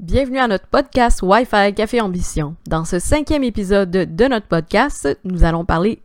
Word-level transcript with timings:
Bienvenue 0.00 0.38
à 0.38 0.48
notre 0.48 0.66
podcast 0.66 1.20
Wi-Fi 1.20 1.74
Café 1.74 2.00
Ambition. 2.00 2.56
Dans 2.66 2.86
ce 2.86 2.98
cinquième 2.98 3.44
épisode 3.44 3.90
de 3.90 4.24
notre 4.24 4.46
podcast, 4.46 5.06
nous 5.24 5.44
allons 5.44 5.66
parler 5.66 6.00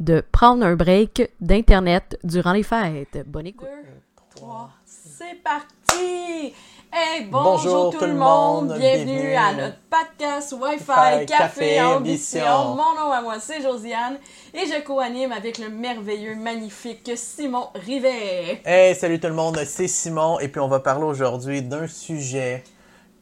de 0.00 0.20
prendre 0.32 0.66
un 0.66 0.74
break 0.74 1.30
d'Internet 1.40 2.18
durant 2.24 2.52
les 2.52 2.64
fêtes. 2.64 3.22
Bonne 3.24 3.46
écoute. 3.46 3.68
Deux, 3.68 4.34
trois, 4.34 4.70
c'est 4.84 5.40
parti! 5.44 6.54
Hey, 6.92 7.26
bonjour, 7.30 7.96
tout, 7.96 8.04
le 8.04 8.14
monde! 8.14 8.74
Bienvenue, 8.76 9.34
à 9.34 9.52
notre 9.52 9.78
podcast 9.90 10.52
Wi-Fi 10.60 11.26
Café, 11.26 11.80
Ambition. 11.80 12.74
Mon 12.74 12.96
nom 12.96 13.12
à 13.12 13.22
moi, 13.22 13.38
c'est 13.38 13.62
Josiane 13.62 14.18
et 14.54 14.66
je 14.66 14.82
co-anime 14.84 15.30
avec 15.30 15.58
le 15.58 15.68
merveilleux, 15.68 16.34
magnifique 16.34 17.12
Simon 17.14 17.68
Rivet. 17.76 18.60
Hey, 18.64 18.96
salut 18.96 19.20
tout 19.20 19.28
le 19.28 19.34
monde, 19.34 19.60
c'est 19.64 19.86
Simon 19.86 20.40
et 20.40 20.48
puis 20.48 20.60
on 20.60 20.68
va 20.68 20.80
parler 20.80 21.04
aujourd'hui 21.04 21.62
d'un 21.62 21.86
sujet 21.86 22.64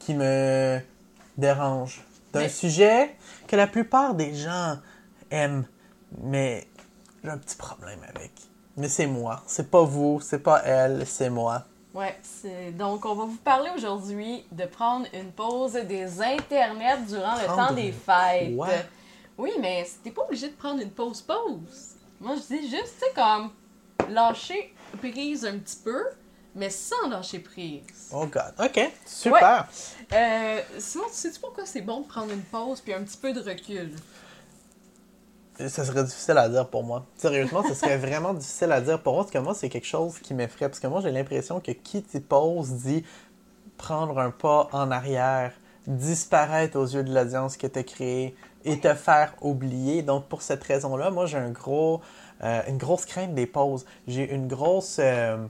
qui 0.05 0.13
me 0.13 0.79
dérange. 1.37 2.03
D'un 2.31 2.41
Mais- 2.41 2.49
sujet 2.49 3.15
que 3.47 3.55
la 3.55 3.65
plupart 3.65 4.13
des 4.13 4.35
gens 4.35 4.77
aiment, 5.31 5.65
mais 6.21 6.67
j'ai 7.23 7.29
un 7.29 7.37
petit 7.37 7.55
problème 7.55 7.99
avec. 8.13 8.31
Mais 8.77 8.89
c'est 8.89 9.07
moi, 9.07 9.41
c'est 9.47 9.71
pas 9.71 9.83
vous, 9.83 10.19
c'est 10.21 10.39
pas 10.39 10.61
elle, 10.63 11.07
c'est 11.07 11.29
moi. 11.29 11.63
Ouais, 11.93 12.13
donc 12.73 13.05
on 13.05 13.15
va 13.15 13.23
vous 13.23 13.37
parler 13.37 13.69
aujourd'hui 13.73 14.45
de 14.51 14.65
prendre 14.65 15.07
une 15.13 15.31
pause 15.31 15.73
des 15.73 16.21
internets 16.21 17.05
durant 17.07 17.35
le 17.35 17.45
Prendre 17.45 17.69
temps 17.69 17.73
des 17.73 17.93
fêtes. 17.93 18.53
Ouais. 18.53 18.85
Oui, 19.37 19.51
mais 19.61 19.87
t'es 20.03 20.11
pas 20.11 20.23
obligé 20.23 20.49
de 20.49 20.55
prendre 20.55 20.81
une 20.81 20.91
pause 20.91 21.21
pause. 21.21 21.95
Moi, 22.19 22.35
je 22.35 22.53
dis 22.53 22.69
juste, 22.69 22.95
tu 22.99 23.05
sais, 23.05 23.13
comme 23.15 23.49
lâcher 24.13 24.73
prise 24.99 25.45
un 25.45 25.57
petit 25.57 25.77
peu, 25.83 26.03
mais 26.55 26.69
sans 26.69 27.09
lâcher 27.09 27.39
prise. 27.39 27.83
Oh 28.11 28.25
god, 28.27 28.53
ok, 28.59 28.91
super. 29.05 29.67
Euh, 30.13 30.61
sinon, 30.79 31.05
tu 31.09 31.15
sais-tu 31.15 31.39
pourquoi 31.39 31.65
c'est 31.65 31.81
bon 31.81 32.01
de 32.01 32.07
prendre 32.07 32.31
une 32.31 32.43
pause 32.43 32.81
puis 32.81 32.93
un 32.93 33.03
petit 33.03 33.17
peu 33.17 33.33
de 33.33 33.41
recul? 33.41 33.91
Ça 35.57 35.85
serait 35.85 36.03
difficile 36.03 36.37
à 36.37 36.49
dire 36.49 36.67
pour 36.67 36.83
moi. 36.83 37.05
Sérieusement, 37.15 37.63
ça 37.63 37.75
serait 37.75 37.97
vraiment 38.09 38.33
difficile 38.33 38.71
à 38.71 38.81
dire 38.81 39.01
pour 39.01 39.13
moi, 39.13 39.23
parce 39.23 39.31
que 39.31 39.37
moi, 39.39 39.53
c'est 39.53 39.69
quelque 39.69 39.87
chose 39.87 40.19
qui 40.19 40.33
m'effraie. 40.33 40.67
Parce 40.67 40.79
que 40.79 40.87
moi, 40.87 41.01
j'ai 41.01 41.11
l'impression 41.11 41.59
que 41.61 41.71
qui 41.71 42.01
dit 42.01 42.19
pause 42.19 42.71
dit 42.71 43.03
prendre 43.77 44.19
un 44.19 44.31
pas 44.31 44.69
en 44.73 44.91
arrière, 44.91 45.53
disparaître 45.87 46.77
aux 46.77 46.85
yeux 46.85 47.03
de 47.03 47.13
l'audience 47.13 47.57
que 47.57 47.67
tu 47.67 47.79
as 47.79 47.83
créée 47.83 48.35
et 48.65 48.79
te 48.79 48.93
faire 48.95 49.33
oublier. 49.41 50.01
Donc, 50.03 50.25
pour 50.27 50.41
cette 50.41 50.63
raison-là, 50.63 51.09
moi, 51.11 51.25
j'ai 51.25 51.37
un 51.37 51.51
gros, 51.51 52.01
euh, 52.43 52.61
une 52.67 52.77
grosse 52.77 53.05
crainte 53.05 53.33
des 53.33 53.45
pauses. 53.45 53.85
J'ai 54.07 54.29
une 54.33 54.47
grosse. 54.47 54.97
euh, 54.99 55.37
euh, 55.37 55.47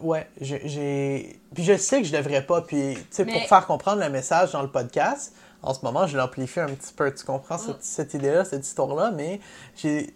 ouais, 0.00 0.28
j'ai-. 0.40 1.40
Puis 1.54 1.64
je 1.64 1.76
sais 1.76 2.00
que 2.02 2.06
je 2.06 2.16
devrais 2.16 2.44
pas. 2.44 2.62
Puis, 2.62 2.94
tu 2.94 3.04
sais, 3.10 3.24
Mais- 3.24 3.32
pour 3.32 3.42
faire 3.48 3.66
comprendre 3.66 4.02
le 4.02 4.10
message 4.10 4.52
dans 4.52 4.62
le 4.62 4.70
podcast, 4.70 5.34
en 5.62 5.74
ce 5.74 5.84
moment, 5.84 6.06
je 6.06 6.16
l'amplifie 6.16 6.60
un 6.60 6.66
petit 6.68 6.92
peu. 6.92 7.12
Tu 7.12 7.24
comprends 7.24 7.58
cette, 7.58 7.82
cette 7.82 8.14
idée-là, 8.14 8.44
cette 8.44 8.66
histoire-là, 8.66 9.10
mais 9.10 9.40
j'ai. 9.76 10.14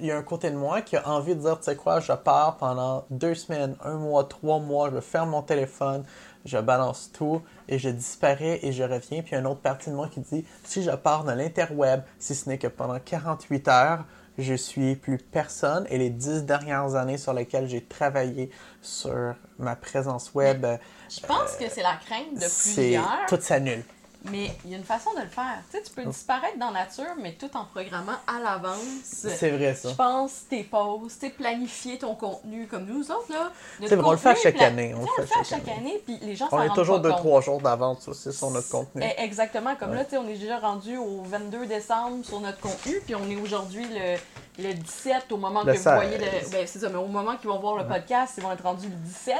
Il 0.00 0.06
y 0.06 0.10
a 0.10 0.16
un 0.16 0.22
côté 0.22 0.50
de 0.50 0.56
moi 0.56 0.80
qui 0.80 0.96
a 0.96 1.06
envie 1.08 1.34
de 1.36 1.40
dire, 1.40 1.58
tu 1.58 1.64
sais 1.64 1.76
quoi, 1.76 2.00
je 2.00 2.12
pars 2.12 2.56
pendant 2.56 3.04
deux 3.10 3.34
semaines, 3.34 3.76
un 3.84 3.94
mois, 3.94 4.24
trois 4.24 4.58
mois, 4.58 4.90
je 4.92 5.00
ferme 5.00 5.30
mon 5.30 5.42
téléphone, 5.42 6.02
je 6.46 6.56
balance 6.58 7.10
tout 7.12 7.42
et 7.68 7.78
je 7.78 7.90
disparais 7.90 8.58
et 8.62 8.72
je 8.72 8.82
reviens. 8.82 9.20
Puis 9.22 9.30
il 9.30 9.32
y 9.32 9.34
a 9.36 9.40
une 9.40 9.46
autre 9.46 9.60
partie 9.60 9.90
de 9.90 9.94
moi 9.94 10.08
qui 10.08 10.20
dit, 10.20 10.44
si 10.64 10.82
je 10.82 10.90
pars 10.90 11.24
dans 11.24 11.34
l'interweb, 11.34 12.00
si 12.18 12.34
ce 12.34 12.48
n'est 12.48 12.58
que 12.58 12.66
pendant 12.68 12.98
48 12.98 13.68
heures, 13.68 14.04
je 14.38 14.54
suis 14.54 14.96
plus 14.96 15.18
personne. 15.18 15.86
Et 15.90 15.98
les 15.98 16.10
dix 16.10 16.44
dernières 16.44 16.94
années 16.94 17.18
sur 17.18 17.32
lesquelles 17.32 17.68
j'ai 17.68 17.82
travaillé 17.82 18.50
sur 18.82 19.34
ma 19.58 19.76
présence 19.76 20.34
web, 20.34 20.66
Je 21.08 21.20
pense 21.26 21.56
que 21.58 21.68
c'est 21.68 21.82
la 21.82 21.96
crainte 22.04 22.34
de 22.34 22.46
plusieurs, 22.62 23.26
tout 23.28 23.40
s'annule. 23.40 23.82
Mais 24.30 24.50
il 24.64 24.70
y 24.70 24.74
a 24.74 24.78
une 24.78 24.84
façon 24.84 25.10
de 25.14 25.20
le 25.20 25.28
faire. 25.28 25.62
Tu 25.70 25.76
sais, 25.76 25.82
tu 25.82 25.90
peux 25.92 26.04
disparaître 26.04 26.58
dans 26.58 26.70
la 26.70 26.84
nature, 26.84 27.14
mais 27.20 27.32
tout 27.32 27.50
en 27.56 27.64
programmant 27.64 28.16
à 28.26 28.40
l'avance. 28.42 28.80
C'est 29.02 29.50
vrai 29.50 29.74
ça. 29.74 29.90
Je 29.90 29.94
pense 29.94 30.46
tes 30.48 30.62
pauses, 30.64 31.18
tu 31.18 31.30
planifier 31.30 31.98
ton 31.98 32.14
contenu 32.14 32.66
comme 32.66 32.86
nous 32.86 33.10
autres, 33.10 33.30
là. 33.32 33.52
C'est 33.80 33.96
vrai, 33.96 34.06
on 34.06 34.12
le 34.12 34.16
fait 34.16 34.36
chaque 34.36 34.60
année, 34.60 34.94
on 34.94 35.06
le 35.20 35.26
fait 35.26 35.44
chaque 35.44 35.68
année, 35.68 36.00
puis 36.04 36.18
les 36.22 36.36
gens 36.36 36.48
On 36.52 36.62
est 36.62 36.74
toujours 36.74 37.00
deux, 37.00 37.10
trois 37.12 37.40
jours 37.40 37.60
d'avance 37.60 38.06
aussi 38.08 38.32
sur 38.32 38.50
notre 38.50 38.68
contenu. 38.68 39.02
Eh, 39.04 39.22
Exactement, 39.22 39.74
comme 39.76 39.94
là, 39.94 40.04
tu 40.04 40.10
sais, 40.12 40.16
on 40.18 40.28
est 40.28 40.38
déjà 40.38 40.58
rendu 40.58 40.96
au 40.96 41.22
22 41.22 41.66
décembre 41.66 42.24
sur 42.24 42.40
notre 42.40 42.60
contenu, 42.60 43.00
puis 43.04 43.14
on 43.14 43.28
est 43.30 43.36
aujourd'hui 43.36 43.86
le, 43.88 44.62
le 44.62 44.74
17 44.74 45.30
au 45.32 45.36
moment 45.36 45.62
Le 45.64 45.72
que 45.72 45.78
vous 45.78 45.84
voyez 45.84 46.18
16. 46.18 46.20
le. 46.20 46.50
Ben, 46.50 46.66
c'est 46.66 46.78
ça, 46.78 46.88
mais 46.88 46.98
au 46.98 47.06
moment 47.06 47.36
qu'ils 47.36 47.48
vont 47.50 47.58
voir 47.58 47.76
le 47.76 47.86
podcast, 47.86 48.34
ils 48.36 48.42
vont 48.42 48.52
être 48.52 48.62
rendus 48.62 48.88
le 48.88 48.94
17. 48.94 49.36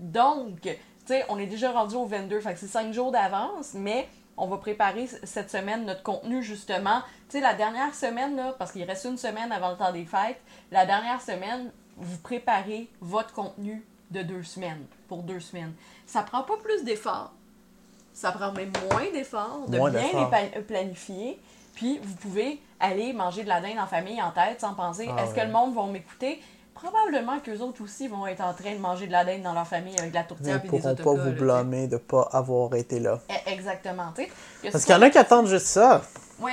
Donc, 0.00 0.68
tu 1.06 1.12
sais, 1.14 1.24
on 1.28 1.38
est 1.38 1.46
déjà 1.46 1.72
rendu 1.72 1.94
au 1.96 2.06
22, 2.06 2.40
fait 2.40 2.54
que 2.54 2.60
c'est 2.60 2.66
5 2.66 2.92
jours 2.92 3.10
d'avance, 3.12 3.72
mais 3.74 4.08
on 4.36 4.46
va 4.46 4.56
préparer 4.56 5.06
cette 5.24 5.50
semaine 5.50 5.84
notre 5.84 6.02
contenu 6.02 6.42
justement. 6.42 7.00
Tu 7.28 7.38
sais, 7.38 7.40
la 7.40 7.54
dernière 7.54 7.94
semaine, 7.94 8.36
là, 8.36 8.54
parce 8.58 8.72
qu'il 8.72 8.84
reste 8.84 9.04
une 9.04 9.18
semaine 9.18 9.52
avant 9.52 9.70
le 9.70 9.76
temps 9.76 9.92
des 9.92 10.04
fêtes, 10.06 10.40
la 10.70 10.86
dernière 10.86 11.20
semaine, 11.20 11.70
vous 11.96 12.18
préparez 12.18 12.88
votre 13.00 13.32
contenu 13.34 13.84
de 14.10 14.22
deux 14.22 14.42
semaines, 14.42 14.84
pour 15.08 15.22
deux 15.22 15.40
semaines. 15.40 15.72
Ça 16.06 16.22
prend 16.22 16.42
pas 16.42 16.56
plus 16.62 16.84
d'efforts. 16.84 17.32
Ça 18.14 18.30
prend 18.32 18.52
même 18.52 18.72
moins 18.90 19.10
d'efforts, 19.12 19.66
de 19.68 19.76
Moins 19.78 19.90
bien 19.90 20.02
les 20.02 20.30
pa- 20.50 20.60
planifier. 20.62 21.40
Puis 21.74 21.98
vous 22.02 22.14
pouvez 22.16 22.60
aller 22.80 23.12
manger 23.14 23.42
de 23.44 23.48
la 23.48 23.60
dinde 23.62 23.78
en 23.78 23.86
famille 23.86 24.20
en 24.20 24.30
tête 24.30 24.60
sans 24.60 24.74
penser 24.74 25.08
Ah 25.16 25.22
est-ce 25.24 25.34
que 25.34 25.40
le 25.40 25.50
monde 25.50 25.74
va 25.74 25.86
m'écouter? 25.86 26.42
Probablement 26.82 27.38
qu'eux 27.40 27.58
autres 27.60 27.82
aussi 27.82 28.08
vont 28.08 28.26
être 28.26 28.40
en 28.42 28.52
train 28.54 28.72
de 28.74 28.78
manger 28.80 29.06
de 29.06 29.12
la 29.12 29.24
dinde 29.24 29.42
dans 29.42 29.52
leur 29.52 29.66
famille 29.66 29.96
avec 29.98 30.10
de 30.10 30.14
la 30.16 30.22
Ils 30.22 30.26
tourtière 30.26 30.54
ne 30.54 30.58
et 30.58 30.62
des 30.62 30.68
pourront 30.68 30.82
pas 30.82 30.90
autocollants. 30.90 31.24
vous 31.24 31.30
blâmer 31.32 31.86
de 31.86 31.94
ne 31.94 31.98
pas 31.98 32.28
avoir 32.32 32.74
été 32.74 32.98
là. 32.98 33.20
Eh, 33.30 33.52
Exactement, 33.52 34.12
Parce 34.72 34.84
qu'il 34.84 34.94
y 34.94 34.98
en 34.98 35.02
a 35.02 35.10
qui 35.10 35.18
attendent 35.18 35.46
juste 35.46 35.66
ça. 35.66 36.02
Oui. 36.40 36.52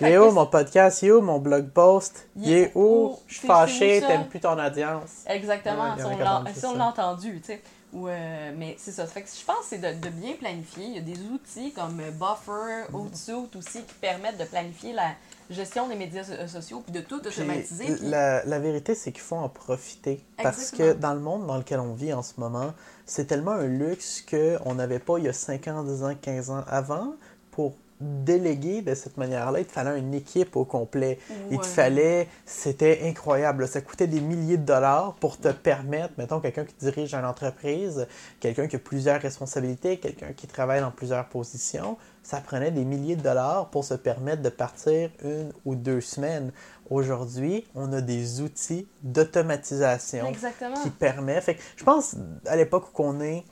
Il 0.00 0.06
est 0.06 0.18
où 0.18 0.30
mon 0.30 0.46
podcast? 0.46 1.02
Il 1.02 1.08
est 1.08 1.12
où 1.12 1.20
mon 1.20 1.38
blog 1.38 1.68
post? 1.68 2.26
Il 2.36 2.50
est 2.52 2.72
où? 2.74 3.18
Je 3.26 3.38
suis 3.38 3.46
fâché, 3.46 4.02
t'aimes 4.06 4.26
plus 4.26 4.40
ton 4.40 4.58
audience. 4.58 5.24
Exactement, 5.26 5.96
si 5.98 6.64
on 6.66 6.74
l'a- 6.76 6.86
entendu, 6.86 7.40
tu 7.40 7.46
sais. 7.46 7.62
Euh, 7.94 8.52
mais 8.56 8.74
c'est 8.78 8.92
ça. 8.92 9.06
Fait 9.06 9.20
que 9.20 9.28
je 9.28 9.44
pense 9.44 9.56
que 9.58 9.64
c'est 9.76 9.78
de, 10.00 10.08
bien 10.08 10.32
planifier. 10.32 10.84
Il 10.86 10.94
y 10.94 10.98
a 10.98 11.02
des 11.02 11.20
outils 11.30 11.72
comme 11.72 11.96
Buffer, 11.96 12.86
Mm-hmm. 12.90 12.94
Outsuite 12.94 13.56
aussi 13.56 13.82
qui 13.84 13.94
permettent 14.00 14.38
de 14.38 14.44
planifier 14.44 14.94
la 14.94 15.10
gestion 15.50 15.88
des 15.88 15.94
médias 15.96 16.24
so- 16.24 16.46
sociaux 16.46 16.82
puis 16.84 16.92
de 16.92 17.00
tout 17.00 17.20
Puis, 17.20 17.28
automatiser. 17.28 17.84
puis- 17.84 18.08
la, 18.08 18.44
la 18.44 18.58
vérité, 18.58 18.94
c'est 18.94 19.12
qu'il 19.12 19.22
faut 19.22 19.36
en 19.36 19.48
profiter. 19.48 20.24
Parce 20.42 20.58
Exactement. 20.72 20.88
que 20.94 20.98
dans 20.98 21.14
le 21.14 21.20
monde 21.20 21.46
dans 21.46 21.56
lequel 21.58 21.80
on 21.80 21.94
vit 21.94 22.12
en 22.12 22.22
ce 22.22 22.34
moment, 22.38 22.72
c'est 23.06 23.26
tellement 23.26 23.52
un 23.52 23.66
luxe 23.66 24.22
qu'on 24.28 24.74
n'avait 24.74 24.98
pas 24.98 25.18
il 25.18 25.24
y 25.24 25.28
a 25.28 25.32
5 25.32 25.68
ans, 25.68 25.82
10 25.84 26.02
ans, 26.04 26.14
15 26.20 26.50
ans 26.50 26.64
avant. 26.68 27.14
Déléguer 28.02 28.82
de 28.82 28.94
cette 28.94 29.16
manière-là, 29.16 29.60
il 29.60 29.64
te 29.64 29.72
fallait 29.72 29.98
une 29.98 30.12
équipe 30.12 30.56
au 30.56 30.64
complet. 30.64 31.18
Il 31.50 31.58
te 31.58 31.66
fallait, 31.66 32.28
c'était 32.44 33.02
incroyable. 33.04 33.68
Ça 33.68 33.80
coûtait 33.80 34.08
des 34.08 34.20
milliers 34.20 34.56
de 34.56 34.64
dollars 34.64 35.14
pour 35.20 35.38
te 35.38 35.48
permettre, 35.48 36.14
mettons, 36.18 36.40
quelqu'un 36.40 36.64
qui 36.64 36.74
dirige 36.80 37.14
une 37.14 37.24
entreprise, 37.24 38.06
quelqu'un 38.40 38.66
qui 38.66 38.76
a 38.76 38.78
plusieurs 38.78 39.20
responsabilités, 39.20 39.98
quelqu'un 39.98 40.32
qui 40.32 40.46
travaille 40.46 40.80
dans 40.80 40.90
plusieurs 40.90 41.28
positions, 41.28 41.96
ça 42.22 42.40
prenait 42.40 42.70
des 42.70 42.84
milliers 42.84 43.16
de 43.16 43.22
dollars 43.22 43.68
pour 43.70 43.84
se 43.84 43.94
permettre 43.94 44.42
de 44.42 44.48
partir 44.48 45.10
une 45.22 45.52
ou 45.64 45.74
deux 45.74 46.00
semaines. 46.00 46.52
Aujourd'hui, 46.90 47.66
on 47.74 47.92
a 47.92 48.00
des 48.00 48.40
outils 48.40 48.86
d'automatisation 49.02 50.32
qui 50.82 50.90
permettent. 50.90 51.44
Fait 51.44 51.54
que 51.54 51.62
je 51.76 51.84
pense, 51.84 52.16
à 52.46 52.56
l'époque 52.56 52.98
où 52.98 53.02
on 53.04 53.20
est, 53.20 53.44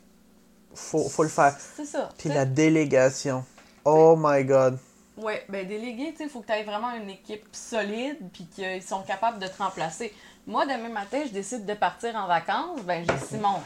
faut, 0.75 1.09
faut 1.09 1.23
le 1.23 1.29
faire. 1.29 1.57
C'est 1.77 1.85
ça. 1.85 2.11
Puis 2.19 2.29
la 2.29 2.45
délégation. 2.45 3.45
Oh 3.85 4.17
my 4.19 4.45
god. 4.45 4.79
Ouais, 5.17 5.45
ben 5.49 5.67
délégué, 5.67 6.13
tu 6.13 6.19
sais, 6.19 6.25
il 6.25 6.31
faut 6.31 6.41
que 6.41 6.47
tu 6.47 6.53
aies 6.53 6.65
vraiment 6.65 6.95
une 6.95 7.11
équipe 7.11 7.45
solide 7.53 8.17
puis 8.33 8.47
qu'ils 8.47 8.83
sont 8.83 9.03
capables 9.03 9.39
de 9.39 9.47
te 9.47 9.63
remplacer. 9.63 10.15
Moi, 10.47 10.65
demain 10.65 10.89
matin, 10.89 11.23
je 11.27 11.33
décide 11.33 11.67
de 11.67 11.75
partir 11.75 12.17
en 12.17 12.27
vacances, 12.27 12.81
ben 12.83 13.05
j'ai 13.07 13.27
Simon. 13.27 13.61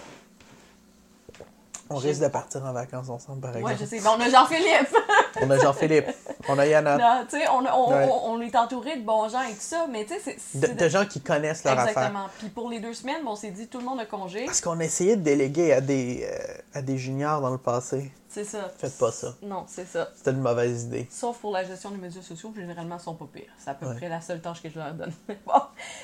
On 1.91 1.97
risque 1.97 2.23
de 2.23 2.29
partir 2.29 2.65
en 2.65 2.73
vacances 2.73 3.09
ensemble, 3.11 3.41
par 3.41 3.57
exemple. 3.57 3.73
Ouais, 3.75 3.79
je 3.79 3.85
sais. 3.85 4.01
On 4.07 4.21
a 4.21 4.29
Jean-Philippe. 4.29 4.97
On 5.43 5.51
a 5.51 5.59
Jean-Philippe, 5.59 6.07
on 6.49 6.59
a 6.61 6.65
Yana. 6.67 6.97
Non, 6.97 7.27
tu 7.29 7.37
sais, 7.37 7.49
on, 7.49 7.59
on, 7.59 7.91
Ouais. 7.93 8.09
on, 8.25 8.41
est 8.41 8.55
entouré 8.55 8.97
de 8.97 9.03
bons 9.05 9.29
gens 9.29 9.43
et 9.43 9.51
tout 9.53 9.57
ça, 9.59 9.87
mais 9.91 10.05
tu 10.05 10.15
sais, 10.21 10.37
c'est. 10.39 10.77
De, 10.77 10.89
gens 10.89 11.05
qui 11.07 11.21
connaissent 11.21 11.65
leur 11.65 11.77
affaire. 11.77 11.89
Exactement. 11.89 12.27
Puis 12.39 12.49
pour 12.51 12.71
les 12.71 12.79
deux 12.79 12.95
semaines, 12.95 13.23
on 13.27 13.35
s'est 13.35 13.51
dit 13.51 13.67
tout 13.67 13.79
le 13.79 13.85
monde 13.85 13.99
a 13.99 14.07
congé. 14.07 14.45
Parce 14.45 14.61
qu'on 14.61 14.79
a 14.79 14.85
essayé 14.85 15.17
de 15.17 15.23
déléguer 15.23 15.73
à 15.73 15.81
des, 15.81 16.25
euh, 16.31 16.55
à 16.73 16.83
des 16.83 16.99
juniors 16.99 17.41
dans 17.41 17.51
le 17.51 17.59
passé. 17.59 18.13
C'est 18.29 18.45
ça. 18.45 18.71
Faites 18.79 18.97
pas 18.97 19.11
ça. 19.11 19.35
Non, 19.43 19.65
c'est 19.67 19.87
ça. 19.89 20.11
C'était 20.15 20.31
une 20.31 20.41
mauvaise 20.41 20.85
idée. 20.85 21.09
Sauf 21.11 21.39
pour 21.39 21.51
la 21.53 21.65
gestion 21.65 21.91
des 21.91 21.99
médias 21.99 22.23
sociaux, 22.23 22.53
généralement, 22.57 22.97
ils 22.99 23.03
sont 23.03 23.15
pas 23.15 23.27
pires. 23.33 23.53
C'est 23.59 23.71
à 23.71 23.75
peu 23.75 23.87
Ouais. 23.87 23.97
près 23.97 24.09
la 24.09 24.21
seule 24.21 24.41
tâche 24.41 24.63
que 24.63 24.71
je 24.71 24.79
leur 24.79 24.93
donne. 24.95 25.13
bon, 25.47 25.53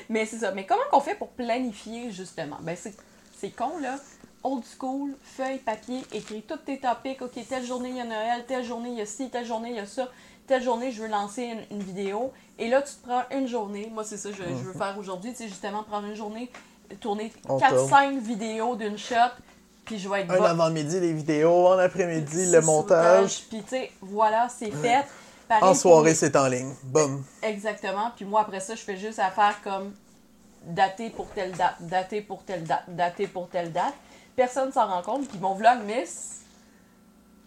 mais 0.09 0.27
c'est 0.27 0.39
ça. 0.39 0.51
Mais 0.51 0.67
comment 0.67 0.83
qu'on 0.91 1.01
fait 1.01 1.15
pour 1.15 1.29
planifier, 1.29 2.11
justement? 2.11 2.59
Ben, 2.63 2.77
c'est, 2.77 2.95
c'est 3.39 3.51
con, 3.51 3.79
là. 3.81 3.97
Old 4.43 4.65
school, 4.65 5.15
feuille, 5.23 5.59
papier, 5.59 6.03
écris 6.13 6.43
tous 6.43 6.57
tes 6.59 6.79
topics. 6.79 7.21
OK, 7.21 7.33
telle 7.49 7.65
journée, 7.65 7.91
il 7.91 7.97
y 7.97 8.01
a 8.01 8.05
Noël, 8.05 8.45
telle 8.47 8.65
journée, 8.65 8.91
il 8.91 8.99
y 8.99 9.03
a 9.03 9.07
ci, 9.07 9.29
telle 9.29 9.47
journée, 9.47 9.71
il 9.71 9.77
y 9.77 9.81
a 9.81 9.87
ça. 9.87 10.09
Telle 10.47 10.63
journée, 10.63 10.91
je 10.93 11.03
veux 11.03 11.09
lancer 11.09 11.43
une, 11.43 11.79
une 11.79 11.83
vidéo. 11.83 12.33
Et 12.59 12.69
là, 12.69 12.83
tu 12.83 12.95
te 12.95 13.07
prends 13.07 13.23
une 13.31 13.47
journée. 13.47 13.91
Moi, 13.93 14.03
c'est 14.05 14.17
ça 14.17 14.31
que 14.31 14.37
je, 14.37 14.43
je 14.43 14.65
veux 14.65 14.73
faire 14.73 14.97
aujourd'hui. 14.99 15.31
Tu 15.33 15.39
sais, 15.39 15.49
justement, 15.49 15.83
prendre 15.83 16.07
une 16.07 16.17
journée, 16.17 16.51
tourner 17.01 17.33
On 17.49 17.59
4-5 17.59 18.19
vidéos 18.19 18.77
d'une 18.77 18.99
shot, 18.99 19.15
puis 19.85 19.99
je 19.99 20.09
vais 20.09 20.23
être 20.23 20.31
Un 20.33 20.45
avant-midi, 20.45 21.01
les 21.01 21.13
vidéos, 21.13 21.69
en 21.69 21.79
après-midi, 21.79 22.51
le 22.51 22.61
montage. 22.61 23.43
Puis, 23.49 23.63
tu 23.63 23.69
sais, 23.69 23.93
voilà, 24.01 24.49
c'est 24.49 24.71
fait. 24.71 25.05
Pareil 25.49 25.65
En 25.65 25.75
soirée, 25.75 26.15
c'est 26.15 26.37
en 26.37 26.47
ligne. 26.47 26.73
Boum. 26.85 27.25
Exactement. 27.43 28.13
Puis 28.15 28.25
moi, 28.25 28.43
après 28.43 28.61
ça, 28.61 28.75
je 28.75 28.83
fais 28.83 28.97
juste 28.97 29.19
affaire 29.19 29.61
comme 29.65 29.93
daté 30.65 31.11
pour 31.11 31.27
telle 31.29 31.53
date, 31.53 31.77
daté 31.81 32.21
pour 32.21 32.45
telle 32.45 32.65
date, 32.65 32.85
daté 32.89 33.27
pour 33.27 33.49
telle 33.49 33.73
date. 33.73 33.95
Personne 34.37 34.73
s'en 34.73 34.87
rend 34.87 35.03
compte. 35.03 35.29
Puis 35.29 35.39
mon 35.39 35.55
vlog 35.55 35.79
Miss, 35.87 36.37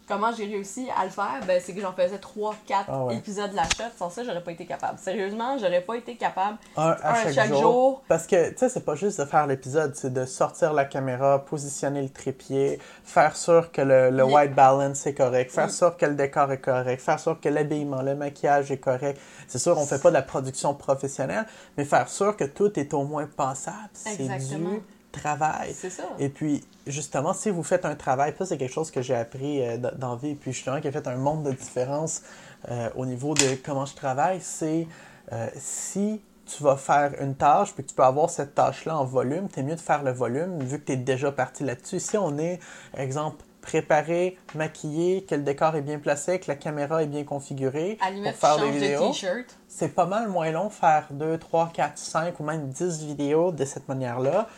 comment 0.06 0.30
j'ai 0.36 0.44
réussi 0.44 0.86
à 0.96 1.04
le 1.04 1.10
faire, 1.10 1.40
ben, 1.46 1.58
c'est 1.64 1.72
que 1.74 1.80
j'en 1.80 1.92
faisais 1.94 2.18
3-4 2.18 2.54
Ah 2.88 3.04
ouais. 3.06 3.16
épisodes 3.16 3.50
de 3.50 3.56
la 3.56 3.64
shot. 3.64 3.84
Sans 3.98 4.10
ça, 4.10 4.22
j'aurais 4.22 4.42
pas 4.44 4.52
été 4.52 4.66
capable. 4.66 4.98
Sérieusement, 4.98 5.56
j'aurais 5.58 5.80
pas 5.80 5.96
été 5.96 6.14
capable. 6.16 6.58
Un 6.76 6.90
à 6.90 7.12
Un 7.12 7.22
chaque, 7.24 7.32
chaque 7.32 7.48
jour. 7.48 7.60
jour. 7.62 8.02
Parce 8.06 8.26
que, 8.26 8.50
tu 8.50 8.58
sais, 8.58 8.68
c'est 8.68 8.84
pas 8.84 8.96
juste 8.96 9.18
de 9.18 9.24
faire 9.24 9.46
l'épisode, 9.46 9.94
c'est 9.96 10.12
de 10.12 10.26
sortir 10.26 10.74
la 10.74 10.84
caméra, 10.84 11.38
positionner 11.44 12.02
le 12.02 12.10
trépied, 12.10 12.78
faire 13.02 13.34
sûr 13.34 13.72
que 13.72 13.80
le, 13.80 14.22
white 14.24 14.54
balance 14.54 15.06
est 15.06 15.14
correct, 15.14 15.50
faire 15.50 15.66
Oui. 15.68 15.72
sûr 15.72 15.96
que 15.96 16.04
le 16.04 16.14
décor 16.14 16.52
est 16.52 16.60
correct, 16.60 17.00
faire 17.00 17.18
sûr 17.18 17.40
que 17.40 17.48
l'habillement, 17.48 18.02
le 18.02 18.14
maquillage 18.14 18.70
est 18.70 18.78
correct. 18.78 19.18
C'est 19.48 19.58
sûr, 19.58 19.76
on 19.78 19.86
fait 19.86 20.00
pas 20.02 20.10
de 20.10 20.14
la 20.14 20.22
production 20.22 20.74
professionnelle, 20.74 21.46
mais 21.78 21.84
faire 21.86 22.08
sûr 22.10 22.36
que 22.36 22.44
tout 22.44 22.78
est 22.78 22.92
au 22.92 23.04
moins 23.04 23.26
passable. 23.26 23.88
C'est 23.94 24.20
Exactement. 24.20 24.70
du 24.74 24.82
travail. 25.14 25.74
C'est 25.74 25.90
ça. 25.90 26.04
Et 26.18 26.28
puis, 26.28 26.62
justement, 26.86 27.32
si 27.32 27.50
vous 27.50 27.62
faites 27.62 27.84
un 27.84 27.94
travail, 27.94 28.34
ça 28.38 28.46
c'est 28.46 28.58
quelque 28.58 28.72
chose 28.72 28.90
que 28.90 29.02
j'ai 29.02 29.14
appris 29.14 29.62
euh, 29.66 29.76
dans- 29.76 30.16
vie, 30.16 30.30
et 30.30 30.34
puis 30.34 30.52
justement 30.52 30.80
qui 30.80 30.88
a 30.88 30.92
fait 30.92 31.06
un 31.08 31.16
monde 31.16 31.42
de 31.44 31.52
différence 31.52 32.22
euh, 32.70 32.88
au 32.96 33.06
niveau 33.06 33.34
de 33.34 33.56
comment 33.64 33.86
je 33.86 33.94
travaille, 33.94 34.40
c'est 34.40 34.86
euh, 35.32 35.48
si 35.56 36.20
tu 36.46 36.62
vas 36.62 36.76
faire 36.76 37.12
une 37.20 37.34
tâche, 37.34 37.72
puis 37.74 37.82
que 37.84 37.88
tu 37.88 37.94
peux 37.94 38.02
avoir 38.04 38.28
cette 38.28 38.54
tâche-là 38.54 38.96
en 38.98 39.04
volume, 39.04 39.48
c'est 39.54 39.62
mieux 39.62 39.76
de 39.76 39.80
faire 39.80 40.02
le 40.02 40.12
volume 40.12 40.62
vu 40.62 40.78
que 40.78 40.84
tu 40.86 40.92
es 40.92 40.96
déjà 40.96 41.32
parti 41.32 41.64
là-dessus. 41.64 42.00
Si 42.00 42.18
on 42.18 42.36
est, 42.38 42.60
exemple, 42.96 43.42
préparé, 43.62 44.36
maquillé, 44.54 45.24
que 45.24 45.34
le 45.34 45.40
décor 45.42 45.74
est 45.74 45.80
bien 45.80 45.98
placé, 45.98 46.38
que 46.38 46.48
la 46.48 46.54
caméra 46.54 47.02
est 47.02 47.06
bien 47.06 47.24
configurée 47.24 47.96
pour 48.30 48.34
faire 48.34 48.56
des 48.58 48.66
de 48.66 48.72
vidéos, 48.72 49.00
c'est 49.68 49.88
pas 49.88 50.04
mal 50.04 50.28
moins 50.28 50.50
long 50.50 50.68
faire 50.68 51.06
2, 51.10 51.38
3, 51.38 51.70
4, 51.72 51.96
5 51.96 52.38
ou 52.40 52.44
même 52.44 52.68
10 52.68 53.04
vidéos 53.04 53.52
de 53.52 53.64
cette 53.64 53.88
manière-là 53.88 54.48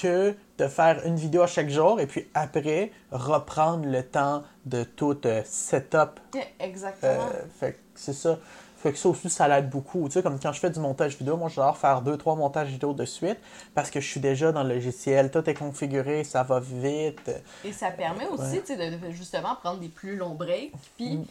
que 0.00 0.34
de 0.58 0.68
faire 0.68 1.04
une 1.06 1.16
vidéo 1.16 1.42
à 1.42 1.46
chaque 1.46 1.70
jour 1.70 2.00
et 2.00 2.06
puis 2.06 2.28
après 2.34 2.90
reprendre 3.10 3.86
le 3.86 4.02
temps 4.02 4.42
de 4.66 4.84
tout 4.84 5.18
euh, 5.26 5.42
setup. 5.44 6.20
Exactement. 6.60 7.12
Euh, 7.12 7.42
fait 7.58 7.72
que 7.72 7.78
c'est 7.94 8.12
ça. 8.12 8.38
Fait 8.76 8.92
que 8.92 8.98
ça 8.98 9.08
aussi, 9.08 9.30
ça 9.30 9.48
l'aide 9.48 9.70
beaucoup. 9.70 10.06
Tu 10.08 10.12
sais, 10.12 10.22
comme 10.22 10.38
quand 10.38 10.52
je 10.52 10.60
fais 10.60 10.68
du 10.68 10.78
montage 10.78 11.16
vidéo, 11.16 11.38
moi, 11.38 11.48
j'adore 11.48 11.78
faire 11.78 12.02
deux, 12.02 12.18
trois 12.18 12.36
montages 12.36 12.68
vidéo 12.68 12.92
de 12.92 13.06
suite 13.06 13.38
parce 13.74 13.90
que 13.90 13.98
je 13.98 14.06
suis 14.06 14.20
déjà 14.20 14.52
dans 14.52 14.62
le 14.62 14.74
logiciel, 14.74 15.30
tout 15.30 15.48
est 15.48 15.54
configuré, 15.54 16.22
ça 16.22 16.42
va 16.42 16.60
vite. 16.60 17.30
Et 17.64 17.72
ça 17.72 17.90
permet 17.90 18.26
aussi, 18.26 18.42
Ouais. 18.56 18.60
tu 18.60 18.76
sais, 18.76 18.90
de, 18.90 19.06
de 19.06 19.10
justement 19.10 19.54
prendre 19.56 19.80
des 19.80 19.88
plus 19.88 20.16
longs 20.16 20.34
breaks. 20.34 20.72
Puis 20.98 21.16
Mm. 21.16 21.24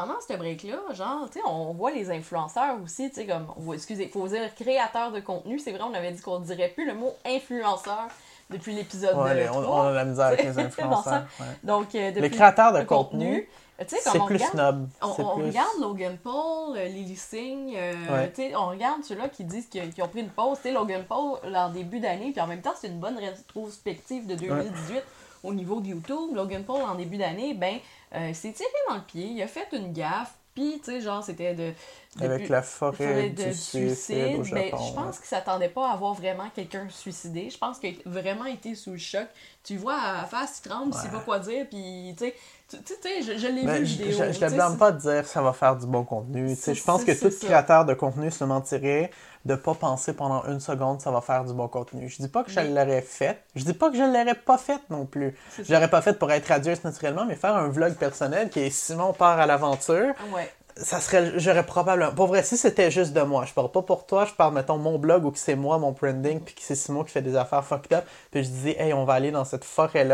Pendant 0.00 0.20
ce 0.28 0.34
break-là, 0.36 0.76
genre, 0.94 1.26
tu 1.32 1.38
sais, 1.38 1.44
on 1.46 1.72
voit 1.72 1.90
les 1.90 2.10
influenceurs 2.10 2.76
aussi, 2.84 3.08
tu 3.08 3.14
sais, 3.14 3.26
comme, 3.26 3.46
excusez, 3.72 4.04
il 4.04 4.10
faut 4.10 4.28
dire 4.28 4.54
créateur 4.54 5.10
de 5.10 5.20
contenu. 5.20 5.58
C'est 5.58 5.72
vrai, 5.72 5.80
on 5.90 5.94
avait 5.94 6.12
dit 6.12 6.20
qu'on 6.20 6.40
dirait 6.40 6.68
plus 6.68 6.86
le 6.86 6.94
mot 6.94 7.14
influenceur 7.24 8.08
depuis 8.50 8.74
l'épisode 8.74 9.16
Ouais, 9.16 9.30
de 9.34 9.40
les- 9.40 9.48
on, 9.48 9.62
3. 9.62 9.76
on 9.80 9.86
a 9.88 9.92
la 9.92 10.04
misère 10.04 10.26
avec 10.26 10.42
les 10.44 10.58
influenceurs. 10.58 11.24
ouais. 11.40 11.46
Donc, 11.64 11.94
euh, 11.94 12.10
depuis 12.10 12.20
Les 12.22 12.30
créateurs 12.30 12.72
de 12.74 12.78
le 12.80 12.84
contenu, 12.84 13.48
sais, 13.78 13.96
c'est 14.02 14.10
plus 14.10 14.20
regarde, 14.34 14.52
snob. 14.52 14.88
on, 15.02 15.12
C'est 15.14 15.22
on 15.22 15.34
plus- 15.36 15.44
regarde 15.46 15.80
Logan 15.80 16.18
Paul, 16.22 16.76
euh, 16.76 16.88
Lily 16.88 17.16
Singh, 17.16 17.74
euh, 17.74 17.92
Ouais. 18.36 18.54
on 18.54 18.66
regarde 18.68 19.02
ceux-là 19.02 19.28
qui 19.30 19.44
disent 19.44 19.66
qu'ils 19.68 20.02
ont 20.02 20.08
pris 20.08 20.20
une 20.20 20.28
pause. 20.28 20.58
Tu 20.58 20.64
sais, 20.64 20.72
Logan 20.72 21.04
Paul, 21.08 21.38
en 21.56 21.70
début 21.70 22.00
d'année, 22.00 22.32
puis 22.32 22.40
en 22.42 22.46
même 22.46 22.60
temps, 22.60 22.74
c'est 22.78 22.88
une 22.88 23.00
bonne 23.00 23.18
rétrospective 23.18 24.26
de 24.26 24.34
2018 24.34 25.02
au 25.42 25.54
niveau 25.54 25.80
de 25.80 25.88
YouTube. 25.88 26.34
Logan 26.34 26.64
Paul, 26.64 26.82
en 26.82 26.94
début 26.96 27.16
d'année, 27.16 27.54
ben, 27.54 27.78
euh, 28.14 28.32
s'est 28.34 28.52
tiré 28.52 28.68
dans 28.88 28.96
le 28.96 29.02
pied, 29.02 29.26
il 29.26 29.42
a 29.42 29.46
fait 29.46 29.68
une 29.72 29.92
gaffe, 29.92 30.34
puis, 30.56 30.80
tu 30.82 30.84
sais, 30.90 31.00
genre, 31.02 31.22
c'était 31.22 31.54
de... 31.54 31.74
Avec 32.18 32.48
la 32.48 32.62
forêt 32.62 32.96
forêt 32.96 33.28
de 33.28 33.44
du 33.44 33.52
suicide 33.54 34.36
au 34.38 34.42
ben, 34.42 34.70
je 34.70 34.94
pense 34.94 35.18
que 35.18 35.26
ça 35.26 35.36
s'attendait 35.36 35.68
pas 35.68 35.90
à 35.90 35.96
voir 35.96 36.14
vraiment 36.14 36.48
quelqu'un 36.48 36.88
suicidé. 36.88 37.50
Je 37.50 37.58
pense 37.58 37.78
qu'il 37.78 37.94
a 37.94 38.08
vraiment 38.08 38.46
été 38.46 38.74
sous 38.74 38.92
le 38.92 38.96
choc. 38.96 39.26
Tu 39.62 39.76
vois, 39.76 39.96
à 40.00 40.22
la 40.22 40.24
face, 40.24 40.62
il 40.64 40.68
tremble, 40.70 40.92
il 40.94 40.98
sait 40.98 41.08
Ouais. 41.08 41.12
pas 41.12 41.20
quoi 41.20 41.38
dire, 41.40 41.66
puis 41.68 42.14
tu 42.16 42.24
sais, 42.24 42.34
tu 42.68 42.76
sais, 43.00 43.22
je, 43.22 43.38
je 43.38 43.46
l'ai 43.46 43.62
Mais 43.62 43.78
vu 43.80 43.86
je, 43.86 43.98
vidéo. 43.98 44.18
je, 44.18 44.32
je 44.32 44.38
tu 44.38 44.40
te 44.40 44.52
blâme 44.52 44.76
pas 44.76 44.90
de 44.92 44.98
dire 45.00 45.22
que 45.22 45.28
ça 45.28 45.40
va 45.42 45.52
faire 45.52 45.76
du 45.76 45.86
bon 45.86 46.04
contenu. 46.04 46.56
Je 46.56 46.82
pense 46.82 47.04
que 47.04 47.12
tout 47.12 47.30
créateur 47.44 47.84
de 47.84 47.94
contenu 47.94 48.30
se 48.30 48.44
mentirait 48.44 49.10
de 49.44 49.54
pas 49.54 49.74
penser 49.74 50.12
pendant 50.12 50.44
une 50.46 50.58
seconde 50.58 50.96
que 50.96 51.04
ça 51.04 51.12
va 51.12 51.20
faire 51.20 51.44
du 51.44 51.54
bon 51.54 51.68
contenu. 51.68 52.08
Je 52.08 52.16
dis 52.20 52.28
pas 52.28 52.42
que 52.42 52.50
je 52.50 52.58
l'aurais 52.58 53.02
fait. 53.02 53.40
Je 53.54 53.64
dis 53.64 53.72
pas 53.74 53.90
que 53.90 53.96
je 53.96 54.02
l'aurais 54.02 54.34
pas 54.34 54.58
fait 54.58 54.80
non 54.90 55.06
plus. 55.06 55.36
Je 55.62 55.72
l'aurais 55.72 55.88
pas 55.90 56.02
fait 56.02 56.18
pour 56.18 56.32
être 56.32 56.46
radieuse 56.48 56.82
naturellement, 56.82 57.24
mais 57.24 57.36
faire 57.36 57.54
un 57.54 57.68
vlog 57.68 57.94
personnel 57.94 58.50
qui 58.50 58.60
est 58.60 58.70
Simon 58.70 59.12
part 59.12 59.38
à 59.38 59.46
l'aventure, 59.46 60.14
Ouais. 60.34 60.50
ça 60.76 61.00
serait 61.00 61.38
j'aurais 61.38 61.64
probablement 61.64 62.12
pour 62.12 62.26
vrai 62.26 62.42
si 62.42 62.56
c'était 62.56 62.90
juste 62.90 63.12
de 63.14 63.22
moi 63.22 63.44
je 63.46 63.54
parle 63.54 63.70
pas 63.70 63.80
pour 63.82 64.04
toi 64.04 64.26
je 64.26 64.34
parle 64.34 64.52
mettons 64.52 64.76
mon 64.76 64.98
blog 64.98 65.24
ou 65.24 65.30
que 65.30 65.38
c'est 65.38 65.54
moi 65.56 65.78
mon 65.78 65.92
branding 65.92 66.40
puis 66.40 66.54
que 66.54 66.60
c'est 66.62 66.74
Simon 66.74 67.02
qui 67.04 67.12
fait 67.12 67.22
des 67.22 67.34
affaires 67.36 67.64
fucked 67.64 67.92
up 67.96 68.04
puis 68.30 68.42
je 68.44 68.48
disais 68.50 68.76
hey 68.78 68.92
on 68.92 69.04
va 69.06 69.14
aller 69.14 69.30
dans 69.30 69.46
cette 69.46 69.64
forêt 69.64 70.04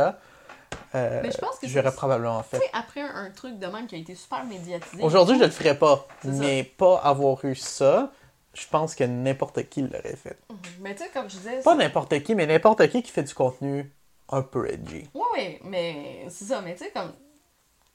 là 0.95 1.21
Mais 1.23 1.31
je 1.31 1.39
pense 1.39 1.59
que 1.59 1.67
j'aurais 1.69 1.93
probablement 1.93 2.43
fait 2.43 2.59
Tu 2.59 2.65
sais, 2.65 2.71
après 2.73 3.01
un, 3.01 3.15
un 3.27 3.31
truc 3.31 3.59
de 3.59 3.67
même 3.67 3.87
qui 3.87 3.95
a 3.95 3.99
été 3.99 4.15
super 4.15 4.45
médiatisé. 4.45 5.03
aujourd'hui 5.03 5.39
je 5.39 5.45
le 5.45 5.51
ferais 5.51 5.79
pas 5.79 6.07
ça. 6.23 6.29
mais 6.31 6.65
pas 6.65 6.99
avoir 6.99 7.45
eu 7.45 7.55
ça 7.55 8.13
je 8.55 8.67
pense 8.69 8.95
que 8.95 9.05
n'importe 9.05 9.69
qui 9.71 9.83
l'aurait 9.83 10.17
fait 10.17 10.39
Mais 10.81 10.95
tu 10.95 11.03
sais, 11.05 11.11
comme 11.11 11.29
je 11.31 11.37
disais. 11.37 11.61
pas 11.63 11.75
n'importe 11.75 12.23
qui 12.23 12.35
mais 12.35 12.47
n'importe 12.47 12.87
qui 12.89 13.03
qui 13.03 13.11
fait 13.11 13.23
du 13.23 13.33
contenu 13.35 13.91
un 14.29 14.43
peu 14.43 14.71
edgy 14.71 15.09
Ouais, 15.15 15.23
ouais, 15.35 15.61
mais 15.65 16.27
c'est 16.29 16.45
ça. 16.47 16.61
Mais 16.63 16.75
tu 16.75 16.85
sais, 16.85 16.91
comme. 16.91 17.13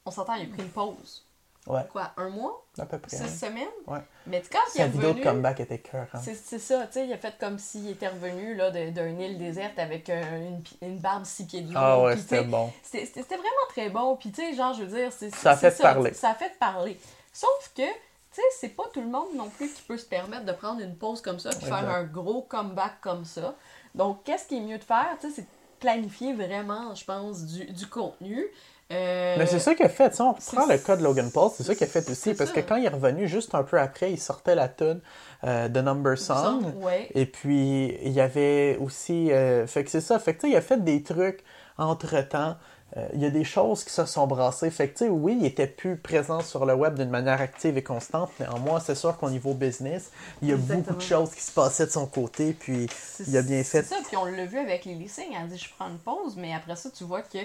On 0.05 0.11
s'entend, 0.11 0.35
il 0.35 0.43
a 0.51 0.53
pris 0.53 0.61
une 0.63 0.69
pause. 0.69 1.25
Ouais 1.67 1.81
Quoi, 1.91 2.11
un 2.17 2.29
mois? 2.29 2.65
À 2.79 2.85
peu 2.85 2.97
près 2.99 3.15
Six 3.17 3.23
hein. 3.23 3.27
semaines? 3.47 3.67
Ouais. 3.87 3.99
Mais 4.25 4.41
quand 4.51 4.59
il 4.75 4.81
est 4.81 4.83
sa 4.83 4.87
vidéo 4.87 5.13
de 5.13 5.21
comeback 5.23 5.59
était 5.59 5.79
cœur 5.79 6.07
C'est 6.23 6.35
c'est 6.35 6.59
ça, 6.59 6.85
tu 6.87 6.93
sais, 6.93 7.07
il 7.07 7.13
a 7.13 7.17
fait 7.17 7.33
comme 7.39 7.57
s'il 7.59 7.89
était 7.89 8.07
revenu 8.07 8.55
là, 8.55 8.71
d'une 8.71 9.19
île 9.21 9.37
déserte 9.37 9.77
avec 9.79 10.09
euh, 10.09 10.21
une, 10.47 10.63
une 10.87 10.97
barbe 10.99 11.25
six 11.25 11.45
pieds 11.45 11.61
de 11.61 11.73
long. 11.73 11.79
ah 11.79 12.01
ouais 12.03 12.17
c'était 12.17 12.43
bon 12.43 12.71
C'était 12.83 13.21
vraiment 13.35 13.67
très 13.69 13.89
bon. 13.89 14.15
Puis, 14.17 14.31
tu 14.31 14.41
sais, 14.41 14.53
genre, 14.55 14.73
je 14.73 14.83
veux 14.83 14.97
dire, 14.97 15.11
c'est 15.11 15.33
Ça 15.33 15.51
a 15.51 15.55
fait 15.55 15.77
parler. 15.81 16.13
Ça 16.13 16.29
a 16.29 16.35
fait 16.35 16.53
parler. 16.59 16.99
Sauf 17.33 17.71
que, 17.75 17.81
tu 17.83 17.87
sais, 18.31 18.41
c'est 18.59 18.69
pas 18.69 18.83
tout 18.93 19.01
le 19.01 19.07
monde 19.07 19.29
non 19.35 19.49
plus 19.49 19.71
qui 19.73 19.81
peut 19.83 19.97
se 19.97 20.05
permettre 20.05 20.45
de 20.45 20.51
prendre 20.51 20.81
une 20.81 20.95
pause 20.95 21.21
comme 21.21 21.39
ça 21.39 21.49
puis 21.49 21.59
Exact. 21.65 21.79
faire 21.79 21.89
un 21.89 22.03
gros 22.03 22.41
comeback 22.43 23.01
comme 23.01 23.25
ça. 23.25 23.55
Donc, 23.95 24.23
qu'est-ce 24.23 24.47
qui 24.47 24.57
est 24.57 24.61
mieux 24.61 24.77
de 24.77 24.83
faire? 24.83 25.15
Tu 25.19 25.27
sais, 25.29 25.33
c'est 25.37 25.41
de 25.41 25.47
planifier 25.79 26.33
vraiment, 26.33 26.93
je 26.95 27.05
pense, 27.05 27.43
du, 27.45 27.65
du 27.65 27.87
contenu. 27.87 28.45
Euh, 28.91 29.35
Mais 29.37 29.45
c'est 29.47 29.59
ça 29.59 29.75
qu'il 29.75 29.85
a 29.85 29.89
fait. 29.89 30.13
Si 30.15 30.21
on 30.21 30.33
prend 30.33 30.65
le 30.65 30.77
cas 30.77 30.95
de 30.95 31.03
Logan 31.03 31.29
Paul, 31.31 31.49
c'est 31.55 31.63
ça 31.63 31.75
qu'il 31.75 31.83
a 31.83 31.89
fait 31.89 32.09
aussi. 32.09 32.33
Parce 32.33 32.51
ça. 32.51 32.55
que 32.61 32.67
quand 32.67 32.77
il 32.77 32.85
est 32.85 32.89
revenu, 32.89 33.27
juste 33.27 33.53
un 33.53 33.63
peu 33.63 33.79
après, 33.79 34.11
il 34.13 34.19
sortait 34.19 34.55
la 34.55 34.69
tune 34.69 35.01
euh, 35.43 35.67
de 35.67 35.81
Number 35.81 36.17
Song. 36.17 36.73
Ouais. 36.81 37.09
Et 37.13 37.25
puis, 37.25 37.97
il 38.03 38.11
y 38.13 38.21
avait 38.21 38.77
aussi. 38.79 39.31
euh, 39.31 39.67
fait 39.67 39.83
que 39.83 39.89
c'est 39.91 40.01
ça. 40.01 40.19
Fait 40.19 40.35
que 40.35 40.47
il 40.47 40.55
a 40.55 40.61
fait 40.61 40.81
des 40.83 41.03
trucs 41.03 41.43
entre-temps. 41.77 42.55
Euh, 42.95 43.05
il 43.13 43.19
y 43.21 43.25
a 43.25 43.29
des 43.29 43.43
choses 43.43 43.83
qui 43.83 43.91
se 43.91 44.05
sont 44.05 44.25
brassées. 44.27 44.69
Fait 44.71 44.87
que 44.87 44.97
tu 44.97 45.03
sais, 45.05 45.09
oui, 45.09 45.37
il 45.41 45.45
était 45.45 45.67
plus 45.67 45.97
présent 45.97 46.39
sur 46.39 46.65
le 46.65 46.73
web 46.73 46.95
d'une 46.95 47.09
manière 47.09 47.41
active 47.41 47.77
et 47.77 47.83
constante. 47.83 48.31
Néanmoins, 48.39 48.79
c'est 48.79 48.95
sûr 48.95 49.17
qu'au 49.17 49.29
niveau 49.29 49.53
business, 49.53 50.09
il 50.41 50.47
y 50.47 50.51
a 50.51 50.55
Exactement. 50.55 50.83
beaucoup 50.83 50.95
de 50.95 51.01
choses 51.01 51.31
qui 51.35 51.41
se 51.41 51.51
passaient 51.51 51.85
de 51.87 51.91
son 51.91 52.05
côté. 52.07 52.53
Puis, 52.57 52.87
il 53.27 53.35
a 53.35 53.41
bien 53.41 53.61
fait. 53.65 53.83
C'est 53.83 53.95
ça, 53.95 54.01
puis 54.07 54.15
on 54.15 54.23
l'a 54.23 54.45
vu 54.45 54.57
avec 54.57 54.85
Lily 54.85 55.09
Singh, 55.09 55.35
elle 55.37 55.49
dit 55.49 55.57
je 55.57 55.67
prends 55.77 55.89
une 55.89 55.97
pause, 55.97 56.37
mais 56.37 56.53
après 56.53 56.77
ça, 56.77 56.89
tu 56.89 57.03
vois 57.03 57.21
que 57.23 57.37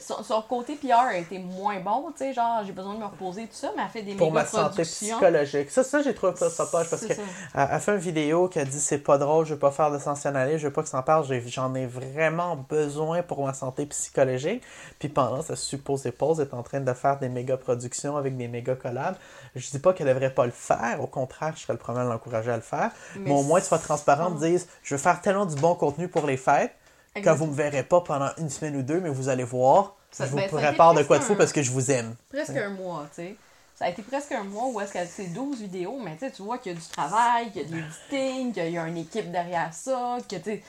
son, 0.00 0.22
son 0.22 0.40
côté 0.42 0.76
PR 0.76 0.92
a 0.94 1.16
été 1.16 1.38
moins 1.38 1.78
bon, 1.80 2.06
tu 2.12 2.18
sais, 2.18 2.32
genre 2.32 2.62
j'ai 2.64 2.72
besoin 2.72 2.94
de 2.94 3.00
me 3.00 3.04
reposer, 3.04 3.42
tout 3.42 3.52
ça, 3.52 3.70
mais 3.76 3.82
elle 3.82 3.90
fait 3.90 4.02
des 4.02 4.14
pour 4.14 4.32
ma 4.32 4.46
santé 4.46 4.82
psychologique. 4.82 5.70
Ça, 5.70 5.84
ça 5.84 6.00
j'ai 6.02 6.14
trouvé 6.14 6.34
ça, 6.36 6.48
poche 6.66 6.88
parce 6.88 7.02
C'est 7.02 7.08
que 7.08 7.14
ça. 7.14 7.22
Elle, 7.54 7.68
elle 7.72 7.80
fait 7.80 7.92
une 7.92 7.98
vidéo 7.98 8.48
qui 8.48 8.58
a 8.58 8.64
dit 8.64 8.80
c'est 8.80 8.98
pas 8.98 9.18
drôle, 9.18 9.44
je 9.44 9.52
veux 9.54 9.58
pas 9.58 9.70
faire 9.70 9.90
de 9.90 9.98
sensationnalisme, 9.98 10.58
je 10.58 10.66
veux 10.68 10.72
pas 10.72 10.82
que 10.82 10.88
ça 10.88 10.98
en 10.98 11.02
parle, 11.02 11.26
j'en 11.46 11.74
ai 11.74 11.86
vraiment 11.86 12.56
besoin 12.56 13.22
pour 13.22 13.44
ma 13.44 13.52
santé 13.52 13.84
psychologique. 13.86 14.62
Puis 14.98 15.08
pendant 15.10 15.42
sa 15.42 15.54
supposée 15.54 16.12
pause, 16.12 16.40
elle 16.40 16.48
est 16.48 16.54
en 16.54 16.62
train 16.62 16.80
de 16.80 16.92
faire 16.94 17.18
des 17.18 17.28
méga 17.28 17.56
productions 17.58 18.16
avec 18.16 18.36
des 18.36 18.48
méga 18.48 18.74
collabs. 18.76 19.16
Je 19.54 19.70
dis 19.70 19.78
pas 19.78 19.92
qu'elle 19.92 20.08
devrait 20.08 20.32
pas 20.32 20.46
le 20.46 20.52
faire, 20.52 21.00
au 21.02 21.06
contraire, 21.06 21.52
je 21.56 21.62
serais 21.62 21.74
le 21.74 21.78
premier 21.78 22.00
à 22.00 22.04
l'encourager 22.04 22.50
à 22.50 22.56
le 22.56 22.62
faire. 22.62 22.90
Mais, 23.16 23.22
Mais 23.26 23.30
au 23.32 23.42
moins, 23.42 23.60
tu 23.60 23.66
sois 23.66 23.78
transparente, 23.78 24.38
c'est- 24.40 24.50
dise 24.50 24.68
je 24.82 24.94
veux 24.94 25.00
faire 25.00 25.20
tellement 25.20 25.46
du 25.46 25.56
bon 25.56 25.74
contenu 25.74 26.08
pour 26.08 26.26
les 26.26 26.36
fêtes 26.38 26.74
que 27.22 27.30
vous 27.30 27.46
me 27.46 27.54
verrez 27.54 27.82
pas 27.84 28.00
pendant 28.00 28.30
une 28.38 28.50
semaine 28.50 28.76
ou 28.76 28.82
deux, 28.82 29.00
mais 29.00 29.08
vous 29.10 29.28
allez 29.28 29.44
voir. 29.44 29.94
Ça- 30.10 30.26
je 30.26 30.30
vous 30.30 30.36
ben, 30.36 30.48
prépare 30.48 30.94
de 30.94 31.02
quoi 31.02 31.18
de 31.18 31.24
fou 31.24 31.32
un- 31.32 31.36
parce 31.36 31.52
que 31.52 31.62
je 31.62 31.70
vous 31.70 31.90
aime. 31.90 32.14
Presque 32.30 32.56
un 32.56 32.70
mois, 32.70 33.06
tu 33.14 33.22
sais. 33.22 33.36
Ça 33.76 33.86
a 33.86 33.88
été 33.88 34.02
presque 34.02 34.30
un 34.30 34.44
mois 34.44 34.66
où 34.68 34.80
est-ce 34.80 34.92
qu'elle 34.92 35.08
fait 35.08 35.26
12 35.26 35.60
vidéos, 35.60 35.98
mais 36.00 36.16
tu 36.16 36.42
vois 36.42 36.58
qu'il 36.58 36.72
y 36.72 36.76
a 36.76 36.78
du 36.78 36.86
travail, 36.86 37.50
qu'il 37.50 37.62
y 37.62 37.64
a 37.64 37.68
de 37.68 37.74
l'editing, 37.74 38.52
qu'il 38.52 38.70
y 38.70 38.78
a 38.78 38.86
une 38.86 38.98
équipe 38.98 39.32
derrière 39.32 39.74
ça, 39.74 40.18
que 40.28 40.36
tu 40.36 40.62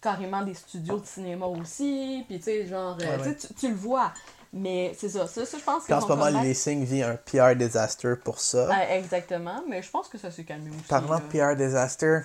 carrément 0.00 0.42
des 0.42 0.54
studios 0.54 0.98
de 0.98 1.06
cinéma 1.06 1.46
aussi, 1.46 2.24
puis 2.28 2.38
tu 2.38 2.44
sais, 2.44 2.66
genre, 2.66 2.96
euh, 3.00 3.04
Ouais, 3.04 3.16
tu 3.18 3.22
sais, 3.24 3.28
ouais. 3.30 3.36
tu, 3.36 3.54
tu 3.54 3.68
le 3.68 3.74
vois. 3.76 4.12
Mais 4.52 4.94
c'est 4.98 5.08
ça, 5.08 5.26
ça, 5.26 5.46
ça, 5.46 5.56
je 5.58 5.62
pense 5.64 5.84
que 5.84 5.92
En 5.94 6.00
ce 6.00 6.06
moment, 6.08 6.26
Lily 6.26 6.54
Singh 6.54 6.84
vit 6.84 7.02
un 7.02 7.16
PR 7.16 7.56
disaster 7.56 8.14
pour 8.22 8.38
ça. 8.40 8.68
Ah, 8.70 8.96
exactement, 8.96 9.62
mais 9.68 9.80
je 9.82 9.90
pense 9.90 10.08
que 10.08 10.18
ça 10.18 10.30
s'est 10.30 10.44
calmé 10.44 10.70
aussi. 10.70 10.88
Parlant 10.88 11.18
de 11.18 11.22
PR 11.22 11.56
disaster, 11.56 12.18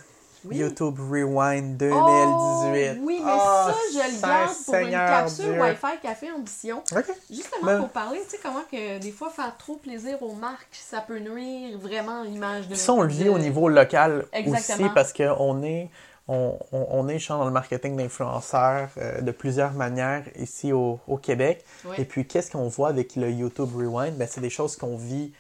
Oui. 0.50 0.58
YouTube 0.58 1.00
Rewind 1.00 1.77
2018. 1.77 3.00
Oh, 3.00 3.06
oui, 3.06 3.22
mais 3.24 3.32
Ah, 3.32 3.72
ça, 3.72 3.75
je 3.92 4.16
le 4.16 4.22
garde 4.22 4.56
pour 4.66 4.75
une 4.75 4.92
capsule 4.92 5.46
Dieu. 5.46 5.62
Wi-Fi 5.62 6.00
Café 6.01 6.32
Ambition. 6.32 6.77
OK. 6.96 7.06
Justement, 7.30 7.66
Ben- 7.66 7.80
pour 7.80 7.89
parler, 7.89 8.20
tu 8.24 8.32
sais, 8.32 8.39
comment 8.42 8.63
que 8.72 9.00
des 9.00 9.12
fois, 9.12 9.30
faire 9.30 9.56
trop 9.58 9.75
plaisir 9.75 10.22
aux 10.22 10.34
marques, 10.34 10.68
ça 10.72 11.01
peut 11.01 11.20
nuire 11.20 11.77
vraiment 11.80 12.22
à 12.22 12.25
l'image 12.25 12.68
de 12.68 12.75
ça, 12.75 12.94
on 12.94 13.01
le 13.01 13.10
vit 13.10 13.30
au 13.30 13.38
de- 13.38 13.44
niveau 13.44 13.70
local 13.70 14.25
Exactement. 14.34 14.86
aussi 14.88 14.94
parce 14.94 15.13
qu'on 15.13 15.63
est, 15.63 15.89
on, 16.27 16.58
on, 16.72 16.88
on 16.92 17.08
est 17.08 17.20
genre, 17.20 17.39
dans 17.39 17.46
le 17.46 17.51
marketing 17.51 17.96
d'influenceurs 17.98 18.89
euh, 18.98 19.22
de 19.22 19.32
plusieurs 19.32 19.74
manières 19.74 20.24
ici 20.38 20.74
au, 20.74 21.00
au 21.08 21.18
Québec. 21.18 21.63
Et 21.98 22.06
puis, 22.06 22.25
qu'est-ce 22.27 22.51
qu'on 22.51 22.68
voit 22.68 22.89
avec 22.89 23.16
le 23.16 23.30
YouTube 23.32 23.70
Rewind? 23.75 24.16
Ben, 24.18 24.27
c'est 24.30 24.42
des 24.42 24.50
choses 24.50 24.75
qu'on 24.75 24.98
vit 24.98 25.32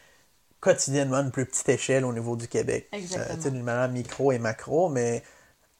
quotidiennement 0.67 1.21
une 1.21 1.31
plus 1.31 1.45
petite 1.45 1.69
échelle 1.69 2.03
au 2.03 2.13
niveau 2.13 2.35
du 2.35 2.47
Québec. 2.47 2.89
Exactement. 2.91 3.39
Euh, 3.39 3.49
d'une 3.49 3.63
manière 3.63 3.89
micro 3.89 4.31
et 4.31 4.39
macro, 4.39 4.89
mais 4.89 5.23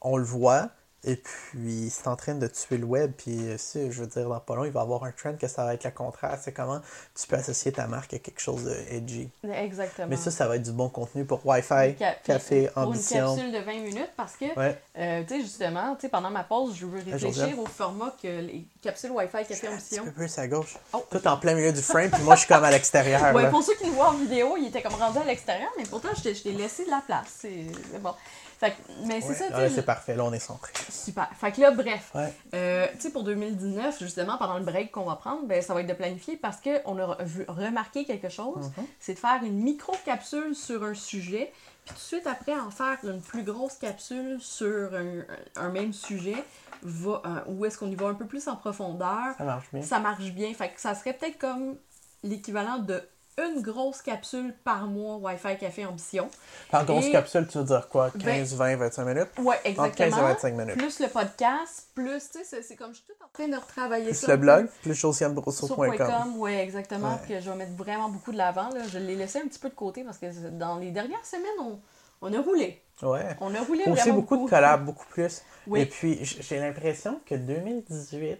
on 0.02 0.18
le 0.18 0.24
voit. 0.24 0.70
Et 1.04 1.16
puis, 1.16 1.90
c'est 1.92 2.08
en 2.08 2.16
train 2.16 2.34
de 2.36 2.48
tuer 2.48 2.78
le 2.78 2.86
web. 2.86 3.12
Puis, 3.18 3.38
euh, 3.48 3.56
si, 3.58 3.92
je 3.92 4.02
veux 4.02 4.08
dire, 4.08 4.28
dans 4.28 4.40
pas 4.40 4.56
long, 4.56 4.66
il 4.66 4.72
va 4.72 4.82
y 4.82 4.84
avoir 4.84 5.04
un 5.04 5.12
trend 5.12 5.36
que 5.36 5.48
ça 5.48 5.64
va 5.64 5.74
être 5.76 5.84
le 5.86 5.92
contraire. 5.92 6.38
C'est 6.42 6.52
comment 6.52 6.82
tu 7.16 7.28
peux 7.28 7.36
associer 7.36 7.72
ta 7.72 7.88
marque 7.88 8.14
à 8.16 8.20
quelque 8.20 8.42
chose 8.42 8.64
de 8.66 8.76
edgy. 8.90 9.30
Exactement. 9.44 10.08
Mais 10.10 10.18
ça, 10.18 10.32
ça 10.32 10.48
va 10.48 10.56
être 10.56 10.64
du 10.64 10.72
bon 10.72 10.90
contenu 10.90 11.24
pour 11.24 11.46
Wi-Fi, 11.46 11.96
Ca- 11.98 12.16
café, 12.24 12.70
pour 12.74 12.84
ambition. 12.84 13.36
une 13.36 13.36
capsule 13.36 13.52
de 13.54 13.60
20 13.60 13.74
minutes 13.84 14.12
parce 14.18 14.34
que, 14.36 14.46
Ouais. 14.58 14.82
euh, 14.98 15.22
tu 15.28 15.36
sais, 15.36 15.42
justement, 15.42 15.96
tu 15.96 16.02
sais, 16.02 16.10
pendant 16.10 16.32
ma 16.32 16.44
pause, 16.44 16.76
je 16.76 16.86
veux 16.88 16.98
réfléchir 17.00 17.58
au 17.60 17.66
format 17.68 18.14
que 18.22 18.28
les 18.28 18.66
capsules 18.82 19.12
Wi-Fi 19.12 19.46
Café 19.48 19.68
Un 19.68 19.74
Ambition. 19.74 20.04
petit 20.04 20.10
peu 20.10 20.16
plus 20.16 20.38
à 20.40 20.48
gauche. 20.48 20.78
Oh, 20.94 21.06
Tout 21.10 21.26
en 21.28 21.38
plein 21.38 21.54
milieu 21.54 21.72
du 21.72 21.82
frame, 21.82 22.10
puis 22.10 22.24
moi, 22.24 22.36
je 22.36 22.40
suis 22.42 22.48
comme 22.50 22.64
à 22.64 22.72
l'extérieur. 22.72 23.34
Ouais, 23.36 23.44
là. 23.44 23.50
pour 23.50 23.64
ceux 23.64 23.76
qui 23.76 23.86
nous 23.86 23.94
voient 23.94 24.10
en 24.10 24.14
vidéo, 24.18 24.56
il 24.58 24.68
était 24.68 24.82
comme 24.82 24.96
rendu 24.96 25.20
à 25.20 25.24
l'extérieur, 25.24 25.70
mais 25.78 25.84
pourtant, 25.86 26.10
je 26.18 26.24
t'ai- 26.32 26.52
laissé 26.52 26.86
de 26.86 26.90
la 26.90 27.02
place. 27.06 27.28
C'est 27.42 27.68
bon. 28.02 28.14
Fait 28.60 28.72
que- 28.72 29.06
mais 29.06 29.22
c'est 29.22 29.28
Ouais. 29.30 29.36
ça, 29.36 29.48
tu 29.48 29.54
Ah, 29.54 29.70
sais. 29.70 29.76
c'est 29.76 29.84
parfait. 29.86 30.16
Là, 30.16 30.24
on 30.26 30.34
est 30.34 30.40
centré. 30.40 30.74
Super. 30.90 31.30
Fait 31.40 31.52
que 31.52 31.62
là, 31.62 31.72
bref. 31.72 32.12
Ouais. 32.16 32.34
Euh, 32.56 32.88
tu 32.96 33.02
sais, 33.02 33.10
pour 33.12 33.24
2019, 33.24 34.00
justement, 34.00 34.38
pendant 34.38 34.58
le 34.58 34.64
break 34.64 34.92
qu'on 34.92 35.06
va 35.06 35.16
prendre, 35.16 35.46
ben, 35.46 35.62
ça 35.62 35.74
va 35.76 35.82
être 35.82 35.88
de 35.88 35.94
planifier 35.94 36.38
parce 36.38 36.58
qu'on 36.60 36.98
a 36.98 37.24
vu- 37.24 37.46
remarqué 37.48 38.04
quelque 38.06 38.30
chose. 38.30 38.72
Mhm. 38.78 38.86
C'est 39.00 39.14
de 39.14 39.20
faire 39.20 39.42
une 39.44 39.60
micro-capsule 39.62 40.56
sur 40.56 40.84
un 40.84 40.96
sujet, 40.96 41.54
puis 41.86 41.90
tout 41.90 41.94
de 41.94 42.00
suite 42.00 42.26
après, 42.28 42.56
en 42.60 42.72
faire 42.72 42.98
une 43.04 43.22
plus 43.22 43.44
grosse 43.44 43.76
capsule 43.76 44.38
sur 44.42 44.92
un, 44.96 45.22
un 45.56 45.70
même 45.70 45.94
sujet, 45.94 46.44
va, 46.82 47.22
euh, 47.26 47.40
où 47.48 47.66
est-ce 47.66 47.78
qu'on 47.78 47.90
y 47.90 47.96
va 47.96 48.08
un 48.08 48.14
peu 48.16 48.26
plus 48.26 48.48
en 48.48 48.56
profondeur. 48.56 49.36
Ça 49.38 49.44
marche 49.44 49.66
bien. 49.72 49.82
Ça 49.84 50.00
marche 50.00 50.32
bien. 50.32 50.54
Fait 50.54 50.70
que 50.70 50.82
ça 50.82 50.96
serait 50.96 51.14
peut-être 51.14 51.38
comme 51.38 51.76
l'équivalent 52.24 52.80
de 52.80 53.02
une 53.40 53.62
grosse 53.62 54.02
capsule 54.02 54.54
par 54.64 54.88
mois 54.88 55.18
Wi-Fi 55.18 55.58
Café 55.60 55.86
Ambition. 55.86 56.28
Par 56.72 56.86
grosse 56.86 57.06
Et- 57.06 57.12
capsule, 57.12 57.48
tu 57.48 57.60
veux 57.60 57.64
dire 57.66 57.88
quoi? 57.88 58.10
Ben- 58.16 58.24
15, 58.40 58.56
20, 58.56 58.76
25 58.78 59.06
minutes? 59.06 59.28
Ouais, 59.38 59.56
Entre 59.56 59.64
15 59.64 59.66
et 59.66 59.70
exactement. 60.04 60.22
25 60.28 60.54
minutes. 60.56 60.78
Plus 60.78 61.00
le 61.00 61.08
podcast, 61.08 61.88
plus, 61.94 62.30
tu 62.32 62.44
sais, 62.44 62.64
c'est- 62.64 62.76
comme 62.76 62.92
je 62.92 62.98
suis 62.98 63.06
tout 63.06 63.24
en 63.24 63.28
train 63.32 63.48
de 63.48 63.56
retravailler 63.56 64.06
Plus 64.08 64.16
ça. 64.16 64.28
le 64.28 64.38
blog, 64.38 64.68
plus 64.82 64.96
Sur 64.96 65.10
josianebrousseau.com. 65.12 65.96
.com, 65.98 66.34
oui, 66.38 66.54
exactement. 66.56 67.12
Ouais. 67.12 67.28
Que 67.36 67.40
je 67.40 67.50
vais 67.50 67.56
mettre 67.56 67.74
vraiment 67.76 68.10
beaucoup 68.10 68.32
de 68.32 68.38
l'avant. 68.38 68.70
Je 68.92 68.98
l'ai 68.98 69.16
laissé 69.16 69.40
un 69.40 69.48
petit 69.48 69.60
peu 69.60 69.70
de 69.70 69.76
côté 69.76 70.04
parce 70.04 70.18
que 70.18 70.26
dans 70.50 70.78
les 70.78 70.90
dernières 70.90 71.26
semaines, 71.26 71.46
on, 71.60 71.80
on 72.24 72.34
a 72.34 72.42
roulé. 72.42 72.82
Ouais. 73.04 73.38
On 73.42 73.54
a 73.54 73.62
roulé 73.62 73.84
Aussi 73.86 74.02
vraiment 74.02 74.16
beaucoup 74.16 74.44
de 74.46 74.50
collabs, 74.50 74.84
beaucoup 74.84 75.06
plus. 75.10 75.44
Oui. 75.68 75.82
Et 75.82 75.86
puis, 75.86 76.18
j'ai 76.24 76.60
l'impression 76.60 77.20
que 77.28 77.36
2018 77.36 78.40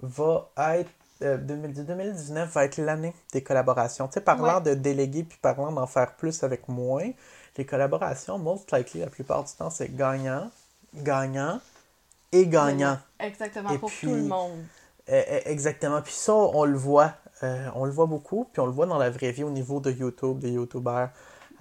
va 0.00 0.50
être. 0.78 0.90
Euh, 1.22 1.36
2010 1.38 1.82
2019 1.86 2.52
va 2.52 2.64
être 2.64 2.76
l'année 2.78 3.14
des 3.32 3.42
collaborations. 3.42 4.06
Tu 4.08 4.14
sais, 4.14 4.20
parlant 4.20 4.56
Ouais. 4.56 4.62
de 4.62 4.74
déléguer 4.74 5.22
puis 5.24 5.38
parlant 5.40 5.72
d'en 5.72 5.86
faire 5.86 6.14
plus 6.16 6.42
avec 6.42 6.68
moins, 6.68 7.10
les 7.56 7.66
collaborations, 7.66 8.38
most 8.38 8.72
likely, 8.72 9.00
la 9.00 9.08
plupart 9.10 9.44
du 9.44 9.52
temps, 9.52 9.70
c'est 9.70 9.94
gagnant, 9.94 10.50
gagnant 10.94 11.60
et 12.32 12.46
gagnant. 12.46 12.98
Exactement, 13.20 13.70
Et 13.70 13.78
pour 13.78 13.90
puis- 13.90 14.06
tout 14.06 14.14
le 14.14 14.22
monde. 14.22 14.64
Eh, 15.08 15.22
eh, 15.28 15.50
Exactement. 15.50 16.00
Puis 16.02 16.12
ça, 16.14 16.32
on 16.34 16.64
le 16.64 16.76
voit. 16.78 17.14
euh, 17.42 17.68
on 17.74 17.84
le 17.84 17.90
voit 17.90 18.06
beaucoup. 18.06 18.44
Puis 18.52 18.60
on 18.60 18.66
le 18.66 18.72
voit 18.72 18.86
dans 18.86 18.98
la 18.98 19.10
vraie 19.10 19.32
vie 19.32 19.42
au 19.42 19.50
niveau 19.50 19.80
de 19.80 19.90
YouTube, 19.90 20.38
des 20.38 20.52
YouTubers. 20.52 21.10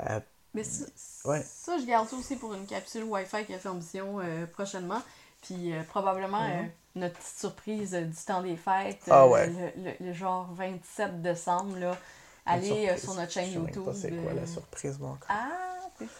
Euh, 0.08 0.20
Mais 0.53 0.63
ça, 0.63 0.86
Ouais. 1.25 1.41
ça, 1.44 1.77
je 1.80 1.86
garde 1.88 2.08
ça 2.08 2.15
aussi 2.18 2.36
pour 2.36 2.53
une 2.53 2.65
capsule 2.68 3.03
Wi-Fi 3.06 3.46
Café 3.48 3.68
Ambition 3.70 4.20
euh, 4.20 4.46
prochainement. 4.46 5.01
Puis 5.41 5.74
euh, 5.74 5.82
probablement 5.89 6.44
euh, 6.44 6.62
notre 6.96 7.16
petite 7.18 7.38
surprise 7.40 7.94
euh, 7.96 8.02
du 8.02 8.16
temps 8.18 8.42
des 8.42 8.58
fêtes. 8.58 9.02
Ah 9.10 9.24
euh, 9.24 9.28
ouais. 9.28 9.48
le, 9.48 9.84
le- 9.84 9.96
le 10.08 10.14
genre 10.14 10.50
27 10.54 11.22
décembre, 11.22 11.78
là. 11.78 11.98
Allez 12.46 12.90
euh, 12.90 12.98
sur 12.98 13.14
notre 13.14 13.32
chaîne 13.32 13.46
Je 13.48 13.52
sais 13.54 13.58
même 13.60 13.68
YouTube. 13.68 13.86
pas 13.86 13.94
c'est 13.94 14.10
quoi 14.12 14.32
euh, 14.32 14.36
la 14.36 14.48
surprise, 14.48 15.00
moi, 15.00 15.10
encore. 15.12 15.28
Ah, 15.30 15.48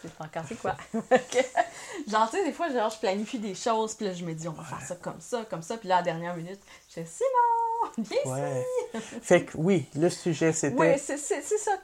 c'est 0.02 0.14
pas 0.14 0.26
encore 0.26 0.44
c'est 0.48 0.56
quoi? 0.62 0.76
genre, 2.08 2.30
tu 2.30 2.38
sais, 2.38 2.46
des 2.46 2.52
fois, 2.52 2.70
genre, 2.70 2.90
je 2.90 3.00
planifie 3.00 3.40
des 3.40 3.56
choses, 3.56 3.96
puis 3.96 4.06
là, 4.06 4.14
je 4.14 4.24
me 4.24 4.34
dis, 4.34 4.48
on 4.48 4.52
va 4.54 4.64
faire 4.64 4.82
ça 4.82 4.96
comme 4.96 5.20
ça, 5.20 5.46
comme 5.50 5.64
ça, 5.64 5.78
puis 5.78 5.88
là, 5.90 5.96
à 5.96 6.00
la 6.00 6.04
dernière 6.04 6.36
minute, 6.36 6.60
je 6.90 6.94
fais 6.94 7.06
Simon, 7.06 7.94
viens 7.98 8.18
ici. 8.20 8.30
Ouais. 8.30 9.00
fait 9.22 9.46
que 9.46 9.58
oui, 9.58 9.88
le 9.96 10.10
sujet, 10.10 10.54
c'était. 10.54 10.76
Ouais, 10.76 10.98
c'est 11.00 11.18
ça. 11.18 11.36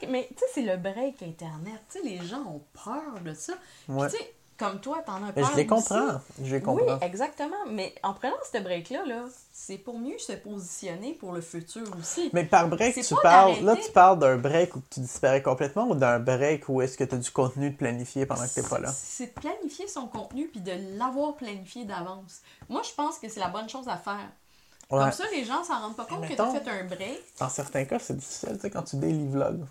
Mais 0.08 0.28
tu 0.30 0.36
sais, 0.38 0.46
c'est 0.54 0.62
le 0.62 0.78
break 0.78 1.24
Internet. 1.24 1.82
Tu 1.92 2.00
sais, 2.00 2.06
les 2.06 2.24
gens 2.24 2.42
ont 2.42 2.62
peur 2.84 3.20
de 3.24 3.34
ça. 3.34 3.54
Puis, 3.88 3.98
tu 4.12 4.18
sais, 4.18 4.34
comme 4.58 4.80
toi, 4.80 5.04
t'en 5.06 5.24
as 5.24 5.32
peur. 5.32 5.50
je 5.52 5.56
les 5.56 5.70
aussi. 5.70 5.88
comprends. 5.88 6.22
Je 6.42 6.56
les 6.56 6.62
comprends. 6.62 6.86
Oui, 6.86 6.98
exactement. 7.02 7.56
Mais 7.70 7.94
en 8.04 8.14
prenant 8.14 8.36
ce 8.52 8.60
break-là, 8.60 9.06
là, 9.06 9.26
c'est 9.54 9.78
pour 9.78 10.00
mieux 10.00 10.18
se 10.18 10.34
positionner 10.34 11.14
pour 11.14 11.32
le 11.32 11.42
futur 11.42 11.84
aussi. 12.00 12.30
Mais 12.34 12.46
par 12.46 12.68
break, 12.68 12.96
tu 12.96 13.16
parles. 13.22 13.60
Là, 13.64 13.76
tu 13.76 13.92
parles 13.92 14.20
d'un 14.20 14.38
break 14.38 14.76
où 14.76 14.82
tu 14.90 15.00
disparais 15.00 15.42
complètement 15.42 15.88
ou 15.88 15.96
d'un 15.96 16.20
break 16.20 16.70
où 16.70 16.82
est-ce 16.82 16.98
que 16.98 17.04
tu 17.04 17.16
as 17.16 17.18
du 17.18 17.32
contenu 17.32 17.70
de 17.72 17.76
planifié 17.76 18.26
pendant 18.26 18.48
que 18.48 18.54
tu 18.54 18.64
pas 18.64 18.80
là? 18.80 18.92
C'est 18.92 19.28
de 19.28 19.40
planifier 19.40 19.88
son 19.88 20.08
contenu 20.08 20.48
puis 20.48 20.62
de 20.62 20.74
l'avoir 20.98 21.36
planifié 21.36 21.86
d'avance. 21.86 22.42
Moi, 22.70 22.82
je 22.84 22.94
pense 22.96 23.20
que 23.20 23.30
c'est 23.30 23.40
la 23.40 23.50
bonne 23.50 23.70
chose 23.70 23.88
à 23.88 23.98
faire. 23.98 24.30
Ouais. 24.90 25.00
Comme 25.00 25.12
ça, 25.12 25.26
les 25.32 25.44
gens 25.44 25.64
s'en 25.64 25.80
rendent 25.82 25.96
pas 25.98 26.06
compte 26.06 26.28
que 26.28 26.34
tu 26.34 26.42
as 26.42 26.52
fait 26.52 26.70
un 26.70 26.86
break. 26.86 27.22
Dans 27.40 27.50
certains 27.50 27.86
cas, 27.86 28.00
c'est 28.00 28.16
difficile, 28.16 28.54
tu 28.56 28.62
sais, 28.62 28.70
quand 28.70 28.84
tu 28.84 28.98
vlog. 28.98 29.66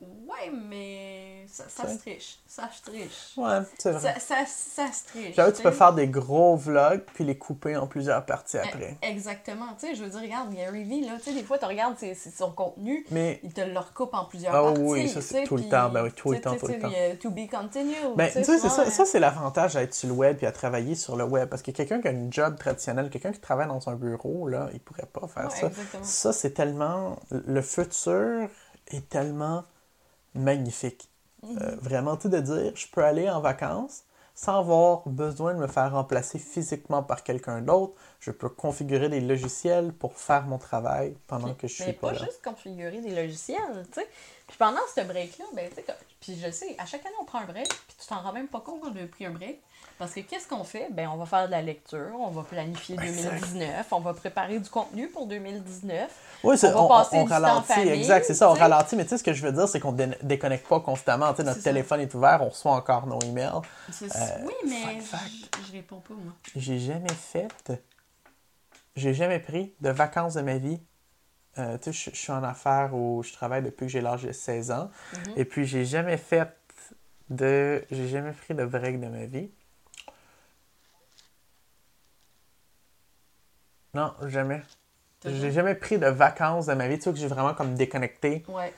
Ouais, 0.00 0.50
mais 0.52 1.46
ça, 1.48 1.64
ça 1.68 1.88
se 1.88 1.98
triche. 1.98 2.38
Ça 2.46 2.68
se 2.70 2.82
triche. 2.88 3.32
Ouais, 3.36 3.58
c'est 3.78 3.90
vrai. 3.92 4.14
Ça, 4.18 4.20
ça, 4.20 4.34
ça 4.46 4.92
se 4.92 5.06
triche. 5.06 5.36
Là, 5.36 5.50
tu 5.50 5.62
peux 5.62 5.70
faire 5.70 5.92
des 5.94 6.06
gros 6.06 6.54
vlogs 6.56 7.02
puis 7.14 7.24
les 7.24 7.36
couper 7.38 7.76
en 7.76 7.86
plusieurs 7.86 8.24
parties 8.26 8.58
Eh, 8.62 8.68
après. 8.68 8.96
Exactement. 9.02 9.66
Tu 9.80 9.86
sais, 9.88 9.94
je 9.94 10.04
veux 10.04 10.10
dire, 10.10 10.20
regarde, 10.20 10.54
Gary 10.54 10.84
Vee, 10.84 11.00
là, 11.06 11.12
tu 11.16 11.24
sais, 11.24 11.32
des 11.34 11.42
fois, 11.42 11.58
tu 11.58 11.64
regardes 11.64 11.96
ses- 11.98 12.14
son 12.14 12.52
contenu, 12.52 13.04
Mais 13.10 13.40
il 13.42 13.52
te 13.52 13.62
le 13.62 13.78
recoupe 13.78 14.14
en 14.14 14.26
plusieurs 14.26 14.54
Ah 14.54 14.62
parties. 14.62 14.80
oui, 14.82 15.08
ça, 15.08 15.20
c'est 15.22 15.44
tout 15.44 15.56
le 15.56 15.64
temps. 15.68 15.88
Ben 15.88 16.04
oui, 16.04 16.12
tout 16.12 16.30
le 16.32 16.40
temps, 16.40 16.54
tout 16.56 16.66
le 16.68 16.78
temps. 16.78 16.90
To 17.20 17.30
be 17.30 17.48
continued. 17.50 18.14
Ben, 18.16 18.26
tu 18.30 18.44
sais, 18.44 18.58
c'est 18.58 18.68
ça, 18.68 18.88
ça 18.90 19.04
c'est 19.04 19.18
l'avantage 19.20 19.74
d'être 19.74 19.94
sur 19.94 20.08
le 20.08 20.14
web 20.14 20.36
puis 20.36 20.46
à 20.46 20.52
travailler 20.52 20.94
sur 20.94 21.16
le 21.16 21.24
web. 21.24 21.48
Parce 21.48 21.62
que 21.62 21.70
quelqu'un 21.70 22.00
qui 22.00 22.08
a 22.08 22.10
une 22.12 22.32
job 22.32 22.56
traditionnelle, 22.58 23.10
quelqu'un 23.10 23.32
qui 23.32 23.40
travaille 23.40 23.66
dans 23.68 23.88
un 23.88 23.94
bureau, 23.94 24.46
là, 24.46 24.68
il 24.74 24.80
pourrait 24.80 25.06
pas 25.12 25.26
faire 25.26 25.44
Ouais, 25.48 25.60
ça. 25.60 25.66
exactement. 25.68 26.04
Ça, 26.04 26.32
c'est 26.32 26.50
tellement. 26.50 27.16
Le 27.30 27.62
futur 27.62 28.48
est 28.88 29.08
tellement 29.08 29.64
magnifique. 30.34 31.08
Mhm. 31.42 31.58
Euh, 31.62 31.76
vraiment, 31.80 32.16
tu 32.16 32.22
sais, 32.22 32.28
de 32.28 32.40
dire, 32.40 32.72
je 32.74 32.86
peux 32.88 33.04
aller 33.04 33.30
en 33.30 33.40
vacances 33.40 34.04
sans 34.34 34.60
avoir 34.60 35.02
besoin 35.08 35.52
de 35.52 35.58
me 35.58 35.66
faire 35.66 35.90
remplacer 35.92 36.38
physiquement 36.38 37.02
par 37.02 37.24
quelqu'un 37.24 37.60
d'autre. 37.60 37.94
Je 38.20 38.30
peux 38.30 38.48
configurer 38.48 39.08
des 39.08 39.20
logiciels 39.20 39.92
pour 39.92 40.12
faire 40.16 40.44
mon 40.46 40.58
travail 40.58 41.16
pendant 41.26 41.54
que 41.54 41.66
je 41.66 41.74
suis 41.74 41.84
Mais 41.86 41.92
pas, 41.92 42.12
pas 42.12 42.12
là. 42.12 42.24
juste 42.24 42.40
configurer 42.44 43.00
des 43.00 43.16
logiciels, 43.16 43.84
tu 43.92 44.00
sais. 44.00 44.08
Puis 44.46 44.56
pendant 44.56 44.78
ce 44.94 45.00
break-là, 45.00 45.44
ben, 45.54 45.68
tu 45.70 45.74
sais, 45.76 45.84
puis 46.20 46.38
je 46.40 46.50
sais, 46.52 46.76
à 46.78 46.86
chaque 46.86 47.04
année, 47.04 47.16
on 47.20 47.24
prend 47.24 47.40
un 47.40 47.46
break, 47.46 47.68
puis 47.68 47.96
tu 47.98 48.06
t'en 48.06 48.20
rends 48.20 48.32
même 48.32 48.46
pas 48.46 48.60
compte 48.60 48.80
qu'on 48.80 48.94
a 48.94 49.06
pris 49.06 49.26
un 49.26 49.32
break. 49.32 49.60
Parce 49.98 50.12
que 50.14 50.20
qu'est-ce 50.20 50.46
qu'on 50.46 50.62
fait? 50.62 50.88
Ben, 50.92 51.08
on 51.12 51.16
va 51.16 51.26
faire 51.26 51.46
de 51.46 51.50
la 51.50 51.60
lecture, 51.60 52.12
on 52.20 52.30
va 52.30 52.42
planifier 52.44 52.94
Exact. 53.02 53.30
2019, 53.40 53.86
on 53.90 54.00
va 54.00 54.14
préparer 54.14 54.60
du 54.60 54.70
contenu 54.70 55.08
pour 55.08 55.26
2019. 55.26 56.08
Oui, 56.44 56.56
On 56.62 56.66
va 56.68 56.80
on, 56.80 56.88
passer 56.88 57.16
on 57.16 57.22
du 57.24 57.28
temps 57.28 57.34
ralentit, 57.34 57.66
famille, 57.66 57.90
exact, 57.90 58.24
c'est 58.24 58.34
ça, 58.34 58.48
on 58.48 58.54
ralentit, 58.54 58.94
mais 58.94 59.02
tu 59.02 59.10
sais, 59.10 59.18
ce 59.18 59.24
que 59.24 59.32
je 59.32 59.42
veux 59.44 59.50
dire, 59.50 59.68
c'est 59.68 59.80
qu'on 59.80 59.90
dé- 59.90 60.16
déconnecte 60.22 60.68
pas 60.68 60.78
constamment. 60.78 61.30
Tu 61.32 61.38
sais, 61.38 61.42
notre 61.44 61.58
ça. 61.58 61.64
téléphone 61.70 62.00
est 62.00 62.14
ouvert, 62.14 62.42
on 62.42 62.48
reçoit 62.50 62.72
encore 62.72 63.08
nos 63.08 63.18
emails. 63.20 63.50
Euh, 63.56 64.06
oui, 64.44 64.52
mais 64.68 65.00
je, 65.00 65.72
réponds 65.72 66.00
pas, 66.00 66.14
moi. 66.14 66.32
J'ai 66.54 66.78
jamais 66.78 67.08
fait, 67.12 67.48
j'ai 68.94 69.14
jamais 69.14 69.40
pris 69.40 69.74
de 69.80 69.90
vacances 69.90 70.34
de 70.34 70.42
ma 70.42 70.58
vie. 70.58 70.80
Euh, 71.58 71.76
tu 71.78 71.92
sais, 71.92 72.10
je, 72.10 72.10
je 72.14 72.20
suis 72.20 72.32
en 72.32 72.44
affaires 72.44 72.94
où 72.94 73.24
je 73.24 73.32
travaille 73.32 73.62
depuis 73.62 73.86
que 73.86 73.92
j'ai 73.92 74.00
l'âge 74.00 74.22
de 74.22 74.30
16 74.30 74.70
ans. 74.70 74.90
Mhm. 75.12 75.32
Et 75.36 75.44
puis, 75.44 75.64
j'ai 75.66 75.84
jamais 75.84 76.16
fait 76.18 76.48
de. 77.30 77.84
J'ai 77.90 78.06
jamais 78.06 78.30
pris 78.30 78.54
de 78.54 78.64
break 78.64 79.00
de 79.00 79.08
ma 79.08 79.24
vie. 79.24 79.50
Non, 83.94 84.12
jamais. 84.26 84.62
J'ai 85.24 85.50
jamais- 85.50 85.74
pris 85.74 85.98
de 85.98 86.06
vacances 86.06 86.66
de 86.66 86.74
ma 86.74 86.86
vie. 86.88 86.96
Tu 86.98 87.04
sais, 87.04 87.10
que 87.12 87.18
j'ai 87.18 87.26
vraiment 87.26 87.54
comme 87.54 87.74
déconnecté. 87.74 88.44
Ouais. 88.48 88.72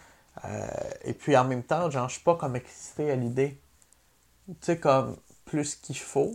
Euh, 0.45 0.67
et 1.05 1.13
puis 1.13 1.37
en 1.37 1.45
même 1.45 1.63
temps, 1.63 1.91
genre, 1.91 2.09
je 2.09 2.15
suis 2.15 2.23
pas 2.25 2.35
comme 2.37 2.57
excité 2.57 3.11
à 3.11 3.17
l'idée. 3.17 3.59
Tu 4.49 4.55
sais, 4.61 4.79
comme 4.79 5.17
plus 5.45 5.75
qu'il 5.75 5.99
faut. 5.99 6.33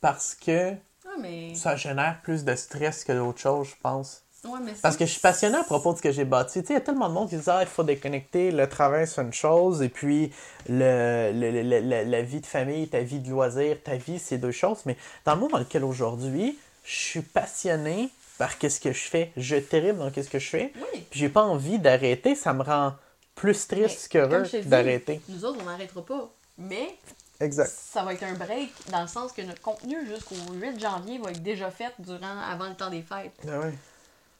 Parce 0.00 0.34
que 0.34 0.72
Ah, 1.06 1.16
mais. 1.20 1.54
ça 1.54 1.76
génère 1.76 2.20
plus 2.22 2.44
de 2.44 2.54
stress 2.56 3.04
que 3.04 3.12
d'autres 3.12 3.38
choses, 3.40 3.68
je 3.68 3.74
pense. 3.82 4.22
Ouais, 4.44 4.58
mais 4.62 4.72
Parce 4.82 4.94
ça, 4.94 4.98
que 4.98 5.04
je 5.04 5.10
suis 5.12 5.20
passionné 5.20 5.58
à 5.58 5.64
propos 5.64 5.92
de 5.92 5.98
ce 5.98 6.02
que 6.02 6.10
j'ai 6.12 6.24
bâti. 6.24 6.62
Tu 6.62 6.68
sais, 6.68 6.72
il 6.72 6.76
y 6.76 6.78
a 6.78 6.80
tellement 6.80 7.08
de 7.10 7.14
monde 7.14 7.28
qui 7.28 7.36
dit 7.36 7.44
Ah, 7.46 7.58
il 7.60 7.68
faut 7.68 7.82
déconnecter, 7.84 8.50
le 8.50 8.66
travail 8.68 9.06
c'est 9.06 9.20
une 9.20 9.34
chose, 9.34 9.82
et 9.82 9.90
puis 9.90 10.32
le, 10.66 11.30
le- 11.34 11.50
le- 11.50 11.62
le- 11.62 11.80
la, 11.80 12.04
la 12.04 12.22
vie 12.22 12.40
de 12.40 12.46
famille, 12.46 12.88
ta 12.88 13.00
vie 13.00 13.20
de 13.20 13.28
loisir, 13.30 13.76
ta 13.82 13.96
vie, 13.96 14.18
c'est 14.18 14.38
deux 14.38 14.50
choses. 14.52 14.78
Mais 14.86 14.96
dans 15.26 15.34
le 15.34 15.40
monde 15.42 15.50
dans 15.50 15.58
lequel 15.58 15.84
aujourd'hui, 15.84 16.58
je 16.84 16.96
suis 16.96 17.22
passionné 17.22 18.10
par 18.38 18.58
qu'est-ce 18.58 18.80
que 18.80 18.92
je 18.92 19.02
fais. 19.02 19.32
Je 19.36 19.56
terrible 19.56 19.98
dans 19.98 20.10
qu'est-ce 20.10 20.30
que 20.30 20.38
je 20.38 20.48
fais. 20.48 20.72
Oui. 20.76 21.06
Puis 21.10 21.20
j'ai 21.20 21.28
pas 21.28 21.42
envie 21.42 21.78
d'arrêter, 21.78 22.34
ça 22.34 22.52
me 22.52 22.62
rend 22.62 22.94
plus 23.34 23.66
triste 23.66 24.08
qu'heureux 24.08 24.44
d'arrêter. 24.64 25.20
Nous 25.28 25.44
autres, 25.44 25.58
on 25.60 25.64
n'arrêtera 25.64 26.04
pas. 26.04 26.30
Mais 26.58 26.94
Exact. 27.40 27.70
ça 27.70 28.02
va 28.02 28.12
être 28.14 28.22
un 28.22 28.34
break 28.34 28.70
dans 28.90 29.02
le 29.02 29.08
sens 29.08 29.32
que 29.32 29.42
notre 29.42 29.62
contenu 29.62 30.06
jusqu'au 30.06 30.34
8 30.52 30.78
janvier 30.78 31.18
va 31.18 31.30
être 31.30 31.42
déjà 31.42 31.70
fait 31.70 31.92
durant 31.98 32.38
avant 32.38 32.68
le 32.68 32.74
temps 32.74 32.90
des 32.90 33.02
fêtes. 33.02 33.32
Ah 33.48 33.60
ouais. 33.60 33.74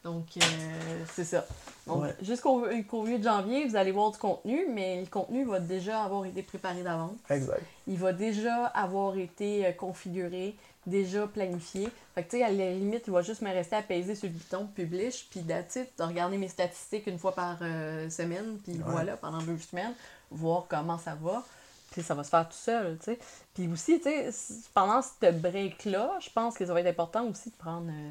Donc, 0.03 0.27
euh, 0.39 0.41
c'est 1.13 1.25
ça. 1.25 1.45
Donc, 1.87 2.03
Ouais. 2.05 2.15
jusqu'au 2.23 2.65
qu'au 2.89 3.05
8 3.05 3.23
janvier, 3.23 3.67
vous 3.67 3.77
allez 3.77 3.93
voir 3.93 4.11
du 4.11 4.17
contenu, 4.19 4.67
mais 4.71 5.01
le 5.01 5.07
contenu 5.07 5.45
va 5.45 5.61
déjà 5.61 6.03
avoir 6.05 6.25
été 6.25 6.43
préparé 6.43 6.83
d'avance. 6.83 7.17
Exact. 7.29 7.61
Il 7.87 7.99
va 7.99 8.13
déjà 8.15 8.67
avoir 8.67 9.17
été 9.19 9.67
euh, 9.67 9.73
configuré, 9.73 10.57
déjà 10.87 11.27
planifié. 11.27 11.91
Fait 12.15 12.23
que, 12.25 12.31
tu 12.31 12.39
sais, 12.39 12.43
à 12.43 12.51
la 12.51 12.71
limite, 12.73 13.05
il 13.09 13.13
va 13.13 13.21
juste 13.21 13.43
me 13.43 13.51
rester 13.51 13.77
à 13.77 13.83
peser 13.83 14.15
sur 14.15 14.29
le 14.29 14.33
bouton 14.35 14.67
publish, 14.75 15.27
puis 15.31 15.43
that's 15.43 15.77
it, 15.77 15.91
de 15.99 16.03
regarder 16.05 16.39
mes 16.39 16.49
statistiques 16.49 17.07
une 17.07 17.19
fois 17.19 17.35
par 17.35 17.59
euh, 17.61 18.09
semaine, 18.09 18.59
puis 18.65 18.73
Ouais. 18.79 18.83
voilà, 18.87 19.17
pendant 19.19 19.43
deux 19.43 19.59
semaines, 19.59 19.93
voir 20.31 20.65
comment 20.69 20.97
ça 20.99 21.15
va. 21.21 21.45
Puis 21.91 22.03
ça 22.03 22.15
va 22.15 22.23
se 22.25 22.31
faire 22.31 22.49
tout 22.49 22.57
seul, 22.57 22.97
tu 22.99 23.07
sais. 23.07 23.19
Puis 23.53 23.67
aussi, 23.69 23.99
tu 24.01 24.05
sais, 24.05 24.31
pendant 24.73 25.03
ce 25.03 25.31
break-là, 25.31 26.19
je 26.21 26.31
pense 26.31 26.55
que 26.57 26.65
ça 26.65 26.73
va 26.73 26.81
être 26.81 26.87
important 26.87 27.27
aussi 27.27 27.51
de 27.51 27.57
prendre... 27.57 27.89
euh, 27.91 28.11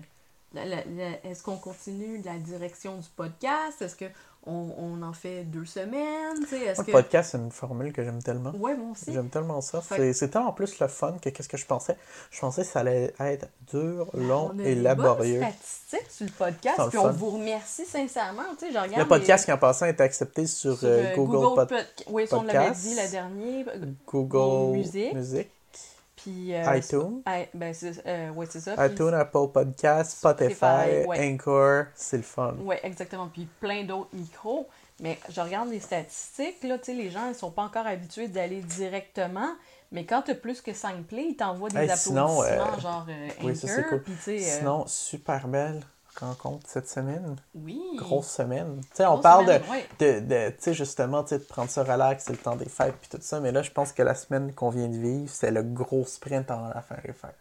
Est-ce 0.55 1.43
qu'on 1.43 1.57
continue 1.57 2.21
la 2.23 2.37
direction 2.37 2.97
du 2.97 3.07
podcast? 3.15 3.81
Est-ce 3.81 3.95
qu'on 3.95 4.73
on 4.77 5.01
en 5.03 5.13
fait 5.13 5.43
deux 5.43 5.65
semaines? 5.65 6.43
Est-ce 6.51 6.81
que... 6.81 6.87
Le 6.87 6.91
podcast, 6.93 7.31
c'est 7.31 7.37
une 7.37 7.51
formule 7.51 7.93
que 7.93 8.03
j'aime 8.03 8.21
tellement. 8.23 8.51
Ouais, 8.55 8.75
moi 8.75 8.91
aussi. 8.93 9.13
J'aime 9.13 9.29
tellement 9.29 9.61
ça. 9.61 9.79
Fait- 9.81 10.11
C'est 10.13 10.29
tellement 10.29 10.51
plus 10.53 10.79
le 10.79 10.87
fun 10.87 11.17
que 11.21 11.29
qu'est-ce 11.29 11.49
que 11.49 11.57
je 11.57 11.65
pensais. 11.67 11.95
Je 12.31 12.39
pensais 12.39 12.63
que 12.63 12.67
ça 12.67 12.79
allait 12.79 13.13
être 13.19 13.47
dur, 13.71 14.09
long 14.15 14.51
On 14.55 14.59
a 14.59 14.63
et 14.63 14.75
des 14.75 14.81
laborieux. 14.81 15.39
bonnes 15.39 15.49
statistiques 15.61 16.11
sur 16.11 16.25
le 16.25 16.31
podcast, 16.31 16.75
C'est 16.77 16.83
le 16.83 16.89
puis 16.89 16.97
on 16.97 17.11
vous 17.11 17.29
remercie 17.29 17.85
sincèrement. 17.85 18.41
Je 18.59 18.65
regarde 18.67 18.97
Le 18.97 19.07
podcast 19.07 19.45
qui 19.45 19.51
en 19.51 19.57
passant 19.59 19.85
est 19.85 20.01
accepté 20.01 20.47
sur, 20.47 20.79
sur, 20.79 20.87
euh, 20.87 21.03
euh, 21.11 21.15
Google, 21.15 21.55
Pod- 21.55 21.69
Pod- 21.69 21.85
Oui, 22.09 22.25
on 22.31 22.41
l'avait 22.41 22.71
dit 22.71 22.95
la 22.95 23.07
dernière. 23.07 23.65
Google 24.07 24.77
Music. 24.77 25.13
Music, 25.13 25.49
Puis. 26.23 26.53
euh, 26.55 26.75
iTunes, 26.77 27.21
I- 27.27 27.47
ben, 27.53 27.73
c'est 27.73 28.01
euh, 28.05 28.29
ouais, 28.31 28.45
c'est 28.49 28.59
ça. 28.59 28.75
puis- 28.75 28.93
iTunes, 28.93 29.13
Apple 29.13 29.47
Podcast, 29.53 30.11
Spotify, 30.17 30.53
Spotify, 30.55 31.07
ouais. 31.07 31.33
Anchor, 31.33 31.85
c'est 31.95 32.17
le 32.17 32.23
fun. 32.23 32.55
Ouais, 32.61 32.79
exactement. 32.83 33.29
Puis 33.31 33.47
plein 33.59 33.83
d'autres 33.83 34.09
micros. 34.13 34.67
Mais 35.01 35.17
je 35.29 35.39
regarde 35.39 35.69
les 35.69 35.79
statistiques, 35.79 36.61
là, 36.63 36.77
tu 36.77 36.85
sais, 36.85 36.93
les 36.93 37.09
gens, 37.09 37.29
ils 37.29 37.35
sont 37.35 37.51
pas 37.51 37.61
encore 37.63 37.87
habitués 37.87 38.27
d'aller 38.27 38.59
directement. 38.61 39.47
Mais 39.93 40.05
quand 40.05 40.21
tu 40.23 40.31
as 40.31 40.35
plus 40.35 40.61
que 40.61 40.73
5 40.73 41.03
plays, 41.05 41.27
ils 41.29 41.35
t'envoient 41.37 41.69
des 41.69 41.77
Hey, 41.77 41.89
sinon, 41.95 42.41
applaudissements, 42.41 42.73
euh, 42.75 42.79
genre 42.81 43.05
oui, 43.41 43.55
ça, 43.55 43.67
Anchor, 43.71 43.89
cool. 43.89 44.01
puis 44.03 44.39
Sinon, 44.41 44.83
super 44.87 45.47
belle 45.47 45.81
rencontre 46.17 46.67
cette 46.69 46.89
semaine. 46.89 47.35
oui. 47.55 47.81
Grosse 47.95 48.27
semaine. 48.27 48.81
Tu 48.81 48.87
sais, 48.97 49.05
on 49.05 49.19
parle 49.19 49.45
semaine, 49.45 49.61
de, 49.61 49.69
ouais. 49.71 49.87
de, 49.99 50.19
de, 50.19 50.49
tu 50.51 50.55
sais, 50.59 50.73
justement, 50.73 51.23
tu 51.23 51.29
sais, 51.29 51.39
de 51.39 51.43
prendre 51.43 51.69
ça 51.69 51.83
relax, 51.83 52.25
c'est 52.25 52.31
le 52.33 52.37
temps 52.37 52.55
des 52.55 52.67
fêtes 52.69 52.95
puis 52.99 53.09
tout 53.09 53.19
ça. 53.21 53.39
Mais 53.39 53.51
là, 53.51 53.61
je 53.61 53.71
pense 53.71 53.91
que 53.93 54.01
la 54.03 54.15
semaine 54.15 54.53
qu'on 54.53 54.69
vient 54.69 54.87
de 54.87 54.97
vivre, 54.97 55.29
c'est 55.31 55.51
le 55.51 55.63
gros 55.63 56.05
sprint 56.05 56.49
avant 56.51 56.69
la 56.69 56.81
fin 56.81 56.95
des 57.05 57.13
fêtes. 57.13 57.35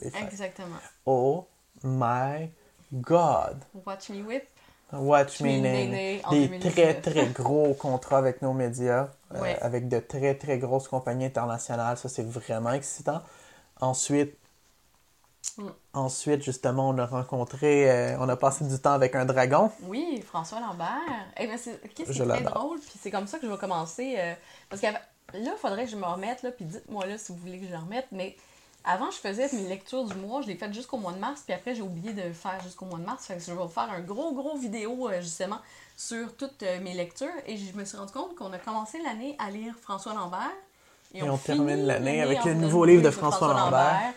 fêtes. 0.00 0.14
exactement. 0.22 0.76
Oh 1.06 1.46
my 1.82 2.50
God! 2.92 3.64
Watch 3.86 4.10
Me 4.10 4.22
Whip. 4.22 4.44
Watch 4.92 5.40
Me 5.40 5.48
Me 5.48 5.60
Nay. 5.60 5.88
Nay 5.88 6.20
en 6.24 6.30
Des 6.30 6.48
2019. 6.48 6.72
très, 6.72 7.00
très 7.00 7.26
gros 7.28 7.74
contrats 7.74 8.18
avec 8.18 8.42
nos 8.42 8.52
médias, 8.52 9.08
euh, 9.34 9.54
avec 9.60 9.88
de 9.88 9.98
très, 9.98 10.34
très 10.36 10.58
grosses 10.58 10.88
compagnies 10.88 11.24
internationales. 11.26 11.96
Ça, 11.96 12.08
c'est 12.08 12.26
vraiment 12.26 12.72
excitant. 12.72 13.22
Ensuite, 13.80 14.36
Mm. 15.56 15.68
ensuite 15.92 16.42
justement, 16.42 16.88
on 16.88 16.98
a 16.98 17.06
rencontré, 17.06 17.90
euh, 17.90 18.16
on 18.18 18.28
a 18.28 18.36
passé 18.36 18.64
du 18.64 18.78
temps 18.78 18.92
avec 18.92 19.14
un 19.14 19.24
dragon. 19.24 19.70
Oui, 19.84 20.22
François 20.26 20.60
Lambert. 20.60 21.00
Eh 21.38 21.46
ben, 21.46 21.56
c'est 21.56 21.80
qu'est-ce 21.94 22.10
qui 22.10 22.16
Je 22.18 22.24
est 22.24 22.26
très 22.28 22.42
drôle, 22.42 22.80
puis 22.80 22.98
c'est 23.00 23.10
comme 23.10 23.26
ça 23.26 23.38
que 23.38 23.46
je 23.46 23.52
vais 23.52 23.58
commencer. 23.58 24.16
euh, 24.18 24.34
parce 24.68 24.82
que 24.82 24.86
là, 24.86 25.00
il 25.32 25.52
faudrait 25.60 25.84
que 25.84 25.90
je 25.90 25.96
me 25.96 26.04
remette, 26.06 26.42
là, 26.42 26.50
puis 26.50 26.64
dites-moi 26.64 27.06
là 27.06 27.18
si 27.18 27.32
vous 27.32 27.38
voulez 27.38 27.58
que 27.58 27.66
je 27.66 27.70
le 27.70 27.78
remette. 27.78 28.06
Mais 28.10 28.36
avant, 28.84 29.10
je 29.10 29.16
faisais 29.18 29.48
mes 29.52 29.68
lectures 29.68 30.04
du 30.04 30.14
mois, 30.16 30.42
je 30.42 30.48
l'ai 30.48 30.56
faites 30.56 30.74
jusqu'au 30.74 30.96
mois 30.98 31.12
de 31.12 31.18
mars, 31.18 31.42
puis 31.44 31.54
après, 31.54 31.74
j'ai 31.74 31.82
oublié 31.82 32.12
de 32.12 32.22
le 32.22 32.32
faire 32.32 32.60
jusqu'au 32.62 32.86
mois 32.86 32.98
de 32.98 33.04
mars. 33.04 33.24
Fait 33.26 33.36
que 33.36 33.40
je 33.40 33.52
vais 33.52 33.62
vous 33.62 33.68
faire 33.68 33.90
un 33.90 34.00
gros, 34.00 34.32
gros 34.32 34.56
vidéo, 34.56 35.08
euh, 35.08 35.20
justement, 35.20 35.58
sur 35.96 36.34
toutes 36.36 36.62
mes 36.82 36.94
lectures. 36.94 37.28
Et 37.46 37.56
je 37.56 37.72
me 37.76 37.84
suis 37.84 37.96
rendu 37.96 38.12
compte 38.12 38.34
qu'on 38.34 38.52
a 38.52 38.58
commencé 38.58 38.98
l'année 39.02 39.36
à 39.38 39.50
lire 39.50 39.74
François 39.80 40.14
Lambert. 40.14 40.50
Et 41.14 41.22
on 41.22 41.38
termine 41.38 41.86
l'année 41.86 42.20
avec 42.20 42.44
le 42.44 42.54
nouveau 42.54 42.84
livre 42.84 43.02
de 43.02 43.10
François 43.10 43.54
Lambert. 43.54 44.14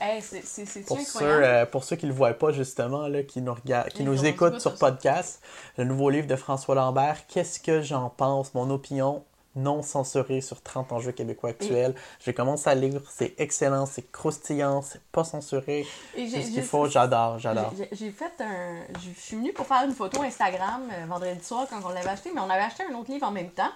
Hey, 0.00 0.22
c'est 0.22 0.84
Pour 0.86 0.98
ceux, 1.00 1.24
euh, 1.24 1.66
pour 1.66 1.84
ceux 1.84 1.96
qui 1.96 2.06
ne 2.06 2.10
le 2.10 2.16
voient 2.16 2.32
pas, 2.32 2.52
justement, 2.52 3.06
là, 3.06 3.22
qui 3.22 3.42
nous, 3.42 3.52
regardent, 3.52 3.88
qui 3.88 3.98
Oui, 4.02 4.04
nous 4.08 4.24
écoutent 4.24 4.60
sur 4.60 4.76
podcast, 4.76 5.42
le 5.76 5.84
nouveau 5.84 6.08
livre 6.08 6.26
de 6.26 6.36
François 6.36 6.74
Lambert, 6.74 7.26
Qu'est-ce 7.26 7.60
que 7.60 7.82
j'en 7.82 8.08
pense? 8.08 8.54
Mon 8.54 8.70
opinion 8.70 9.22
non 9.56 9.82
censurée 9.82 10.40
sur 10.40 10.62
30 10.62 10.92
enjeux 10.92 11.12
québécois 11.12 11.50
actuels. 11.50 11.94
Je 12.24 12.30
commence 12.30 12.66
à 12.66 12.74
lire, 12.74 13.00
c'est 13.10 13.34
excellent, 13.38 13.84
c'est 13.84 14.10
croustillant, 14.10 14.80
c'est 14.82 15.02
pas 15.12 15.24
censuré. 15.24 15.86
C'est 16.14 16.28
ce 16.42 16.50
qu'il 16.52 16.62
faut, 16.62 16.86
j'adore, 16.88 17.38
j'adore. 17.38 17.72
J'ai- 17.92 18.10
fait 18.12 18.32
un. 18.40 18.76
Je 19.00 19.10
je 19.14 19.20
suis 19.20 19.36
venue 19.36 19.52
pour 19.52 19.66
faire 19.66 19.82
une 19.84 19.92
photo 19.94 20.22
Instagram 20.22 20.82
euh, 20.92 21.06
vendredi 21.06 21.42
soir 21.44 21.66
quand 21.68 21.80
on 21.84 21.88
l'avait 21.90 22.08
acheté, 22.08 22.30
mais 22.34 22.40
on 22.40 22.48
avait 22.50 22.62
acheté 22.62 22.84
un 22.90 22.94
autre 22.94 23.10
livre 23.10 23.26
en 23.26 23.30
même 23.32 23.50
temps 23.50 23.70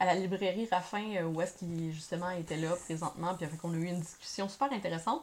à 0.00 0.06
la 0.06 0.14
librairie 0.14 0.68
Raffin, 0.70 1.04
euh, 1.16 1.24
où 1.24 1.40
est-ce 1.40 1.54
qu'il 1.58 1.92
justement 1.92 2.30
était 2.30 2.56
là 2.56 2.70
présentement, 2.84 3.34
puis 3.34 3.46
qu'on 3.58 3.72
a 3.72 3.76
eu 3.76 3.86
une 3.86 4.00
discussion 4.00 4.48
super 4.48 4.72
intéressante. 4.72 5.22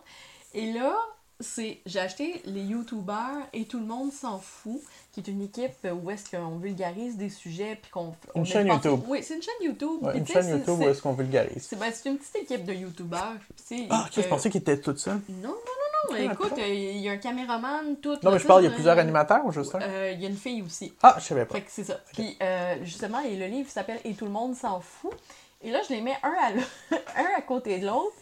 Et 0.53 0.71
là, 0.73 0.95
c'est 1.39 1.79
j'ai 1.87 1.99
acheté 1.99 2.41
les 2.45 2.61
YouTubers 2.61 3.47
et 3.53 3.65
tout 3.65 3.79
le 3.79 3.85
monde 3.85 4.11
s'en 4.13 4.37
fout, 4.37 4.79
qui 5.11 5.21
est 5.21 5.27
une 5.27 5.41
équipe 5.41 5.73
euh, 5.85 5.91
où 5.91 6.11
est-ce 6.11 6.29
qu'on 6.29 6.57
vulgarise 6.57 7.17
des 7.17 7.29
sujets 7.29 7.77
puis 7.81 7.89
qu'on 7.91 8.13
on 8.35 8.39
Une 8.39 8.41
met 8.43 8.47
chaîne 8.47 8.67
YouTube. 8.67 8.99
Oui, 9.07 9.23
c'est 9.23 9.35
une 9.35 9.41
chaîne 9.41 9.53
YouTube. 9.61 9.99
Une 10.13 10.27
chaîne 10.27 10.49
YouTube 10.49 10.79
où 10.79 10.89
est-ce 10.89 11.01
qu'on 11.01 11.13
vulgarise. 11.13 11.63
c'est 11.67 11.77
ben, 11.79 11.91
une 12.05 12.17
petite 12.17 12.35
équipe 12.35 12.63
de 12.63 12.73
YouTubers. 12.73 13.37
puis 13.55 13.63
tu 13.67 13.77
sais, 13.77 13.87
Ah, 13.89 14.05
ok, 14.07 14.15
que- 14.15 14.21
je 14.21 14.27
pensais 14.27 14.49
qu'il 14.51 14.61
était 14.61 14.79
tout 14.79 14.95
seul. 14.95 15.15
Non, 15.29 15.41
non, 15.41 15.49
non, 15.49 15.53
non. 15.53 15.90
Ah, 16.09 16.19
Écoute, 16.19 16.53
euh, 16.57 16.67
il 16.67 16.97
y 16.97 17.09
a 17.09 17.11
un 17.11 17.17
caméraman, 17.17 17.95
tout. 18.01 18.17
Non, 18.23 18.31
mais 18.31 18.39
je 18.39 18.47
parle, 18.47 18.63
il 18.63 18.65
y 18.65 18.71
a 18.71 18.73
plusieurs 18.73 18.97
animateurs 18.97 19.45
ou 19.45 19.51
juste 19.51 19.75
un? 19.75 19.81
Euh, 19.81 20.11
Il 20.13 20.21
y 20.21 20.25
a 20.25 20.29
une 20.29 20.35
fille 20.37 20.61
aussi. 20.61 20.93
Ah, 21.03 21.15
je 21.19 21.23
savais 21.23 21.45
pas. 21.45 21.55
Fait 21.55 21.61
que 21.61 21.71
c'est 21.71 21.83
ça. 21.83 21.99
Puis 22.13 22.37
euh, 22.41 22.75
justement, 22.83 23.19
et 23.21 23.35
le 23.35 23.45
livre 23.47 23.69
s'appelle 23.69 23.99
Et 24.03 24.13
tout 24.13 24.25
le 24.25 24.31
monde 24.31 24.55
s'en 24.55 24.79
fout. 24.81 25.13
Et 25.63 25.69
là, 25.71 25.79
je 25.87 25.93
les 25.93 26.01
mets 26.01 26.17
un 26.23 26.29
à, 26.31 26.95
un 27.21 27.37
à 27.37 27.41
côté 27.41 27.79
de 27.79 27.85
l'autre. 27.85 28.13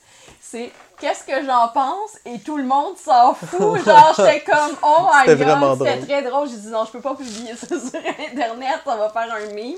C'est 0.42 0.72
qu'est-ce 1.00 1.24
que 1.24 1.46
j'en 1.46 1.68
pense 1.70 2.18
et 2.26 2.40
tout 2.40 2.58
le 2.58 2.64
monde 2.64 2.98
s'en 2.98 3.34
fout. 3.34 3.60
Genre, 3.86 4.14
j'étais 4.18 4.42
comme, 4.42 4.76
oh 4.84 5.08
my 5.14 5.36
god, 5.36 5.78
c'était 5.78 6.00
très 6.00 6.22
drôle. 6.30 6.50
J'ai 6.50 6.58
dit, 6.58 6.68
non, 6.68 6.86
je 6.86 6.92
peux 6.92 7.02
pas 7.02 7.16
publier 7.16 7.56
ça 7.56 7.68
sur 7.68 8.00
Internet, 8.30 8.80
ça 8.86 8.96
va 8.96 9.10
faire 9.10 9.34
un 9.34 9.54
meme. 9.54 9.76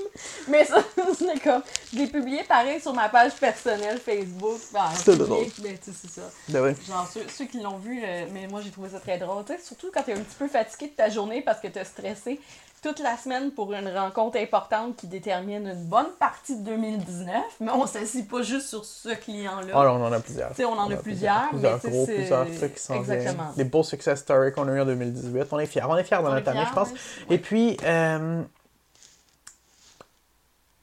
Mais 0.47 0.65
ça, 0.65 0.77
c'est 1.17 1.39
comme, 1.39 1.61
je 1.93 1.97
l'ai 1.99 2.07
publié 2.07 2.43
pareil 2.43 2.79
sur 2.81 2.93
ma 2.93 3.09
page 3.09 3.33
personnelle 3.33 3.99
Facebook. 3.99 4.59
Ben, 4.73 4.81
C'était 4.95 5.17
drôle. 5.17 5.45
ben, 5.59 5.77
tu 5.77 5.91
sais, 5.91 5.97
c'est 6.01 6.11
ça. 6.11 6.29
Ben 6.49 6.63
oui. 6.63 6.71
Genre, 6.87 7.07
ceux, 7.13 7.25
ceux 7.27 7.45
qui 7.45 7.59
l'ont 7.59 7.77
vu, 7.77 8.01
euh, 8.03 8.25
mais 8.31 8.47
moi 8.47 8.61
j'ai 8.63 8.71
trouvé 8.71 8.89
ça 8.89 8.99
très 8.99 9.17
drôle. 9.17 9.43
Tu 9.45 9.53
sais, 9.53 9.59
surtout 9.61 9.91
quand 9.93 10.03
t'es 10.03 10.13
un 10.13 10.21
petit 10.21 10.37
peu 10.37 10.47
fatigué 10.47 10.87
de 10.87 10.95
ta 10.95 11.09
journée 11.09 11.41
parce 11.41 11.59
que 11.59 11.67
t'as 11.67 11.85
stressé 11.85 12.39
toute 12.81 12.99
la 12.99 13.15
semaine 13.15 13.51
pour 13.51 13.71
une 13.73 13.87
rencontre 13.89 14.39
importante 14.39 14.95
qui 14.95 15.07
détermine 15.07 15.67
une 15.67 15.85
bonne 15.85 16.09
partie 16.19 16.57
de 16.57 16.63
2019. 16.65 17.35
Mais 17.59 17.71
on 17.71 17.85
s'assit 17.85 18.27
pas 18.27 18.41
juste 18.41 18.67
sur 18.67 18.83
ce 18.85 19.09
client-là. 19.09 19.71
Ah, 19.73 19.93
on 19.93 20.03
en 20.03 20.11
a 20.11 20.19
plusieurs. 20.19 20.51
On 20.59 20.77
en 20.77 20.89
a 20.89 20.95
plusieurs, 20.97 21.49
Plusieurs 21.49 21.79
mais 21.83 21.89
gros, 21.89 22.05
plusieurs 22.05 22.45
trucs 22.45 22.75
qui 22.75 22.99
viennent. 23.03 23.37
Des 23.55 23.63
beaux 23.65 23.83
success 23.83 24.19
stories 24.19 24.51
qu'on 24.51 24.67
a 24.67 24.71
eu 24.71 24.81
en 24.81 24.85
2018. 24.85 25.45
On 25.51 25.59
est 25.59 25.65
fiers. 25.67 25.83
On 25.87 25.95
est 25.95 26.03
fiers 26.03 26.17
On 26.21 26.29
est 26.31 26.35
notre 26.35 26.49
année, 26.49 26.65
je 26.67 26.73
pense. 26.73 26.89
ouais. 26.89 26.95
Et 27.29 27.37
puis, 27.37 27.77
euh... 27.83 28.41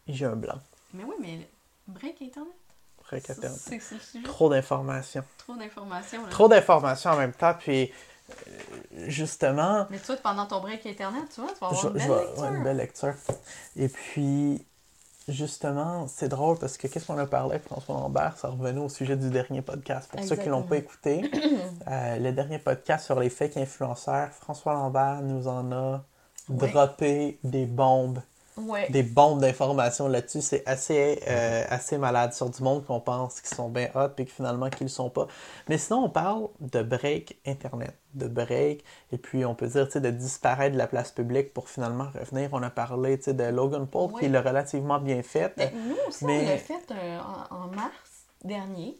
j'ai 0.06 0.26
un 0.26 0.36
blanc. 0.36 0.58
Mais 0.94 1.02
oui, 1.04 1.14
mais 1.20 1.48
break 1.88 2.22
Internet. 2.22 2.52
Break 3.10 3.30
Internet. 3.30 3.58
Trop 4.24 4.48
d'informations. 4.50 5.24
Trop 5.38 5.54
d'informations. 5.56 6.22
Trop 6.30 6.48
d'informations 6.48 7.10
en 7.10 7.16
même 7.16 7.32
temps. 7.32 7.54
Puis, 7.58 7.90
justement, 9.06 9.86
Mais 9.90 9.98
toi, 9.98 10.16
pendant 10.22 10.46
ton 10.46 10.60
break 10.60 10.84
Internet, 10.86 11.24
tu 11.34 11.40
vois, 11.40 11.50
tu 11.52 11.60
vas 11.60 11.66
avoir 11.68 11.82
je, 11.82 11.86
une 11.88 11.92
belle 11.94 12.02
je 12.02 12.08
vais- 12.08 12.18
lecture. 12.20 12.42
ouais, 12.42 12.48
une 12.56 12.62
belle 12.64 12.76
lecture. 12.76 13.14
Et 13.76 13.88
puis, 13.88 14.66
justement, 15.28 16.06
c'est 16.08 16.28
drôle 16.28 16.58
parce 16.58 16.76
que 16.76 16.86
qu'est-ce 16.88 17.06
qu'on 17.06 17.18
a 17.18 17.26
parlé? 17.26 17.54
Avec 17.56 17.64
François 17.66 17.94
Lambert, 17.96 18.36
ça 18.38 18.48
revenait 18.48 18.80
au 18.80 18.88
sujet 18.88 19.16
du 19.16 19.30
dernier 19.30 19.62
podcast. 19.62 20.10
Pour 20.10 20.22
ceux 20.24 20.36
qui 20.36 20.48
l'ont 20.48 20.62
pas 20.62 20.76
écouté, 20.76 21.30
euh, 21.88 22.18
le 22.18 22.32
dernier 22.32 22.58
podcast 22.58 23.04
sur 23.06 23.18
les 23.20 23.30
fake 23.30 23.56
influenceurs, 23.56 24.30
François 24.30 24.72
Lambert 24.74 25.22
nous 25.22 25.48
en 25.48 25.72
a 25.72 26.04
Ouais. 26.48 26.70
droppé 26.70 27.38
des 27.44 27.66
bombes 27.66 28.20
Ouais. 28.58 28.88
des 28.90 29.02
bombes 29.02 29.40
d'informations 29.40 30.08
là-dessus. 30.08 30.40
C'est 30.42 30.62
assez, 30.66 31.20
euh, 31.28 31.64
assez 31.68 31.98
malade 31.98 32.32
sur 32.32 32.50
du 32.50 32.62
monde 32.62 32.84
qu'on 32.84 33.00
pense 33.00 33.40
qu'ils 33.40 33.54
sont 33.56 33.68
bien 33.68 33.88
hot 33.94 34.08
puis 34.16 34.24
que 34.26 34.32
finalement 34.32 34.68
qu'ils 34.70 34.86
le 34.86 34.90
sont 34.90 35.10
pas. 35.10 35.26
Mais 35.68 35.78
sinon, 35.78 36.04
on 36.04 36.10
parle 36.10 36.48
de 36.60 36.82
break 36.82 37.38
Internet, 37.46 37.94
de 38.14 38.26
break, 38.28 38.84
et 39.12 39.18
puis 39.18 39.44
on 39.44 39.54
peut 39.54 39.68
dire 39.68 39.86
tu 39.86 39.92
sais, 39.92 40.00
de 40.00 40.10
disparaître 40.10 40.72
de 40.72 40.78
la 40.78 40.86
place 40.86 41.12
publique 41.12 41.52
pour 41.54 41.68
finalement 41.68 42.08
revenir. 42.14 42.50
On 42.52 42.62
a 42.62 42.70
parlé 42.70 43.18
tu 43.18 43.24
sais, 43.24 43.34
de 43.34 43.44
Logan 43.44 43.86
Paul 43.86 44.12
qui 44.18 44.28
l'a 44.28 44.40
relativement 44.42 44.98
bien 44.98 45.22
fait. 45.22 45.52
Ben, 45.56 45.70
nous 45.88 45.96
aussi, 46.08 46.24
Mais- 46.24 46.42
on 46.44 46.48
l'a 46.48 46.58
fait 46.58 46.92
euh, 46.92 47.18
en, 47.50 47.54
en 47.56 47.66
mars 47.68 48.24
dernier. 48.44 48.98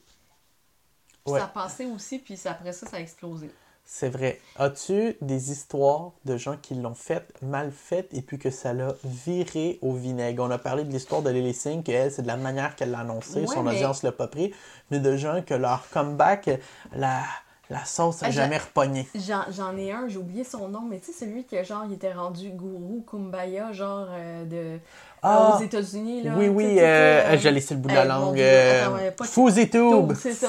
Puis 1.24 1.34
Ouais. 1.34 1.40
Ça 1.40 1.44
a 1.44 1.48
passé 1.48 1.84
aussi, 1.84 2.20
puis 2.20 2.40
après 2.46 2.72
ça, 2.72 2.86
ça 2.86 2.96
a 2.96 3.00
explosé. 3.00 3.50
C'est 3.90 4.10
vrai. 4.10 4.38
As-tu 4.58 5.16
des 5.22 5.50
histoires 5.50 6.10
de 6.26 6.36
gens 6.36 6.56
qui 6.60 6.74
l'ont 6.74 6.92
fait, 6.94 7.24
mal 7.40 7.72
fait, 7.72 8.06
et 8.12 8.20
puis 8.20 8.38
que 8.38 8.50
ça 8.50 8.74
l'a 8.74 8.94
viré 9.02 9.78
au 9.80 9.94
vinaigre? 9.94 10.44
On 10.46 10.50
a 10.50 10.58
parlé 10.58 10.84
de 10.84 10.92
l'histoire 10.92 11.22
de 11.22 11.30
Lily 11.30 11.54
Singh, 11.54 11.82
que 11.82 11.90
elle, 11.90 12.12
c'est 12.12 12.20
de 12.20 12.26
la 12.26 12.36
manière 12.36 12.76
qu'elle 12.76 12.90
l'a 12.90 12.98
annoncé, 13.00 13.40
Ouais, 13.40 13.46
son 13.46 13.62
mais- 13.62 13.70
audience 13.72 14.02
l'a 14.02 14.12
pas 14.12 14.26
pris, 14.28 14.52
mais 14.90 14.98
de 14.98 15.16
gens 15.16 15.40
que 15.44 15.54
leur 15.54 15.88
comeback, 15.88 16.50
la, 16.94 17.22
la 17.70 17.82
sauce 17.86 18.20
n'a 18.20 18.28
Ah, 18.28 18.30
jamais 18.30 18.56
j'a- 18.58 18.64
repogné. 18.64 19.08
J'en, 19.14 19.74
ai 19.78 19.90
un, 19.90 20.06
j'ai 20.06 20.18
oublié 20.18 20.44
son 20.44 20.68
nom, 20.68 20.82
mais 20.82 20.98
tu 21.00 21.06
sais, 21.10 21.24
celui 21.24 21.44
que 21.44 21.64
genre, 21.64 21.84
il 21.88 21.94
était 21.94 22.12
rendu 22.12 22.50
gourou 22.50 23.02
Kumbaya, 23.10 23.72
genre 23.72 24.08
euh, 24.10 24.44
de. 24.44 24.78
Ah! 25.22 25.56
aux 25.58 25.62
États-Unis, 25.62 26.24
là. 26.24 26.34
Oui, 26.36 26.48
oui, 26.48 26.76
euh, 26.78 26.82
euh, 26.82 27.38
je 27.38 27.48
l'ai 27.48 27.62
sur 27.62 27.74
le 27.74 27.80
bout 27.80 27.88
de 27.88 27.94
euh, 27.94 27.96
la 27.96 28.04
langue. 28.04 28.38
Euh, 28.38 29.10
FouseyTube! 29.24 30.12
c'est 30.14 30.34
ça! 30.34 30.48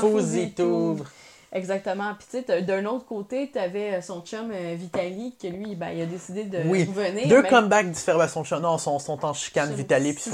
Exactement. 1.51 2.13
Puis 2.17 2.27
tu 2.29 2.45
sais, 2.45 2.61
d'un 2.61 2.85
autre 2.85 3.05
côté, 3.05 3.49
t'avais 3.51 3.95
euh, 3.95 4.01
son 4.01 4.21
chum 4.21 4.51
euh, 4.53 4.75
Vitali, 4.77 5.35
que 5.41 5.47
lui, 5.47 5.75
ben, 5.75 5.89
il 5.89 6.01
a 6.01 6.05
décidé 6.05 6.43
de 6.43 6.59
Oui. 6.67 6.83
revenir. 6.85 7.27
Deux 7.27 7.41
mais- 7.41 7.49
comebacks 7.49 7.89
différents. 7.91 8.27
sont, 8.27 8.43
non, 8.59 8.77
sont, 8.77 8.99
sont 8.99 9.25
en 9.25 9.33
chicane, 9.33 9.73
Vitali 9.73 10.13
puis 10.13 10.21
ça. 10.23 10.31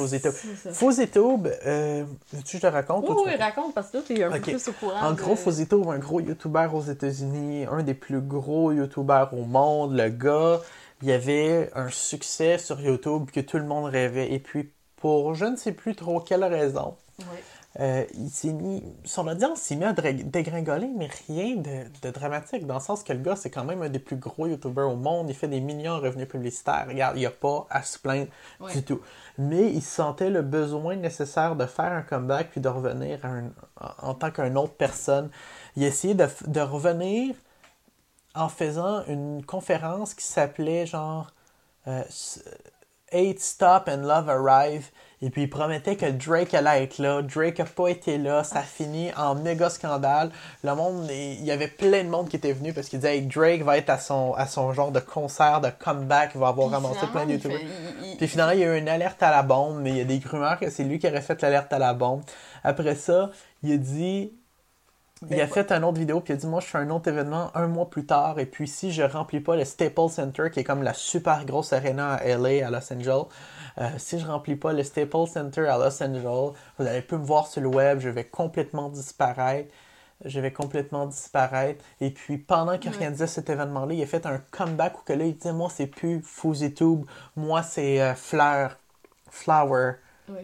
FouseyTube, 0.73 1.47
euh, 1.65 2.06
je 2.47 2.58
te 2.58 2.67
raconte? 2.67 3.06
Oui, 3.08 3.15
ou 3.15 3.23
tu 3.23 3.30
oui, 3.30 3.36
raconte, 3.36 3.73
parce 3.73 3.89
que 3.91 3.97
là, 3.97 4.04
t'es 4.08 4.23
un 4.23 4.30
Ok. 4.30 4.36
peu 4.41 4.51
plus 4.51 4.67
au 4.67 4.73
courant. 4.73 5.01
En 5.01 5.12
de- 5.12 5.17
gros, 5.21 5.36
FouseyTube, 5.36 5.88
un 5.89 5.99
gros 5.99 6.19
YouTuber 6.19 6.67
aux 6.73 6.82
États-Unis, 6.82 7.65
un 7.71 7.84
des 7.84 7.93
plus 7.93 8.21
gros 8.21 8.71
YouTubers 8.71 9.30
au 9.34 9.45
monde. 9.45 9.95
Le 9.95 10.10
gars, 10.10 10.60
il 11.01 11.10
y 11.10 11.12
avait 11.13 11.69
un 11.75 11.89
succès 11.89 12.58
sur 12.58 12.80
YouTube 12.82 13.30
que 13.32 13.39
tout 13.39 13.58
le 13.58 13.65
monde 13.65 13.86
rêvait. 13.86 14.32
Et 14.34 14.39
puis, 14.39 14.71
pour 14.97 15.34
je 15.36 15.45
ne 15.45 15.56
sais 15.56 15.71
plus 15.71 15.95
trop 15.95 16.19
quelle 16.19 16.43
raison, 16.43 16.95
Ouais. 17.19 17.25
Euh, 17.79 18.05
il 18.13 18.29
s'est 18.29 18.53
mis, 18.53 18.81
son 19.03 19.27
audience 19.27 19.59
s'est 19.59 19.75
mis 19.75 19.83
à 19.83 19.91
dégringoler, 19.93 20.89
mais 20.95 21.09
rien 21.27 21.57
de, 21.57 21.83
de 22.01 22.09
dramatique, 22.11 22.65
dans 22.65 22.75
le 22.75 22.79
sens 22.79 23.03
que 23.03 23.11
le 23.11 23.19
gars, 23.19 23.35
c'est 23.35 23.49
quand 23.49 23.65
même 23.65 23.81
un 23.81 23.89
des 23.89 23.99
plus 23.99 24.15
gros 24.15 24.47
YouTubers 24.47 24.89
au 24.89 24.95
monde. 24.95 25.29
Il 25.29 25.35
fait 25.35 25.49
des 25.49 25.59
millions 25.59 25.93
en 25.93 25.99
revenus 25.99 26.27
publicitaires. 26.27 26.85
Regarde, 26.88 27.17
il 27.17 27.19
n'y 27.19 27.25
a 27.25 27.31
pas 27.31 27.67
à 27.69 27.83
se 27.83 27.99
plaindre 27.99 28.27
Ouais. 28.61 28.71
du 28.71 28.83
tout. 28.83 29.01
Mais 29.38 29.69
il 29.71 29.81
sentait 29.81 30.29
le 30.29 30.41
besoin 30.41 30.95
nécessaire 30.95 31.55
de 31.57 31.65
faire 31.65 31.91
un 31.91 32.01
comeback 32.01 32.51
puis 32.51 32.61
de 32.61 32.69
revenir 32.69 33.19
à 33.23 33.27
un- 33.27 33.51
en, 34.01 34.09
en 34.09 34.13
tant 34.13 34.31
qu'une 34.31 34.57
autre 34.57 34.75
personne. 34.75 35.29
Il 35.75 35.83
a 35.83 35.88
essayé 35.88 36.13
de, 36.13 36.27
de 36.47 36.61
revenir 36.61 37.35
en 38.35 38.47
faisant 38.49 39.03
une 39.07 39.45
conférence 39.45 40.13
qui 40.13 40.25
s'appelait 40.25 40.85
genre 40.85 41.27
euh, 41.88 42.03
Eight 43.11 43.39
Stop 43.41 43.88
and 43.89 44.01
Love 44.03 44.29
Arrive. 44.29 44.89
Et 45.25 45.31
puis 45.31 45.41
il 45.41 45.49
promettait 45.49 45.95
que 45.95 46.05
Drake 46.05 46.53
allait 46.53 46.83
être 46.83 46.99
là. 46.99 47.23
Drake 47.23 47.57
n'a 47.57 47.65
pas 47.65 47.88
été 47.88 48.19
là. 48.19 48.43
Ça 48.43 48.59
a 48.59 48.61
fini 48.61 49.11
en 49.17 49.33
méga 49.33 49.71
scandale. 49.71 50.29
Le 50.63 50.75
monde, 50.75 51.07
il 51.09 51.43
y 51.43 51.49
avait 51.51 51.67
plein 51.67 52.03
de 52.03 52.09
monde 52.09 52.29
qui 52.29 52.35
était 52.35 52.53
venu 52.53 52.73
parce 52.73 52.89
qu'il 52.89 52.99
disait 52.99 53.17
hey, 53.17 53.21
Drake 53.25 53.63
va 53.63 53.77
être 53.77 53.89
à 53.89 53.97
son, 53.97 54.33
à 54.35 54.45
son 54.45 54.71
genre 54.71 54.91
de 54.91 54.99
concert, 54.99 55.61
de 55.61 55.69
comeback. 55.79 56.31
Il 56.35 56.41
va 56.41 56.49
avoir 56.49 56.67
Puis 56.67 56.75
ramassé 56.75 57.07
plein 57.07 57.25
de 57.25 57.31
YouTubers. 57.31 57.59
il- 57.59 58.09
il- 58.11 58.17
Puis 58.17 58.27
finalement, 58.27 58.53
il 58.53 58.59
y 58.59 58.63
a 58.63 58.75
eu 58.75 58.79
une 58.79 58.88
alerte 58.89 59.23
à 59.23 59.31
la 59.31 59.41
bombe, 59.41 59.79
mais 59.81 59.89
il 59.89 59.97
y 59.97 60.01
a 60.01 60.05
des 60.05 60.21
rumeurs 60.23 60.59
que 60.59 60.69
c'est 60.69 60.83
lui 60.83 60.99
qui 60.99 61.07
aurait 61.07 61.21
fait 61.21 61.41
l'alerte 61.41 61.73
à 61.73 61.79
la 61.79 61.93
bombe. 61.95 62.21
Après 62.63 62.93
ça, 62.95 63.31
il 63.63 63.73
a 63.73 63.77
dit. 63.77 64.31
Il 65.21 65.29
Ben, 65.29 65.39
a 65.39 65.47
fait 65.47 65.71
un 65.71 65.81
autre 65.81 65.97
vidéo, 65.97 66.19
puis 66.19 66.33
il 66.33 66.35
a 66.35 66.39
dit 66.39 66.45
Moi, 66.45 66.59
je 66.59 66.67
fais 66.67 66.77
un 66.77 66.89
autre 66.89 67.07
événement 67.09 67.49
un 67.55 67.67
mois 67.67 67.89
plus 67.89 68.05
tard, 68.05 68.38
et 68.38 68.45
puis 68.45 68.67
si 68.67 68.91
je 68.91 69.01
remplis 69.01 69.39
pas 69.39 69.55
le 69.55 69.63
Staples 69.63 70.09
Center, 70.09 70.49
qui 70.53 70.59
est 70.59 70.63
comme 70.65 70.83
la 70.83 70.93
super 70.93 71.45
grosse 71.45 71.71
arena 71.73 72.15
à 72.15 72.25
LA, 72.25 72.67
à 72.67 72.69
Los 72.69 72.93
Angeles, 72.93 73.23
euh, 73.79 73.89
si 73.97 74.19
je 74.19 74.25
remplis 74.25 74.55
pas 74.55 74.73
le 74.73 74.83
Staples 74.83 75.27
Center 75.27 75.67
à 75.67 75.77
Los 75.77 76.01
Angeles, 76.03 76.53
vous 76.79 76.85
allez 76.88 77.01
plus 77.01 77.17
me 77.17 77.25
voir 77.25 77.47
sur 77.47 77.61
le 77.61 77.67
web, 77.67 77.99
je 77.99 78.09
vais 78.09 78.23
complètement 78.25 78.89
disparaître. 78.89 79.69
Je 80.23 80.39
vais 80.39 80.51
complètement 80.53 81.07
disparaître. 81.07 81.83
Et 81.99 82.09
puis, 82.09 82.38
pendant 82.38 82.77
qu'il 82.77 82.89
Ouais. 82.89 82.95
organisait 82.95 83.27
cet 83.27 83.49
événement-là, 83.49 83.93
il 83.93 84.01
a 84.01 84.05
fait 84.05 84.25
un 84.25 84.38
comeback 84.51 84.97
où 84.99 85.03
que 85.03 85.11
là, 85.13 85.25
il 85.25 85.35
disait 85.35 85.51
Moi, 85.51 85.69
c'est 85.69 85.88
plus 85.88 86.21
FouseyTube, 86.21 87.05
moi, 87.35 87.63
c'est 87.63 88.01
euh, 88.01 88.15
Fleur, 88.15 88.77
Flower. 89.29 89.93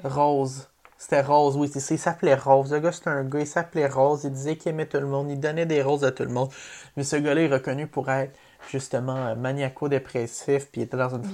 Rose. 0.04 0.68
C'était 1.02 1.22
Rose, 1.22 1.58
oui, 1.58 1.68
c'est 1.74 1.80
ça. 1.80 1.96
Il 1.96 1.98
s'appelait 1.98 2.36
Rose. 2.36 2.72
Le 2.72 2.80
gars, 2.80 2.92
c'était 2.92 3.10
un 3.10 3.24
gars, 3.24 3.40
il 3.40 3.48
s'appelait 3.48 3.88
Rose. 3.88 4.22
Il 4.24 4.32
disait 4.34 4.56
qu'il 4.56 4.70
aimait 4.70 4.86
tout 4.86 5.00
le 5.00 5.08
monde. 5.08 5.32
Il 5.32 5.40
donnait 5.40 5.66
des 5.66 5.82
roses 5.82 6.04
à 6.06 6.12
tout 6.12 6.22
le 6.22 6.30
monde. 6.30 6.52
Mais 6.96 7.04
ce 7.04 7.16
gars-là 7.16 7.42
est 7.42 7.48
reconnu 7.52 7.88
pour 7.88 8.08
être 8.12 8.38
justement 8.70 9.16
euh, 9.16 9.36
maniaco-dépressif. 9.36 10.68
Puis 10.72 10.82
il 10.82 10.84
était 10.84 10.98
dans 10.98 11.10
une 11.10 11.26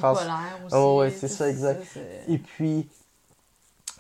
aussi. 0.65 0.73
Oh, 0.73 0.99
ouais, 0.99 1.11
c'est 1.11 1.27
ça, 1.27 1.49
exact. 1.49 1.83
Et 2.29 2.37
puis. 2.37 2.87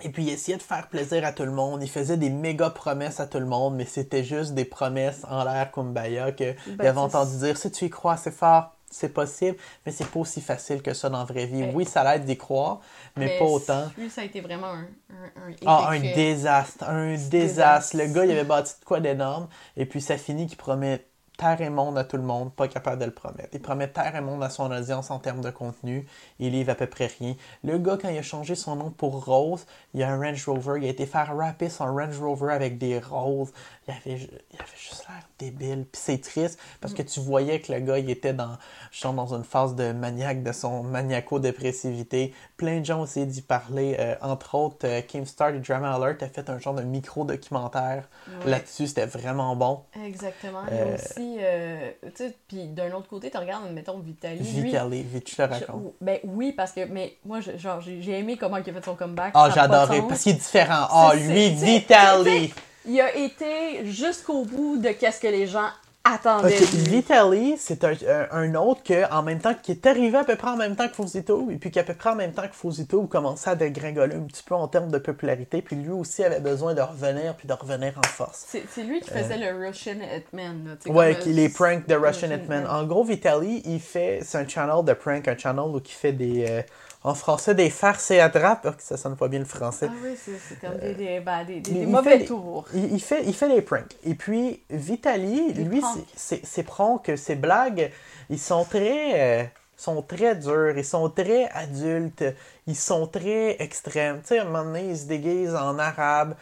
Et 0.03 0.09
puis 0.09 0.23
il 0.23 0.29
essayait 0.29 0.57
de 0.57 0.63
faire 0.63 0.87
plaisir 0.87 1.25
à 1.25 1.33
tout 1.33 1.43
le 1.43 1.51
monde. 1.51 1.83
Il 1.83 1.89
faisait 1.89 2.15
des 2.15 2.29
méga 2.29 2.69
promesses 2.69 3.19
à 3.19 3.27
tout 3.27 3.39
le 3.39 3.45
monde, 3.45 3.75
mais 3.75 3.85
c'était 3.85 4.23
juste 4.23 4.53
des 4.53 4.63
promesses 4.63 5.25
en 5.29 5.43
l'air 5.43 5.69
kumbaya 5.71 6.31
que 6.31 6.53
il 6.67 6.77
Ben, 6.77 6.85
avait 6.87 6.93
c'est- 6.93 6.97
entendu 7.03 7.37
dire 7.39 7.57
si 7.57 7.71
tu 7.71 7.85
y 7.85 7.89
crois 7.89 8.13
assez 8.13 8.31
fort, 8.31 8.76
c'est 8.89 9.09
possible, 9.09 9.57
mais 9.85 9.91
c'est 9.91 10.07
pas 10.07 10.19
aussi 10.19 10.41
facile 10.41 10.81
que 10.81 10.93
ça 10.93 11.09
dans 11.09 11.19
la 11.19 11.25
vraie 11.25 11.45
vie. 11.45 11.65
Oui, 11.73 11.85
ça 11.85 12.03
l'aide 12.03 12.25
d'y 12.25 12.37
croire, 12.37 12.79
mais, 13.15 13.37
pas 13.37 13.45
autant. 13.45 13.87
Lui, 13.97 14.09
ça 14.09 14.21
a 14.21 14.23
été 14.23 14.41
vraiment 14.41 14.67
un, 14.67 14.87
un, 15.09 15.49
un 15.49 15.55
Ah, 15.65 15.89
un 15.91 15.99
désastre, 15.99 16.83
un 16.87 17.15
désastre. 17.15 17.97
Le 17.97 18.07
gars, 18.07 18.25
il 18.25 18.31
avait 18.31 18.43
bâti 18.43 18.73
de 18.79 18.85
quoi 18.85 18.99
d'énorme, 18.99 19.47
et 19.75 19.85
puis 19.85 20.01
ça 20.01 20.17
finit 20.17 20.47
qu'il 20.47 20.57
promet 20.57 21.05
terre 21.37 21.61
et 21.61 21.69
monde 21.69 21.97
à 21.97 22.03
tout 22.03 22.17
le 22.17 22.23
monde, 22.23 22.51
pas 22.51 22.67
capable 22.67 22.99
de 22.99 23.05
le 23.05 23.11
promettre. 23.11 23.49
Il 23.53 23.61
promet 23.61 23.87
terre 23.87 24.15
et 24.15 24.21
monde 24.21 24.43
à 24.43 24.49
son 24.49 24.71
audience 24.71 25.11
en 25.11 25.19
termes 25.19 25.41
de 25.41 25.51
contenu, 25.51 26.07
il 26.39 26.51
livre 26.51 26.71
à 26.71 26.75
peu 26.75 26.87
près 26.87 27.07
rien. 27.19 27.35
Le 27.63 27.77
gars, 27.77 27.97
quand 28.01 28.09
il 28.09 28.17
a 28.17 28.23
changé 28.23 28.55
son 28.55 28.75
nom 28.75 28.89
pour 28.89 29.23
Rose, 29.23 29.65
il 29.93 30.01
a 30.03 30.09
un 30.09 30.19
Range 30.19 30.43
Rover, 30.47 30.79
il 30.81 30.87
a 30.87 30.89
été 30.89 31.05
faire 31.05 31.35
rapper 31.37 31.69
son 31.69 31.85
Range 31.85 32.19
Rover 32.19 32.51
avec 32.51 32.77
des 32.77 32.99
roses. 32.99 33.51
Il 33.87 33.93
avait, 33.93 34.19
il 34.51 34.59
avait 34.59 34.77
juste 34.77 35.05
l'air 35.07 35.23
débile. 35.39 35.85
Puis 35.89 36.01
c'est 36.03 36.21
triste, 36.21 36.59
parce 36.81 36.93
que 36.93 37.01
tu 37.03 37.19
voyais 37.21 37.61
que 37.61 37.71
le 37.71 37.79
gars, 37.79 37.97
il 37.99 38.09
était 38.09 38.33
dans, 38.33 38.57
genre, 38.91 39.13
dans 39.13 39.33
une 39.33 39.43
phase 39.45 39.75
de 39.75 39.93
maniaque, 39.93 40.43
de 40.43 40.51
son 40.51 40.83
maniaco-dépressivité. 40.83 42.33
Plein 42.57 42.79
de 42.79 42.85
gens 42.85 43.01
ont 43.01 43.05
essayé 43.05 43.25
d'y 43.25 43.41
parler. 43.41 43.95
Euh, 43.99 44.15
entre 44.21 44.55
autres, 44.55 44.85
euh, 44.85 45.01
Keemstar 45.01 45.49
et 45.55 45.59
Drama 45.59 45.93
Alert 45.93 46.21
a 46.23 46.27
fait 46.27 46.49
un 46.49 46.59
genre 46.59 46.73
de 46.73 46.81
micro-documentaire 46.83 48.03
Ouais. 48.43 48.51
là-dessus. 48.51 48.87
C'était 48.87 49.05
vraiment 49.05 49.55
bon. 49.55 49.81
Exactement. 50.05 50.63
Euh, 50.71 50.95
aussi, 50.95 51.37
euh, 51.39 51.91
tu 52.15 52.23
sais, 52.27 52.35
puis 52.47 52.67
d'un 52.67 52.91
autre 52.93 53.07
côté, 53.07 53.29
tu 53.31 53.37
regardes, 53.37 53.71
mettons, 53.71 53.99
Vitali. 53.99 54.39
lui, 54.39 54.63
Vitali, 54.63 55.03
vite, 55.03 55.29
je 55.29 55.35
te 55.35 55.41
je- 55.43 55.47
raconte. 55.65 55.93
ben 56.01 56.19
oui, 56.25 56.51
parce 56.51 56.71
que, 56.73 56.85
mais 56.85 57.15
moi, 57.25 57.39
je- 57.41 57.57
genre, 57.57 57.79
j'ai 57.81 58.19
aimé 58.19 58.37
comment 58.37 58.57
il 58.57 58.69
a 58.69 58.73
fait 58.73 58.83
son 58.85 58.95
comeback. 58.95 59.31
Ah, 59.33 59.49
de 59.49 59.53
j'adorais, 59.53 60.01
parce 60.07 60.23
qu'il 60.23 60.33
est 60.33 60.35
différent. 60.35 60.87
Ah, 60.89 61.11
C'est- 61.13 61.19
lui, 61.27 61.49
Vitali! 61.51 62.53
Il 62.87 62.99
a 63.01 63.15
été 63.15 63.85
jusqu'au 63.85 64.43
bout 64.45 64.77
de 64.77 64.89
qu'est-ce 64.89 65.19
que 65.19 65.27
les 65.27 65.45
gens 65.47 65.67
attendaient. 66.09 66.55
Vitali, 66.55 67.55
c'est 67.57 67.83
un, 67.83 67.91
un- 67.91 68.27
un 68.31 68.55
autre 68.55 68.81
que, 68.81 69.11
en 69.13 69.23
même 69.23 69.39
temps, 69.39 69.53
qui 69.61 69.73
est 69.73 69.85
arrivé 69.85 70.17
à 70.17 70.23
peu 70.23 70.37
près 70.37 70.49
en 70.51 70.55
même 70.55 70.75
temps 70.77 70.87
que 70.87 70.93
FouseyTube, 70.95 71.51
et 71.51 71.55
puis 71.57 71.69
qu'à 71.69 71.83
peu 71.83 71.93
près 71.95 72.11
en 72.11 72.15
même 72.15 72.31
temps 72.31 72.47
que 72.47 72.55
FouseyTube 72.55 73.09
commençait 73.09 73.49
à 73.49 73.55
dégringoler 73.55 74.15
un 74.15 74.21
petit 74.21 74.41
peu 74.43 74.55
en 74.55 74.69
termes 74.69 74.89
de 74.89 74.99
popularité, 74.99 75.61
puis 75.61 75.75
lui 75.75 75.89
aussi 75.91 76.23
avait 76.23 76.39
besoin 76.39 76.73
de 76.73 76.81
revenir, 76.81 77.35
puis 77.35 77.45
de 77.45 77.53
revenir 77.53 77.93
en 77.97 78.07
force. 78.07 78.45
C'est 78.47 78.83
lui 78.83 79.01
qui 79.01 79.09
faisait 79.09 79.37
le 79.37 79.67
Russian 79.67 79.95
Hitman. 80.15 80.63
Là, 80.65 80.71
Euh. 80.87 80.93
Ouais, 80.93 81.13
comme, 81.15 81.23
qui- 81.23 81.29
euh, 81.31 81.33
les 81.33 81.49
pranks 81.49 81.85
de 81.87 81.95
Russian 81.95 82.07
Russian 82.29 82.31
Hitman. 82.31 82.61
Hitman. 82.61 82.67
En 82.83 82.85
gros, 82.85 83.03
Vitali, 83.03 83.61
il 83.65 83.81
fait, 83.81 84.19
c'est 84.23 84.37
un 84.37 84.47
channel 84.47 84.85
de 84.85 84.93
prank, 84.93 85.27
un 85.27 85.37
channel 85.37 85.65
où 85.65 85.79
il 85.83 85.91
fait 85.91 86.13
des, 86.13 86.45
euh, 86.49 86.61
en 87.03 87.13
français, 87.13 87.55
des 87.55 87.69
farces 87.69 88.11
et 88.11 88.19
attrapes, 88.19 88.75
ça 88.79 88.97
sonne 88.97 89.15
pas 89.15 89.27
bien 89.27 89.39
le 89.39 89.45
français. 89.45 89.87
Ah 89.89 89.95
oui, 90.03 90.17
c'est 90.17 90.37
c'est 90.37 90.59
comme 90.59 90.77
des, 90.77 90.93
des, 90.93 91.19
ben, 91.19 91.45
des, 91.45 91.85
mauvais 91.85 92.25
tours. 92.25 92.65
Il, 92.73 92.93
il 92.93 93.01
fait, 93.01 93.23
il 93.25 93.33
fait 93.33 93.49
des 93.49 93.61
pranks. 93.61 93.95
Et 94.03 94.15
puis, 94.15 94.61
Vitali, 94.69 95.53
lui, 95.53 95.81
ses 96.15 96.63
pranks, 96.63 97.11
ses 97.15 97.35
blagues, 97.35 97.91
ils 98.29 98.39
sont 98.39 98.65
très, 98.65 99.41
euh, 99.41 99.45
sont 99.77 100.01
très 100.01 100.35
durs, 100.35 100.77
ils 100.77 100.83
sont 100.83 101.09
très 101.09 101.49
adultes, 101.49 102.25
ils 102.65 102.75
sont 102.75 103.07
très 103.07 103.55
extrêmes. 103.59 104.21
Tu 104.21 104.29
sais, 104.29 104.39
à 104.39 104.41
un 104.41 104.45
moment 104.45 104.65
donné, 104.65 104.89
il 104.89 104.97
se 104.97 105.05
déguise 105.05 105.55
en 105.55 105.77
arabe, 105.77 106.35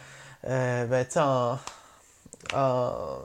euh, 0.47 0.85
ben, 0.85 1.05
tu 1.05 1.11
sais, 1.11 1.19
en, 1.19 1.59
en, 2.55 3.19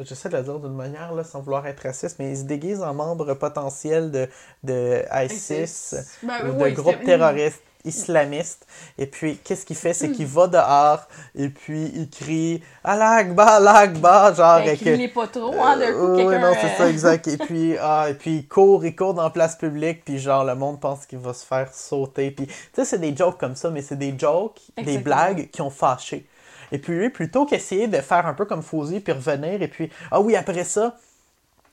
j'essaie 0.00 0.28
de 0.28 0.36
le 0.36 0.42
dire 0.42 0.58
d'une 0.58 0.74
manière 0.74 1.12
là, 1.14 1.24
sans 1.24 1.40
vouloir 1.40 1.66
être 1.66 1.80
raciste, 1.80 2.18
mais 2.18 2.30
ils 2.32 2.38
se 2.38 2.42
déguisent 2.44 2.82
en 2.82 2.94
membres 2.94 3.34
potentiels 3.34 4.10
de, 4.10 4.28
de 4.64 5.02
ISIS 5.12 5.94
Ben, 6.22 6.38
ou 6.40 6.52
de 6.54 6.64
oui, 6.64 6.72
groupes 6.72 7.02
terroristes 7.04 7.62
islamistes. 7.84 8.64
Et 8.96 9.06
puis, 9.06 9.38
qu'est-ce 9.38 9.66
qu'il 9.66 9.74
fait? 9.76 9.92
C'est 9.92 10.10
qu'il 10.12 10.26
va 10.26 10.46
dehors 10.46 11.08
et 11.34 11.48
puis 11.48 11.90
il 11.94 12.08
crie 12.10 12.62
Allah 12.84 13.10
Akbar, 13.10 13.48
Allah 13.48 13.74
Akbar, 13.74 14.34
genre. 14.36 14.60
Ben, 14.60 14.62
avec- 14.68 14.78
criez 14.80 15.08
pas 15.08 15.26
trop, 15.26 15.52
hein, 15.60 15.76
d'un 15.76 15.92
coup, 15.92 16.12
Euh, 16.12 16.16
quelqu'un, 16.16 16.38
non, 16.38 16.54
c'est 16.60 16.68
euh, 16.68 16.76
ça, 16.76 16.88
exact. 16.88 17.26
Et 17.28 17.36
puis, 17.38 17.76
ah, 17.80 18.06
et 18.08 18.14
puis 18.14 18.36
il 18.36 18.48
court, 18.48 18.84
il 18.84 18.94
court 18.94 19.14
dans 19.14 19.24
la 19.24 19.30
place 19.30 19.56
publique, 19.56 20.04
puis 20.04 20.18
genre, 20.18 20.44
le 20.44 20.54
monde 20.54 20.80
pense 20.80 21.06
qu'il 21.06 21.18
va 21.18 21.34
se 21.34 21.44
faire 21.44 21.72
sauter. 21.74 22.30
Puis, 22.30 22.46
tu 22.46 22.54
sais, 22.74 22.84
c'est 22.84 22.98
des 22.98 23.16
jokes 23.16 23.38
comme 23.38 23.56
ça, 23.56 23.70
mais 23.70 23.82
c'est 23.82 23.96
des 23.96 24.16
jokes, 24.18 24.60
des 24.80 24.98
blagues 24.98 25.50
qui 25.50 25.60
ont 25.60 25.70
fâché. 25.70 26.26
Et 26.72 26.78
puis 26.78 26.94
lui, 26.98 27.10
plutôt 27.10 27.46
qu'essayer 27.46 27.86
de 27.86 27.98
faire 27.98 28.26
un 28.26 28.34
peu 28.34 28.44
comme 28.46 28.62
Fauzi, 28.62 28.98
puis 29.00 29.12
revenir, 29.12 29.62
et 29.62 29.68
puis, 29.68 29.90
ah 30.10 30.20
oui, 30.20 30.34
après 30.34 30.64
ça, 30.64 30.96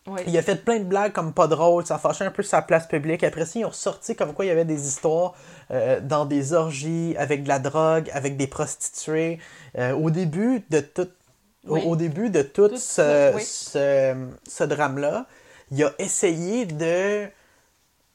Oui. 0.08 0.22
il 0.28 0.38
a 0.38 0.42
fait 0.42 0.64
plein 0.64 0.80
de 0.80 0.84
blagues 0.84 1.14
comme 1.14 1.34
pas 1.34 1.48
drôles, 1.48 1.86
ça 1.86 1.98
fâchait 1.98 2.26
un 2.26 2.32
peu 2.32 2.44
sa 2.44 2.62
place 2.62 2.86
publique. 2.88 3.24
Après 3.24 3.46
ça, 3.46 3.60
ils 3.60 3.66
ont 3.66 3.70
ressorti 3.70 4.16
comme 4.16 4.34
quoi 4.34 4.46
il 4.46 4.50
y 4.50 4.52
avait 4.52 4.66
des 4.66 4.88
histoires 4.88 5.34
euh, 5.72 6.00
dans 6.02 6.26
des 6.26 6.54
orgies, 6.54 7.16
avec 7.18 7.44
de 7.44 7.48
la 7.48 7.60
drogue, 7.60 8.10
avec 8.14 8.36
des 8.38 8.48
prostituées. 8.48 9.40
Euh, 9.78 9.94
au 9.94 10.10
début 10.12 10.64
de 10.70 10.80
tout, 10.82 11.08
au- 11.68 11.76
Oui. 11.76 11.82
au, 11.86 11.96
début 11.96 12.30
de 12.30 12.42
tout, 12.42 12.70
Tout 12.70 12.78
ce, 12.78 13.34
oui. 13.36 13.42
ce, 13.44 14.16
ce 14.48 14.64
drame-là, 14.64 15.26
il 15.72 15.84
a 15.84 15.92
essayé 16.00 16.66
de, 16.66 17.28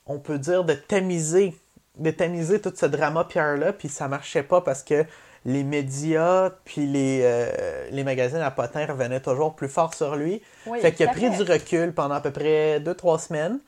on 0.06 0.18
peut 0.18 0.38
dire, 0.38 0.64
de 0.64 0.74
tamiser, 0.74 1.54
de 1.98 2.10
tamiser 2.10 2.60
tout 2.60 2.72
ce 2.74 2.86
drama 2.86 3.24
Pierre-là, 3.24 3.72
puis 3.72 3.88
ça 3.88 4.08
marchait 4.08 4.42
pas 4.42 4.60
parce 4.60 4.82
que 4.82 5.04
les 5.44 5.62
médias 5.62 6.50
puis 6.64 6.86
les, 6.86 7.20
euh, 7.22 7.88
les 7.90 8.04
magazines 8.04 8.38
à 8.38 8.50
potins 8.50 8.86
revenaient 8.86 9.20
toujours 9.20 9.54
plus 9.54 9.68
fort 9.68 9.94
sur 9.94 10.16
lui. 10.16 10.42
Oui, 10.66 10.80
fait 10.80 10.92
qu'il 10.92 11.06
a 11.06 11.10
pris 11.10 11.30
fait. 11.30 11.44
du 11.44 11.50
recul 11.50 11.92
pendant 11.92 12.14
à 12.14 12.20
peu 12.20 12.30
près 12.30 12.80
2-3 12.80 13.18
semaines. 13.18 13.58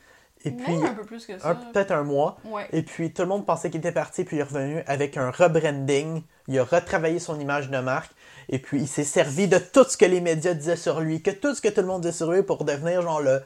Et 0.44 0.50
puis, 0.52 0.74
un 0.74 0.94
peu 0.94 1.04
plus 1.04 1.26
que 1.26 1.36
ça. 1.38 1.54
peut-être 1.72 1.90
un 1.90 2.04
mois. 2.04 2.38
Ouais. 2.44 2.68
Et 2.72 2.82
puis, 2.82 3.12
tout 3.12 3.22
le 3.22 3.28
monde 3.28 3.44
pensait 3.44 3.68
qu'il 3.68 3.80
était 3.80 3.90
parti, 3.90 4.22
puis 4.22 4.36
il 4.36 4.40
est 4.40 4.44
revenu 4.44 4.82
avec 4.86 5.16
un 5.16 5.30
rebranding. 5.30 6.22
Il 6.46 6.58
a 6.58 6.64
retravaillé 6.64 7.18
son 7.18 7.40
image 7.40 7.68
de 7.68 7.78
marque. 7.78 8.12
Et 8.48 8.60
puis, 8.60 8.82
il 8.82 8.86
s'est 8.86 9.02
servi 9.02 9.48
de 9.48 9.58
tout 9.58 9.84
ce 9.84 9.96
que 9.96 10.04
les 10.04 10.20
médias 10.20 10.54
disaient 10.54 10.76
sur 10.76 11.00
lui, 11.00 11.20
que 11.20 11.32
tout 11.32 11.54
ce 11.54 11.60
que 11.60 11.68
tout 11.68 11.80
le 11.80 11.88
monde 11.88 12.02
disait 12.02 12.12
sur 12.12 12.30
lui 12.30 12.42
pour 12.42 12.64
devenir 12.64 13.02
genre 13.02 13.20
le 13.20 13.42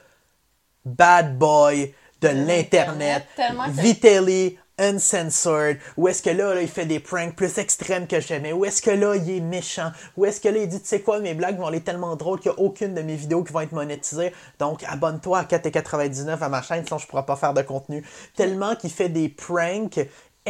bad 0.85 1.39
boy 1.39 1.95
de 2.21 2.29
l'Internet. 2.29 3.25
Vitelli 3.71 4.59
Uncensored. 4.81 5.79
Où 5.97 6.09
est-ce 6.09 6.23
que 6.23 6.31
là, 6.31 6.61
il 6.61 6.69
fait 6.69 6.87
des 6.87 6.99
pranks 6.99 7.37
plus 7.37 7.59
extrêmes 7.59 8.07
que 8.07 8.21
jamais? 8.21 8.53
Où 8.53 8.65
est-ce 8.65 8.83
que 8.83 8.91
là, 8.91 9.15
il 9.15 9.31
est 9.31 9.41
méchant? 9.41 9.93
Où 10.17 10.25
est-ce 10.25 10.41
que 10.41 10.49
là, 10.49 10.59
il 10.59 10.69
dit, 10.69 10.81
tu 10.81 10.89
sais 10.89 11.01
quoi, 11.01 11.21
mes 11.21 11.35
blagues 11.35 11.59
vont 11.59 11.67
aller 11.67 11.83
tellement 11.83 12.17
drôles 12.17 12.41
qu'il 12.41 12.51
n'y 12.51 12.57
a 12.57 12.61
aucune 12.61 12.95
de 12.95 13.03
mes 13.03 13.15
vidéos 13.15 13.45
qui 13.45 13.53
vont 13.53 13.61
être 13.61 13.73
monétisées. 13.73 14.33
Donc, 14.59 14.83
abonne-toi 14.89 15.39
à 15.39 15.45
4,99 15.45 16.39
à 16.41 16.49
ma 16.49 16.63
chaîne, 16.63 16.85
sinon 16.85 16.99
je 16.99 17.07
pourrai 17.07 17.27
pas 17.27 17.37
faire 17.37 17.55
de 17.55 17.63
contenu. 17.63 18.05
Tellement 18.35 18.75
qu'il 18.75 18.91
fait 18.91 19.09
des 19.09 19.29
pranks 19.29 20.01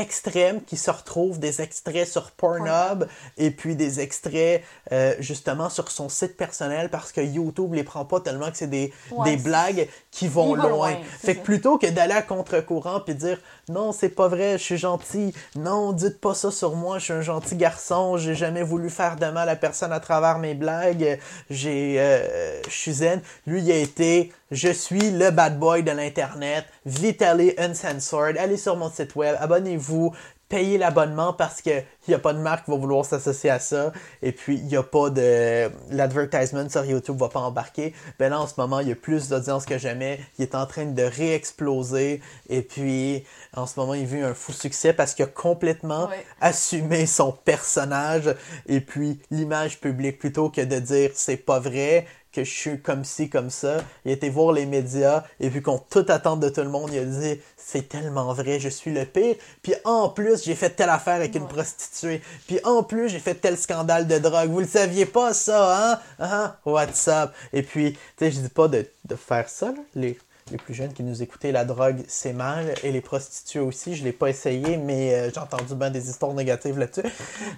extrêmes 0.01 0.61
qui 0.63 0.77
se 0.77 0.91
retrouvent 0.91 1.39
des 1.39 1.61
extraits 1.63 2.09
sur 2.09 2.33
Pornhub 2.33 3.07
et 3.39 3.51
puis 3.53 3.77
des 3.77 4.01
extraits 4.01 4.63
euh, 4.93 5.15
justement 5.21 5.69
sur 5.71 5.91
son 5.91 6.09
site 6.09 6.37
personnel 6.37 6.89
parce 6.91 7.13
que 7.13 7.21
YouTube 7.21 7.75
les 7.75 7.85
prend 7.85 8.05
pas 8.05 8.21
tellement 8.21 8.51
que 8.51 8.57
c'est 8.57 8.67
des, 8.67 8.93
Ouais, 9.13 9.31
des 9.31 9.37
c'est- 9.39 9.45
blagues 9.45 9.89
qui 10.11 10.27
vont 10.27 10.55
loin. 10.55 10.95
Fait 11.21 11.37
que 11.37 11.43
plutôt 11.45 11.79
que 11.79 11.87
d'aller 11.87 12.15
à 12.15 12.23
contre-courant 12.23 13.01
puis 13.01 13.15
dire 13.15 13.39
non, 13.69 13.93
c'est 13.93 14.09
pas 14.09 14.27
vrai, 14.27 14.59
je 14.59 14.65
suis 14.65 14.79
gentil. 14.79 15.33
Non, 15.55 15.93
dites 15.93 16.21
pas 16.21 16.35
ça 16.35 16.51
sur 16.51 16.75
moi, 16.75 16.99
je 16.99 17.05
suis 17.05 17.13
un 17.13 17.21
gentil 17.23 17.55
garçon, 17.57 18.17
j'ai 18.17 18.35
jamais 18.35 18.63
voulu 18.65 18.91
faire 18.91 19.15
de 19.17 19.27
mal 19.27 19.49
à 19.49 19.55
personne 19.57 19.93
à 19.93 20.01
travers 20.01 20.39
mes 20.39 20.55
blagues. 20.55 21.21
J'ai 21.51 21.97
euh, 22.01 22.61
je 22.65 22.75
suis 22.75 22.93
zen. 22.95 23.21
Lui, 23.47 23.63
il 23.63 23.71
a 23.71 23.77
été 23.77 24.33
je 24.51 24.69
suis 24.69 25.11
le 25.11 25.31
bad 25.31 25.59
boy 25.59 25.83
de 25.83 25.93
l'internet, 25.93 26.65
Vitaly 26.87 27.53
Uncensored. 27.59 28.37
Allez 28.37 28.57
sur 28.57 28.77
mon 28.77 28.91
site 28.91 29.15
web, 29.17 29.37
abonnez-vous. 29.41 30.13
Payez 30.49 30.79
l'abonnement 30.79 31.33
parce 31.33 31.63
que 31.63 31.71
il 31.71 32.11
y 32.11 32.15
a 32.15 32.19
pas 32.19 32.33
de 32.33 32.41
marque 32.41 32.65
qui 32.65 32.73
va 32.73 32.77
vouloir 32.77 33.05
s'associer 33.05 33.51
à 33.51 33.61
ça 33.61 33.93
et 34.21 34.33
puis 34.33 34.57
il 34.57 34.67
y 34.67 34.75
a 34.77 34.83
pas 34.83 35.09
de 35.09 35.71
l'advertisement 35.93 36.69
sur 36.69 36.85
YouTube 36.85 37.17
va 37.21 37.29
pas 37.29 37.39
embarquer. 37.39 37.95
Ben 38.19 38.31
là 38.31 38.41
en 38.41 38.49
ce 38.49 38.55
moment, 38.59 38.81
il 38.81 38.89
y 38.89 38.91
a 38.91 38.97
plus 38.97 39.29
d'audience 39.29 39.65
que 39.65 39.79
jamais, 39.79 40.19
il 40.41 40.43
est 40.43 40.57
en 40.57 40.67
train 40.67 40.87
de 40.87 41.03
réexploser 41.05 42.21
et 42.49 42.63
puis 42.63 43.25
en 43.55 43.65
ce 43.69 43.79
moment, 43.79 43.95
il 43.95 44.07
vit 44.07 44.23
un 44.23 44.35
fou 44.35 44.53
succès 44.53 44.93
parce 44.93 45.15
qu'il 45.15 45.25
a 45.25 45.29
complètement 45.29 46.09
Ouais. 46.09 46.25
assumé 46.41 47.07
son 47.07 47.31
personnage 47.31 48.35
et 48.67 48.81
puis 48.81 49.21
l'image 49.31 49.81
publique 49.81 50.19
plutôt 50.19 50.51
que 50.51 50.63
de 50.63 50.81
dire 50.81 51.11
c'est 51.15 51.37
pas 51.37 51.61
vrai 51.61 52.07
que 52.33 52.45
je 52.45 52.51
suis 52.51 52.81
comme 52.81 53.05
ci, 53.05 53.29
comme 53.29 53.51
ça. 53.51 53.79
Il 54.05 54.11
a 54.11 54.15
été 54.15 54.29
voir 54.31 54.53
les 54.53 54.67
médias 54.67 55.25
et 55.41 55.51
puis 55.51 55.63
qu'on 55.63 55.79
tout 55.79 56.05
attend 56.09 56.37
de 56.37 56.49
tout 56.49 56.63
le 56.63 56.69
monde, 56.69 56.91
il 56.93 56.99
a 56.99 57.05
dit 57.05 57.41
c'est 57.57 57.89
tellement 57.89 58.33
vrai, 58.33 58.59
je 58.61 58.69
suis 58.69 58.93
le 58.93 59.05
pire. 59.05 59.37
Puis 59.63 59.75
en 59.85 60.09
plus, 60.09 60.45
j'ai 60.45 60.55
fait 60.55 60.71
telle 60.71 60.91
affaire 60.91 61.15
avec 61.15 61.35
une 61.35 61.47
prostituée. 61.47 62.23
Puis 62.47 62.59
en 62.65 62.83
plus, 62.83 63.09
j'ai 63.09 63.21
fait 63.21 63.35
tel 63.35 63.57
scandale 63.57 64.07
de 64.07 64.19
drogue. 64.19 64.51
Vous 64.51 64.61
le 64.61 64.67
saviez 64.67 65.07
pas 65.07 65.35
ça, 65.35 65.93
hein? 65.93 66.01
Hein? 66.19 66.57
What's 66.65 67.09
up? 67.09 67.33
Et 67.53 67.63
puis, 67.63 67.93
tu 67.93 67.99
sais, 68.19 68.31
je 68.31 68.41
dis 68.41 68.49
pas 68.49 68.69
de, 68.69 68.87
de 69.05 69.15
faire 69.15 69.49
ça, 69.49 69.67
là. 69.67 69.81
Les, 69.95 70.19
les 70.51 70.59
plus 70.59 70.75
jeunes 70.75 70.93
qui 70.93 71.03
nous 71.03 71.23
écoutaient, 71.23 71.53
la 71.53 71.65
drogue, 71.65 72.03
c'est 72.09 72.33
mal. 72.33 72.75
Et 72.83 72.91
les 72.91 73.01
prostituées 73.01 73.61
aussi, 73.61 73.95
je 73.95 74.05
l'ai 74.05 74.13
pas 74.13 74.29
essayé, 74.29 74.77
mais 74.77 75.15
euh, 75.15 75.31
j'ai 75.33 75.41
entendu 75.41 75.75
bien 75.75 75.91
des 75.91 76.11
histoires 76.11 76.35
négatives 76.35 76.79
là-dessus. 76.79 77.09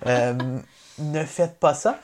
Euh, 0.07 0.35
ne 0.99 1.25
faites 1.25 1.59
pas 1.59 1.75
ça. 1.75 1.99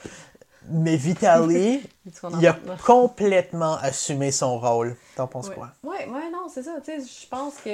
Mais 0.70 0.96
Vitaly, 0.96 1.82
il 2.40 2.46
a 2.46 2.56
complètement 2.84 3.76
assumé 3.76 4.30
son 4.30 4.58
rôle. 4.58 4.96
T'en 5.16 5.26
penses 5.26 5.48
Ouais. 5.48 5.54
quoi? 5.54 5.70
Ouais, 5.84 6.06
ouais, 6.06 6.30
non, 6.30 6.48
c'est 6.52 6.62
ça. 6.62 6.76
Je 6.86 7.26
pense 7.28 7.54
que 7.64 7.70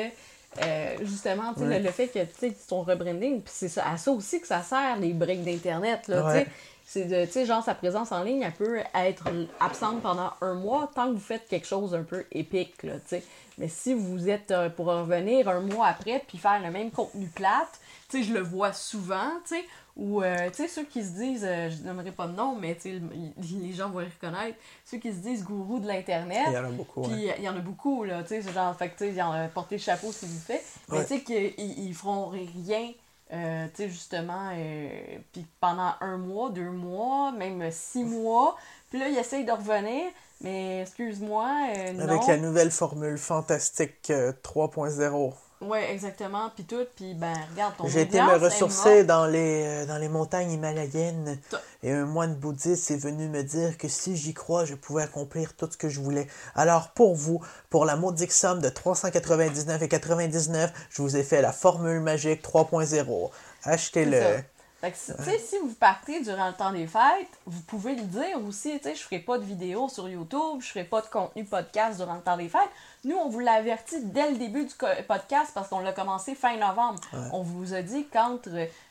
euh, 0.63 0.97
justement, 1.03 1.53
Ouais. 1.57 1.79
le, 1.79 1.85
le 1.85 1.91
fait 1.91 2.09
que 2.09 2.21
tu 2.21 2.29
sais, 2.39 2.57
ton 2.69 2.83
rebranding, 2.83 3.41
puis 3.43 3.53
c'est 3.55 3.69
ça, 3.69 3.89
à 3.91 3.97
ça 3.97 4.13
aussi 4.13 4.41
que 4.41 4.47
ça 4.47 4.63
sert 4.63 4.97
les 5.01 5.13
breaks 5.13 5.43
d'internet 5.45 6.03
Ouais. 6.09 6.33
sais. 6.33 6.47
C'est 6.87 7.07
de, 7.07 7.25
tu 7.25 7.33
sais, 7.33 7.47
genre 7.47 7.65
sa 7.65 7.75
présence 7.75 8.13
en 8.13 8.23
ligne, 8.23 8.43
elle 8.43 8.53
peut 8.53 8.79
être 8.95 9.25
absente 9.59 10.03
pendant 10.03 10.31
un 10.43 10.53
mois 10.53 10.91
tant 10.95 11.07
que 11.09 11.15
vous 11.15 11.19
faites 11.19 11.49
quelque 11.49 11.67
chose 11.67 11.93
d'un 11.93 12.03
peu 12.03 12.27
épique 12.31 12.83
là, 12.83 12.93
tu 12.97 13.01
sais. 13.17 13.25
Mais 13.57 13.69
si 13.69 13.95
vous 13.95 14.29
êtes 14.29 14.51
euh, 14.51 14.69
pour 14.69 14.87
revenir 14.87 15.49
un 15.49 15.61
mois 15.61 15.87
après 15.87 16.23
puis 16.29 16.37
faire 16.37 16.61
le 16.63 16.71
même 16.71 16.91
contenu 16.91 17.27
plate, 17.29 17.81
tu 18.11 18.19
sais, 18.19 18.29
je 18.29 18.35
le 18.35 18.41
vois 18.41 18.75
souvent, 18.75 19.31
tu 19.49 19.55
sais, 19.57 19.65
ou 19.97 20.23
euh, 20.23 20.49
tu 20.51 20.57
sais 20.57 20.69
ceux 20.69 20.85
qui 20.85 21.05
se 21.05 21.11
disent, 21.11 21.45
euh, 21.49 21.71
je 21.71 21.83
nommerai 21.87 22.11
pas 22.11 22.27
de 22.27 22.33
nom, 22.33 22.57
mais 22.57 22.77
tu 22.77 23.01
les 23.39 23.73
gens 23.73 23.91
vont 23.91 24.01
les 24.01 24.07
reconnaître, 24.07 24.59
ceux 24.85 24.99
qui 24.99 25.13
se 25.13 25.19
disent 25.19 25.45
gourou 25.45 25.79
de 25.79 25.87
l'internet. 25.87 26.47
Il 26.49 26.55
y 26.55 26.59
en 26.59 26.65
a 26.65 26.71
beaucoup. 26.71 27.05
hein. 27.05 27.09
Puis 27.11 27.29
il 27.39 27.45
y 27.45 27.49
en 27.49 27.57
a 27.57 27.61
beaucoup, 27.61 28.03
là, 28.05 28.23
tu 28.23 28.29
sais, 28.29 28.43
genre, 28.43 28.75
fait 28.77 28.91
tu 28.97 29.15
sais, 29.15 29.23
porté 29.55 29.77
le 29.77 29.81
chapeau 29.81 30.11
s'ils 30.11 30.29
le 30.29 30.35
fait. 30.35 30.65
Mais 30.89 31.03
tu 31.03 31.09
sais 31.09 31.21
qu'ils 31.23 31.55
ils 31.59 31.95
feront 31.95 32.27
rien, 32.27 32.91
euh, 33.33 33.67
tu 33.69 33.83
sais, 33.83 33.89
justement, 33.89 34.51
euh, 34.55 34.89
puis 35.33 35.47
pendant 35.61 35.93
un 36.01 36.17
mois, 36.19 36.51
deux 36.51 36.71
mois, 36.71 37.31
même 37.33 37.71
six 37.71 38.05
mois. 38.05 38.57
Puis 38.91 38.99
là, 38.99 39.09
ils 39.09 39.17
essayent 39.17 39.45
de 39.45 39.53
revenir, 39.53 40.05
mais 40.41 40.83
excuse-moi, 40.83 41.49
euh, 41.77 41.93
non. 41.93 42.09
Avec 42.09 42.27
la 42.27 42.37
nouvelle 42.39 42.71
formule 42.71 43.17
fantastique 43.19 44.11
euh, 44.11 44.33
3.0. 44.43 45.33
Ouais, 45.67 45.93
exactement, 45.93 46.51
puis 46.55 46.65
tout, 46.65 46.85
puis 46.97 47.15
ben, 47.15 47.35
regarde, 47.53 47.77
ton 47.77 47.87
J'ai 47.89 48.03
été 48.03 48.21
me 48.21 48.37
ressourcer 48.39 49.05
dans 49.05 49.27
les, 49.27 49.63
euh, 49.65 49.87
dans 49.87 49.99
les 49.99 50.09
montagnes 50.09 50.53
himalayennes 50.53 51.39
et 51.83 51.93
un 51.93 52.07
moine 52.07 52.35
bouddhiste 52.35 52.91
est 52.91 52.97
venu 52.97 53.29
me 53.29 53.43
dire 53.43 53.77
que 53.79 53.89
si 53.89 54.17
j'y 54.17 54.35
crois, 54.35 54.65
je 54.65 54.75
pouvais 54.75 55.03
accomplir 55.03 55.55
tout 55.55 55.69
ce 55.71 55.77
que 55.77 55.89
je 55.89 56.01
voulais. 56.01 56.27
Alors 56.55 56.91
pour 56.91 57.15
vous, 57.15 57.41
pour 57.71 57.85
la 57.85 57.97
modique 57.97 58.33
somme 58.33 58.61
de 58.61 58.69
399 58.69 59.83
et 59.83 59.89
99, 59.89 60.73
je 60.91 61.03
vous 61.03 61.17
ai 61.17 61.23
fait 61.23 61.43
la 61.43 61.53
formule 61.53 62.01
magique 62.01 62.43
3.0. 62.43 63.31
C'est 63.63 63.71
Achetez-le. 63.71 64.45
Fait 64.85 64.93
que, 64.93 64.99
si- 65.43 65.57
vous 65.59 65.73
partez 65.81 66.21
durant 66.21 66.49
le 66.49 66.53
temps 66.53 66.71
des 66.71 66.87
fêtes, 66.87 67.29
vous 67.47 67.63
pouvez 67.63 67.95
le 67.95 68.03
dire 68.03 68.39
aussi, 68.47 68.79
tu 68.79 68.83
sais, 68.91 68.95
je 68.95 69.03
ferai 69.03 69.19
pas 69.19 69.39
de 69.39 69.45
vidéos 69.45 69.89
sur 69.89 70.07
YouTube, 70.07 70.61
je 70.61 70.67
ferai 70.69 70.85
pas 70.85 71.01
de 71.01 71.07
contenu 71.07 71.45
podcast 71.47 71.97
durant 71.99 72.17
le 72.17 72.21
temps 72.21 72.37
des 72.37 72.51
fêtes. 72.51 72.69
Nous, 73.05 73.17
on 73.17 73.29
vous 73.29 73.41
l'a 73.41 73.53
averti 73.53 73.97
dès 74.03 74.31
le 74.31 74.39
début 74.39 74.65
du 74.65 74.75
podcast 75.07 75.51
parce 75.55 75.69
qu'on 75.69 75.81
l'a 75.81 75.93
commencé 75.93 76.35
fin 76.35 76.57
novembre. 76.57 77.01
On 77.33 77.43
vous 77.43 77.75
a 77.75 77.83
dit 77.83 78.07
qu'entre 78.07 78.49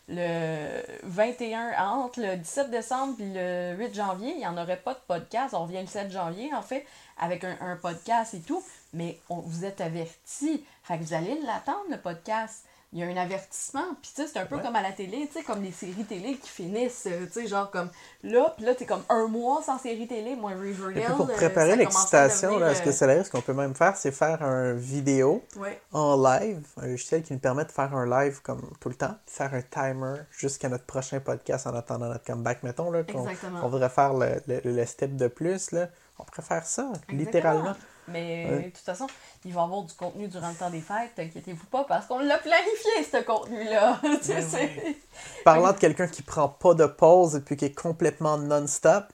le 0.08 0.82
21, 1.04 1.73
entre 1.88 2.21
le 2.21 2.38
17 2.38 2.69
décembre 2.69 3.15
et 3.19 3.73
le 3.73 3.78
8 3.78 3.95
janvier, 3.95 4.32
il 4.34 4.38
n'y 4.38 4.47
en 4.47 4.58
aurait 4.58 4.78
pas 4.78 4.93
de 4.93 4.99
podcast. 5.08 5.54
On 5.54 5.63
revient 5.63 5.82
le 5.82 5.88
7 5.88 6.12
janvier, 6.12 6.54
en 6.54 6.62
fait, 6.62 6.86
avec 7.19 7.43
un, 7.43 7.58
un 7.62 7.76
podcast 7.76 8.36
et 8.36 8.41
tout. 8.41 8.63
Mais 8.93 9.19
on 9.30 9.38
vous 9.38 9.65
êtes 9.65 9.82
averti. 9.82 10.63
Fait 10.84 10.99
que 10.99 11.04
vous 11.04 11.13
allez 11.15 11.39
l'attendre, 11.41 11.86
le 11.89 11.97
podcast. 11.97 12.65
Il 12.94 13.00
y 13.00 13.04
a 13.04 13.08
un 13.08 13.18
avertissement. 13.18 13.84
Puis, 14.02 14.12
tu 14.16 14.22
sais, 14.22 14.28
c'est 14.32 14.40
un 14.40 14.46
peu 14.46 14.56
Ouais. 14.56 14.62
comme 14.62 14.76
à 14.76 14.82
la 14.84 14.92
télé, 14.92 15.28
tu 15.28 15.40
sais, 15.40 15.44
comme 15.44 15.62
les 15.64 15.72
séries 15.72 16.06
télé 16.06 16.38
qui 16.38 16.48
finissent, 16.50 17.08
euh, 17.08 17.26
tu 17.26 17.42
sais, 17.42 17.48
genre 17.48 17.72
comme 17.72 17.90
là, 18.24 18.54
puis 18.56 18.66
là, 18.66 18.76
t'es 18.76 18.86
comme 18.86 19.02
un 19.10 19.28
mois 19.28 19.62
sans 19.64 19.78
série 19.80 20.08
télé. 20.08 20.36
Moi, 20.36 20.52
Riverdale. 20.52 21.12
Et 21.12 21.16
pour 21.16 21.30
euh, 21.30 21.34
préparer 21.34 21.72
ça 21.72 21.76
l'excitation, 21.76 22.58
là, 22.60 22.76
ce 22.76 22.82
que 22.84 22.92
c'est 22.92 23.08
là, 23.08 23.24
ce 23.24 23.32
qu'on 23.32 23.42
peut 23.42 23.54
même 23.54 23.74
faire, 23.76 23.98
c'est 23.98 24.12
faire 24.12 24.44
un 24.44 24.74
vidéo 24.74 25.44
euh, 25.58 25.60
ouais. 25.62 25.82
en 25.92 26.16
live, 26.22 26.66
un 26.82 26.88
logiciel 26.88 27.24
qui 27.24 27.34
nous 27.34 27.40
permet 27.40 27.66
de 27.66 27.72
faire 27.72 27.96
un 27.96 28.06
live 28.06 28.42
comme 28.44 28.62
tout 28.80 28.90
le 28.90 28.96
temps, 28.96 29.16
faire 29.26 29.54
un 29.54 29.62
timer 29.64 30.22
jusqu'à 30.32 30.70
notre 30.70 30.86
prochain 30.86 31.20
podcast 31.20 31.66
en 31.68 31.74
attendant 31.76 32.08
notre 32.08 32.24
comeback, 32.26 32.62
mettons, 32.64 32.92
là, 32.92 33.04
qu'on 33.04 33.28
Exactement. 33.28 33.62
on 33.64 33.70
voudrait 33.70 33.90
faire 33.90 34.14
le, 34.14 34.42
le- 34.48 34.62
le 34.64 34.86
step 34.86 35.16
de 35.16 35.28
plus, 35.28 35.72
là. 35.72 35.88
On 36.20 36.26
pourrait 36.26 36.44
faire 36.44 36.66
ça, 36.66 36.92
littéralement. 37.10 37.74
Mais 38.08 38.46
Ouais. 38.50 38.58
de 38.63 38.70
toute 38.70 38.78
façon, 38.80 39.08
il 39.46 39.54
va 39.54 39.62
y 39.62 39.63
avoir 39.63 39.84
du 39.84 39.94
contenu 39.94 40.28
durant 40.28 40.50
le 40.50 40.56
temps 40.56 40.70
des 40.70 40.82
fêtes, 40.82 41.18
inquiétez-vous 41.18 41.66
pas, 41.68 41.86
parce 41.86 42.06
qu'on 42.08 42.20
l'a 42.20 42.38
planifié, 42.38 43.04
ce 43.10 43.24
contenu-là. 43.24 44.00
Tu 44.22 44.42
sais, 44.42 44.98
Parlant 45.46 45.72
de 45.72 45.78
quelqu'un 45.78 46.08
qui 46.08 46.22
prend 46.22 46.50
pas 46.50 46.74
de 46.74 46.86
pause 46.86 47.36
et 47.36 47.39
puis 47.42 47.56
qui 47.56 47.66
est 47.66 47.76
complètement 47.76 48.38
non-stop, 48.38 49.06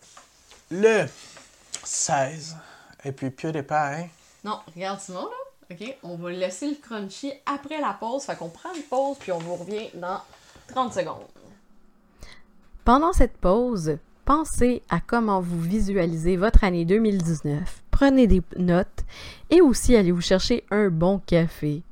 le 0.72 1.06
16. 1.84 2.58
Et 3.06 3.12
puis 3.12 3.30
PewDiePie, 3.30 4.10
Non, 4.44 4.60
regarde 4.76 5.00
Simon, 5.00 5.26
là. 5.26 5.36
OK, 5.72 5.98
on 6.02 6.16
va 6.16 6.32
laisser 6.32 6.68
le 6.68 6.76
crunchy 6.76 7.32
après 7.46 7.80
la 7.80 7.94
pause. 7.94 8.24
Fait 8.24 8.36
qu'on 8.36 8.50
prend 8.50 8.74
une 8.74 8.82
pause, 8.84 9.18
puis 9.20 9.32
on 9.32 9.38
vous 9.38 9.56
revient 9.56 9.90
dans 9.94 10.20
30 10.74 10.94
secondes. 10.94 11.28
Pendant 12.84 13.14
cette 13.14 13.38
pause, 13.38 13.98
pensez 14.26 14.82
à 14.90 15.00
comment 15.00 15.42
vous 15.42 15.60
visualisez 15.62 16.38
votre 16.38 16.64
année 16.64 16.86
2019. 16.86 17.84
Prenez 18.00 18.28
des 18.28 18.42
notes 18.56 19.04
et 19.50 19.60
aussi 19.60 19.94
allez 19.98 20.14
vous 20.14 20.22
chercher 20.22 20.64
un 20.72 20.88
bon 20.88 21.20
café. 21.20 21.84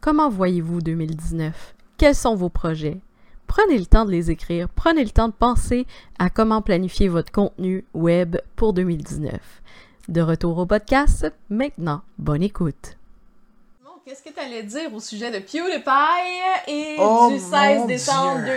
Comment 0.00 0.30
voyez-vous 0.30 0.80
2019? 0.80 1.74
Quels 1.98 2.14
sont 2.14 2.36
vos 2.36 2.50
projets? 2.50 3.00
Prenez 3.48 3.76
le 3.76 3.86
temps 3.86 4.04
de 4.04 4.12
les 4.12 4.30
écrire, 4.30 4.68
prenez 4.68 5.02
le 5.02 5.10
temps 5.10 5.26
de 5.26 5.32
penser 5.32 5.88
à 6.20 6.30
comment 6.30 6.62
planifier 6.62 7.08
votre 7.08 7.32
contenu 7.32 7.84
web 7.94 8.36
pour 8.54 8.74
2019. 8.74 9.40
De 10.06 10.20
retour 10.20 10.56
au 10.58 10.66
podcast, 10.66 11.26
maintenant, 11.50 12.02
bonne 12.18 12.44
écoute. 12.44 12.96
Qu'est-ce 14.04 14.22
que 14.22 14.28
tu 14.28 14.38
allais 14.38 14.62
dire 14.62 14.92
au 14.92 15.00
sujet 15.00 15.30
de 15.30 15.38
PewDiePie 15.38 16.70
et 16.70 16.96
Oh, 16.98 17.30
du 17.32 17.38
16 17.38 17.78
mon 17.78 17.84
décembre 17.86 18.44
Dieu. 18.44 18.52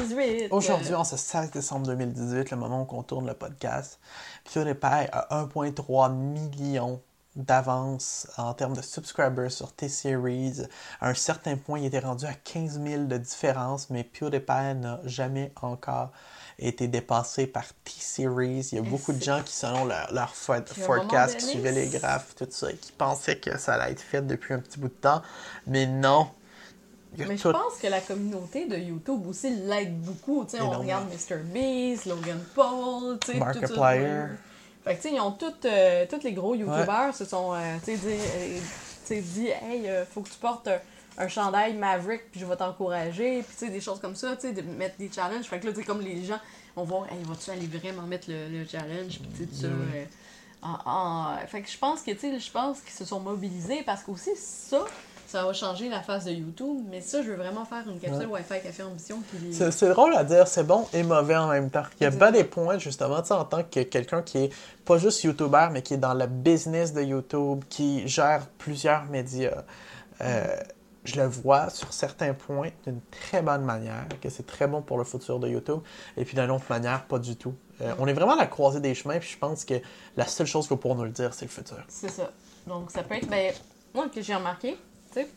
2018? 0.00 0.48
Aujourd'hui, 0.50 0.94
en 0.94 1.04
ce 1.04 1.18
16 1.18 1.50
décembre 1.50 1.86
2018, 1.88 2.50
le 2.50 2.56
moment 2.56 2.88
où 2.90 2.96
on 2.96 3.02
tourne 3.02 3.26
le 3.26 3.34
podcast, 3.34 4.00
PewDiePie 4.50 4.86
a 5.12 5.28
1,3 5.44 6.14
million 6.14 7.02
d'avance 7.36 8.26
en 8.38 8.54
termes 8.54 8.74
de 8.74 8.80
subscribers 8.80 9.52
sur 9.52 9.70
T-Series. 9.72 10.62
À 10.98 11.10
un 11.10 11.14
certain 11.14 11.58
point, 11.58 11.80
il 11.80 11.84
était 11.84 11.98
rendu 11.98 12.24
à 12.24 12.32
15 12.32 12.80
000 12.82 13.04
de 13.04 13.18
différence, 13.18 13.90
mais 13.90 14.02
PewDiePie 14.02 14.76
n'a 14.76 15.00
jamais 15.04 15.52
encore 15.60 16.10
été 16.58 16.88
dépassé 16.88 17.46
par 17.46 17.64
T-Series. 17.84 18.68
Il 18.72 18.76
y 18.76 18.78
a 18.78 18.82
beaucoup 18.82 19.12
de 19.12 19.22
gens 19.22 19.42
qui, 19.42 19.54
selon 19.54 19.84
leur, 19.84 20.12
leur 20.12 20.34
fo- 20.34 20.64
forecast, 20.66 21.38
qui 21.38 21.46
suivaient 21.46 21.72
les 21.72 21.88
graphes, 21.88 22.34
tout 22.36 22.46
ça, 22.50 22.70
et 22.70 22.76
qui 22.76 22.92
pensaient 22.92 23.38
que 23.38 23.58
ça 23.58 23.74
allait 23.74 23.92
être 23.92 24.00
fait 24.00 24.22
depuis 24.22 24.54
un 24.54 24.58
petit 24.60 24.78
bout 24.78 24.88
de 24.88 24.94
temps. 24.94 25.22
Mais 25.66 25.86
non. 25.86 26.28
Mais 27.16 27.36
je 27.36 27.48
pense 27.48 27.76
que 27.80 27.86
la 27.86 28.00
communauté 28.00 28.66
de 28.66 28.76
YouTube 28.76 29.26
aussi 29.28 29.50
l'aide 29.50 30.00
beaucoup. 30.00 30.46
On 30.60 30.70
regarde 30.70 31.06
MrBeast, 31.12 32.06
Logan 32.06 32.40
Paul, 32.54 33.18
sais, 33.24 33.32
tout 33.32 33.38
ça. 33.38 33.44
Markiplier. 33.44 34.22
Fait 34.84 34.96
que, 34.96 35.02
tu 35.02 35.08
sais, 35.08 35.14
ils 35.14 35.20
ont 35.20 35.30
toutes, 35.32 35.64
euh, 35.64 36.06
tous 36.10 36.22
les 36.24 36.32
gros 36.32 36.54
YouTubers 36.54 37.14
se 37.14 37.24
sont, 37.24 37.54
euh, 37.54 37.76
tu 37.84 37.92
sais, 37.92 37.96
dit, 37.96 38.08
euh, 38.08 38.58
tu 38.58 39.14
sais, 39.14 39.20
dit, 39.20 39.48
hey, 39.48 39.88
euh, 39.88 40.04
faut 40.04 40.20
que 40.20 40.28
tu 40.28 40.36
portes 40.36 40.68
un, 41.18 41.28
chandail 41.28 41.74
Maverick, 41.74 42.30
puis 42.30 42.40
je 42.40 42.46
vais 42.46 42.56
t'encourager, 42.56 43.42
puis 43.42 43.56
tu 43.58 43.66
sais, 43.66 43.70
des 43.72 43.80
choses 43.80 44.00
comme 44.00 44.14
ça, 44.16 44.34
tu 44.36 44.48
sais, 44.48 44.52
de 44.52 44.62
mettre 44.62 44.96
des 44.98 45.10
challenges. 45.12 45.44
Fait 45.44 45.60
que 45.60 45.66
là, 45.66 45.72
tu 45.72 45.80
sais, 45.80 45.84
comme 45.84 46.00
les 46.00 46.24
gens, 46.24 46.38
on 46.76 46.84
va, 46.84 47.06
hey, 47.10 47.22
vas-tu 47.24 47.50
aller 47.50 47.66
vraiment 47.66 48.02
mettre 48.02 48.28
le, 48.30 48.48
le 48.48 48.64
challenge, 48.66 49.18
puis 49.34 49.46
tu 49.46 49.54
sais, 49.56 49.66
euh, 49.66 50.04
en- 50.62 50.78
en- 50.90 51.36
Fait 51.46 51.62
que 51.62 51.70
je 51.70 51.78
pense 51.78 52.00
que, 52.02 52.10
tu 52.12 52.18
sais, 52.20 52.38
je 52.38 52.50
pense 52.50 52.80
qu'ils 52.80 52.92
se 52.94 53.04
sont 53.04 53.20
mobilisés 53.20 53.82
parce 53.84 54.02
qu'aussi, 54.02 54.30
ça, 54.36 54.78
ça 55.26 55.44
va 55.44 55.52
changer 55.52 55.88
la 55.88 56.00
face 56.00 56.24
de 56.26 56.30
YouTube. 56.30 56.80
Mais 56.90 57.00
ça, 57.00 57.20
je 57.22 57.28
veux 57.30 57.36
vraiment 57.36 57.64
faire 57.64 57.82
une 57.88 57.98
capsule 57.98 58.26
Wi-Fi 58.28 58.62
Café 58.62 58.82
Ambition 58.84 59.20
qui. 59.30 59.52
C'est 59.52 59.88
drôle 59.90 60.14
à 60.14 60.22
dire, 60.22 60.46
c'est 60.46 60.62
bon 60.64 60.86
et 60.92 61.02
mauvais 61.02 61.36
en 61.36 61.48
même 61.48 61.70
temps. 61.70 61.82
Il 62.00 62.04
y 62.04 62.06
a 62.06 62.10
bien 62.10 62.30
des 62.30 62.44
points, 62.44 62.78
justement, 62.78 63.20
tu 63.20 63.28
sais, 63.28 63.34
en 63.34 63.44
tant 63.44 63.62
que 63.64 63.80
quelqu'un 63.82 64.22
qui 64.22 64.38
est 64.44 64.50
pas 64.84 64.96
juste 64.98 65.22
YouTuber, 65.24 65.68
mais 65.72 65.82
qui 65.82 65.94
est 65.94 65.98
dans 65.98 66.14
le 66.14 66.26
business 66.26 66.92
de 66.92 67.02
YouTube, 67.02 67.64
qui 67.68 68.06
gère 68.06 68.46
plusieurs 68.58 69.04
médias. 69.06 69.64
Euh, 70.20 70.56
je 71.04 71.16
le 71.20 71.26
vois 71.26 71.70
sur 71.70 71.92
certains 71.92 72.32
points 72.34 72.70
d'une 72.86 73.00
très 73.10 73.42
bonne 73.42 73.62
manière, 73.64 74.06
que 74.20 74.28
c'est 74.30 74.46
très 74.46 74.66
bon 74.66 74.82
pour 74.82 74.98
le 74.98 75.04
futur 75.04 75.38
de 75.38 75.48
YouTube, 75.48 75.80
et 76.16 76.24
puis 76.24 76.34
d'une 76.36 76.50
autre 76.50 76.64
manière, 76.70 77.04
pas 77.06 77.18
du 77.18 77.36
tout. 77.36 77.54
Euh, 77.80 77.94
on 77.98 78.06
est 78.06 78.12
vraiment 78.12 78.32
à 78.34 78.36
la 78.36 78.46
croisée 78.46 78.80
des 78.80 78.94
chemins, 78.94 79.18
puis 79.18 79.28
je 79.30 79.38
pense 79.38 79.64
que 79.64 79.74
la 80.16 80.26
seule 80.26 80.46
chose 80.46 80.64
qu'il 80.64 80.70
faut 80.70 80.76
pour 80.76 80.94
nous 80.94 81.04
le 81.04 81.10
dire, 81.10 81.34
c'est 81.34 81.44
le 81.44 81.50
futur. 81.50 81.78
C'est 81.88 82.10
ça. 82.10 82.30
Donc, 82.66 82.90
ça 82.90 83.02
peut 83.02 83.14
être. 83.16 83.28
Ben, 83.28 83.52
moi, 83.94 84.08
que 84.08 84.22
j'ai 84.22 84.34
remarqué, 84.34 84.78
tu 85.12 85.20
sais, 85.20 85.28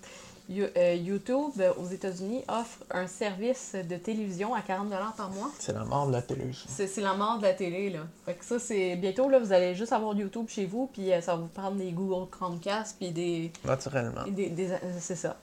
euh, 0.77 0.93
YouTube 0.95 1.51
euh, 1.59 1.73
aux 1.77 1.87
États-Unis 1.87 2.43
offre 2.47 2.79
un 2.91 3.05
service 3.07 3.75
de 3.75 3.97
télévision 3.97 4.53
à 4.55 4.61
40$ 4.61 4.87
par 5.17 5.29
mois. 5.31 5.51
C'est 5.59 5.73
la 5.73 5.83
mort 5.83 6.07
de 6.07 6.13
la 6.13 6.21
télé. 6.21 6.45
C'est 6.67 7.01
la 7.01 7.13
mort 7.15 7.39
de 7.39 7.43
la 7.43 7.53
télé, 7.53 7.89
là. 7.89 8.01
Fait 8.25 8.35
que 8.35 8.45
ça, 8.45 8.57
c'est. 8.59 8.95
Bientôt, 8.95 9.27
là, 9.29 9.39
vous 9.39 9.51
allez 9.51 9.75
juste 9.75 9.91
avoir 9.91 10.15
YouTube 10.15 10.45
chez 10.47 10.65
vous, 10.65 10.87
puis 10.93 11.09
ça 11.21 11.35
va 11.35 11.41
vous 11.41 11.47
prendre 11.47 11.75
des 11.75 11.91
Google 11.91 12.29
Chromecast, 12.29 12.95
puis 12.97 13.11
des. 13.11 13.51
Naturellement. 13.65 14.23
des, 14.29 14.49
des- 14.49 14.69
c'est 14.99 15.15
ça. 15.17 15.35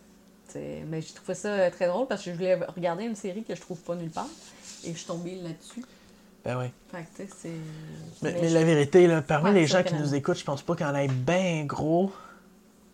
Mais 0.60 1.00
j'ai 1.02 1.12
trouvé 1.14 1.34
ça 1.34 1.48
euh, 1.48 1.70
très 1.70 1.86
drôle 1.88 2.06
parce 2.06 2.22
que 2.24 2.30
je 2.30 2.36
voulais 2.36 2.54
regarder 2.54 3.04
une 3.04 3.16
série 3.16 3.42
que 3.44 3.54
je 3.54 3.60
trouve 3.60 3.78
pas 3.80 3.94
nulle 3.94 4.10
part, 4.10 4.28
et 4.84 4.92
je 4.92 4.96
suis 4.98 5.06
tombée 5.06 5.36
là-dessus. 5.36 5.84
Ben 6.44 6.58
oui. 6.58 6.66
Fait 6.92 7.04
que, 7.04 7.22
tu 7.22 7.28
sais, 7.28 7.36
c'est. 7.42 7.48
Mais, 8.22 8.32
mais 8.32 8.40
mais 8.42 8.48
je- 8.48 8.54
la 8.54 8.64
vérité, 8.64 9.06
là, 9.06 9.22
parmi 9.22 9.48
Ouais, 9.50 9.54
les 9.54 9.66
gens 9.66 9.82
qui 9.82 9.94
nous 9.94 10.14
écoutent, 10.14 10.38
je 10.38 10.44
pense 10.44 10.62
pas 10.62 10.76
qu'il 10.76 10.86
y 10.86 10.88
en 10.88 10.94
ait 10.94 11.08
bien 11.08 11.64
gros 11.64 12.12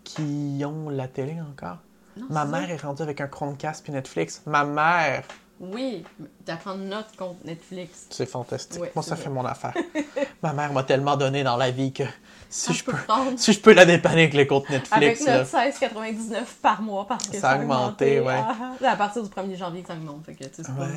qui 0.05 0.63
ont 0.65 0.89
la 0.89 1.09
télé 1.09 1.37
encore. 1.41 1.79
Non, 2.17 2.27
Ma 2.31 2.45
mère 2.45 2.67
ça. 2.69 2.75
est 2.75 2.77
rendue 2.79 3.03
avec 3.03 3.21
un 3.21 3.27
Chromecast 3.29 3.83
puis 3.85 3.93
Netflix. 3.93 4.43
Ma 4.47 4.65
mère! 4.65 5.25
Oui, 5.61 6.05
d'apprendre 6.47 6.83
notre 6.85 7.15
compte 7.17 7.45
Netflix. 7.45 8.07
C'est 8.11 8.25
fantastique. 8.27 8.81
Ouais, 8.81 8.91
Moi, 8.95 9.03
ça 9.03 9.15
vrai. 9.15 9.25
fait 9.25 9.31
mon 9.31 9.45
affaire. 9.45 9.75
Ma 10.43 10.53
mère 10.55 10.73
m'a 10.73 10.83
tellement 10.85 11.17
donné 11.19 11.43
dans 11.45 11.57
la 11.59 11.71
vie 11.71 11.93
que 11.93 12.05
si, 12.51 12.75
je, 12.75 12.85
peux 12.85 12.93
si 13.37 13.53
je 13.53 13.61
peux 13.61 13.73
la 13.73 13.87
dépanner 13.87 14.23
avec 14.23 14.35
les 14.35 14.47
comptes 14.47 14.65
Avec 14.69 15.21
Netflix, 15.21 15.25
là, 15.25 15.39
notre 15.39 15.51
16,99 15.51 16.43
par 16.61 16.83
mois 16.83 17.07
parce 17.07 17.29
que 17.29 17.37
Ça 17.37 17.53
a 17.53 17.59
augmenté, 17.59 18.21
ouais. 18.21 18.35
Ah, 18.37 18.57
ah. 18.83 18.91
à 18.91 18.97
partir 18.97 19.23
du 19.23 19.29
1er 19.29 19.57
janvier 19.57 19.83
que 19.83 19.89
ça 19.89 19.95
augmente. 19.95 20.25
Fait 20.27 20.35
que, 20.35 20.45
c'est, 20.53 20.67
pas, 20.67 20.89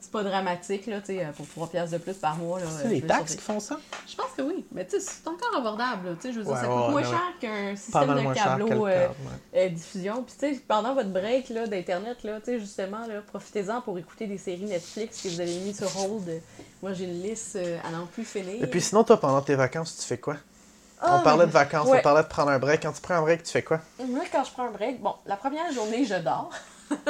c'est 0.00 0.12
pas 0.12 0.22
dramatique, 0.22 0.86
là, 0.86 1.00
sais, 1.04 1.26
pour 1.36 1.48
3 1.48 1.66
piastres 1.68 1.98
de 1.98 2.02
plus 2.02 2.14
par 2.14 2.36
mois. 2.36 2.60
Là, 2.60 2.66
c'est 2.70 2.88
je 2.88 2.94
les 2.94 3.02
taxes 3.02 3.34
qui 3.34 3.42
font 3.42 3.58
ça? 3.58 3.80
Je 4.08 4.14
pense 4.14 4.30
que 4.36 4.42
oui. 4.42 4.64
Mais 4.72 4.86
tu 4.86 5.00
sais, 5.00 5.00
c'est 5.00 5.28
encore 5.28 5.56
abordable. 5.58 6.16
je 6.22 6.28
veux 6.28 6.44
dire, 6.44 6.52
Ouais, 6.52 6.60
ça 6.60 6.66
coûte 6.66 6.90
moins 6.90 7.02
cher 7.02 7.32
qu'un 7.40 7.74
système 7.74 8.14
de 8.14 8.34
câbleau 8.34 8.86
le 8.86 8.92
euh, 8.92 9.08
euh, 9.56 9.68
diffusion. 9.68 10.22
Puis 10.22 10.34
tu 10.38 10.54
sais, 10.54 10.62
pendant 10.66 10.94
votre 10.94 11.10
break 11.10 11.48
là, 11.48 11.66
d'Internet, 11.66 12.22
là, 12.22 12.38
justement, 12.46 13.04
là, 13.08 13.20
profitez-en 13.26 13.80
pour 13.80 13.98
écouter 13.98 14.28
des 14.28 14.38
séries 14.38 14.64
Netflix 14.64 15.22
que 15.22 15.28
vous 15.28 15.40
avez 15.40 15.58
mis 15.58 15.74
sur 15.74 15.90
hold. 15.98 16.40
Moi, 16.82 16.92
j'ai 16.92 17.04
une 17.04 17.20
liste 17.20 17.56
euh, 17.56 17.78
à 17.84 17.90
n'en 17.90 18.06
plus 18.06 18.24
finir. 18.24 18.62
Et 18.62 18.66
puis 18.68 18.80
sinon, 18.80 19.02
toi, 19.02 19.18
pendant 19.18 19.42
tes 19.42 19.56
vacances, 19.56 19.98
tu 19.98 20.04
fais 20.04 20.18
quoi? 20.18 20.36
Ah, 21.02 21.18
on 21.18 21.22
parlait 21.22 21.40
mais- 21.40 21.46
de 21.46 21.52
vacances, 21.52 21.88
ouais. 21.88 21.98
on 21.98 22.02
parlait 22.02 22.22
de 22.22 22.28
prendre 22.28 22.50
un 22.50 22.58
break. 22.58 22.82
Quand 22.82 22.92
tu 22.92 23.00
prends 23.00 23.14
un 23.14 23.22
break, 23.22 23.42
tu 23.42 23.50
fais 23.50 23.62
quoi? 23.62 23.80
Moi, 24.06 24.24
quand 24.30 24.44
je 24.44 24.52
prends 24.52 24.66
un 24.66 24.70
break, 24.70 25.00
bon, 25.00 25.14
la 25.26 25.36
première 25.36 25.72
journée, 25.72 26.04
je 26.04 26.14
dors. 26.16 26.50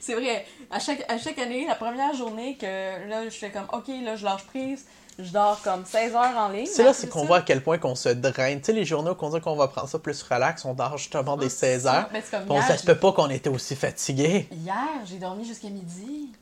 c'est 0.00 0.14
vrai, 0.14 0.46
à 0.70 0.78
chaque, 0.78 1.04
à 1.08 1.18
chaque 1.18 1.38
année, 1.38 1.66
la 1.66 1.74
première 1.74 2.14
journée 2.14 2.56
que 2.56 2.66
là, 3.08 3.24
je 3.24 3.30
fais 3.30 3.50
comme, 3.50 3.66
OK, 3.72 3.88
là, 4.04 4.16
je 4.16 4.24
lâche 4.24 4.44
prise, 4.46 4.86
je 5.18 5.30
dors 5.30 5.60
comme 5.62 5.84
16 5.84 6.14
heures 6.14 6.36
en 6.36 6.48
ligne. 6.48 6.66
C'est 6.66 6.84
là, 6.84 6.92
c'est 6.92 7.08
qu'on 7.08 7.24
voit 7.24 7.38
à 7.38 7.42
quel 7.42 7.62
point 7.62 7.78
qu'on 7.78 7.94
se 7.94 8.08
draine. 8.10 8.60
Tu 8.60 8.66
sais, 8.66 8.72
les 8.72 8.84
journaux 8.84 9.14
qu'on 9.14 9.30
dit 9.30 9.40
qu'on 9.40 9.56
va 9.56 9.68
prendre 9.68 9.88
ça 9.88 9.98
plus 9.98 10.22
relax, 10.22 10.64
on 10.64 10.74
dort 10.74 10.98
justement 10.98 11.36
des 11.36 11.48
16 11.48 11.86
heures. 11.86 12.08
Mais 12.12 12.22
c'est 12.22 12.36
comme 12.36 12.46
Bon, 12.46 12.56
hier, 12.56 12.66
ça 12.66 12.76
se 12.76 12.84
peut 12.84 12.96
pas 12.96 13.12
qu'on 13.12 13.30
était 13.30 13.48
aussi 13.48 13.76
fatigué. 13.76 14.48
Hier, 14.52 14.76
j'ai 15.04 15.18
dormi 15.18 15.44
jusqu'à 15.44 15.68
midi 15.68 16.32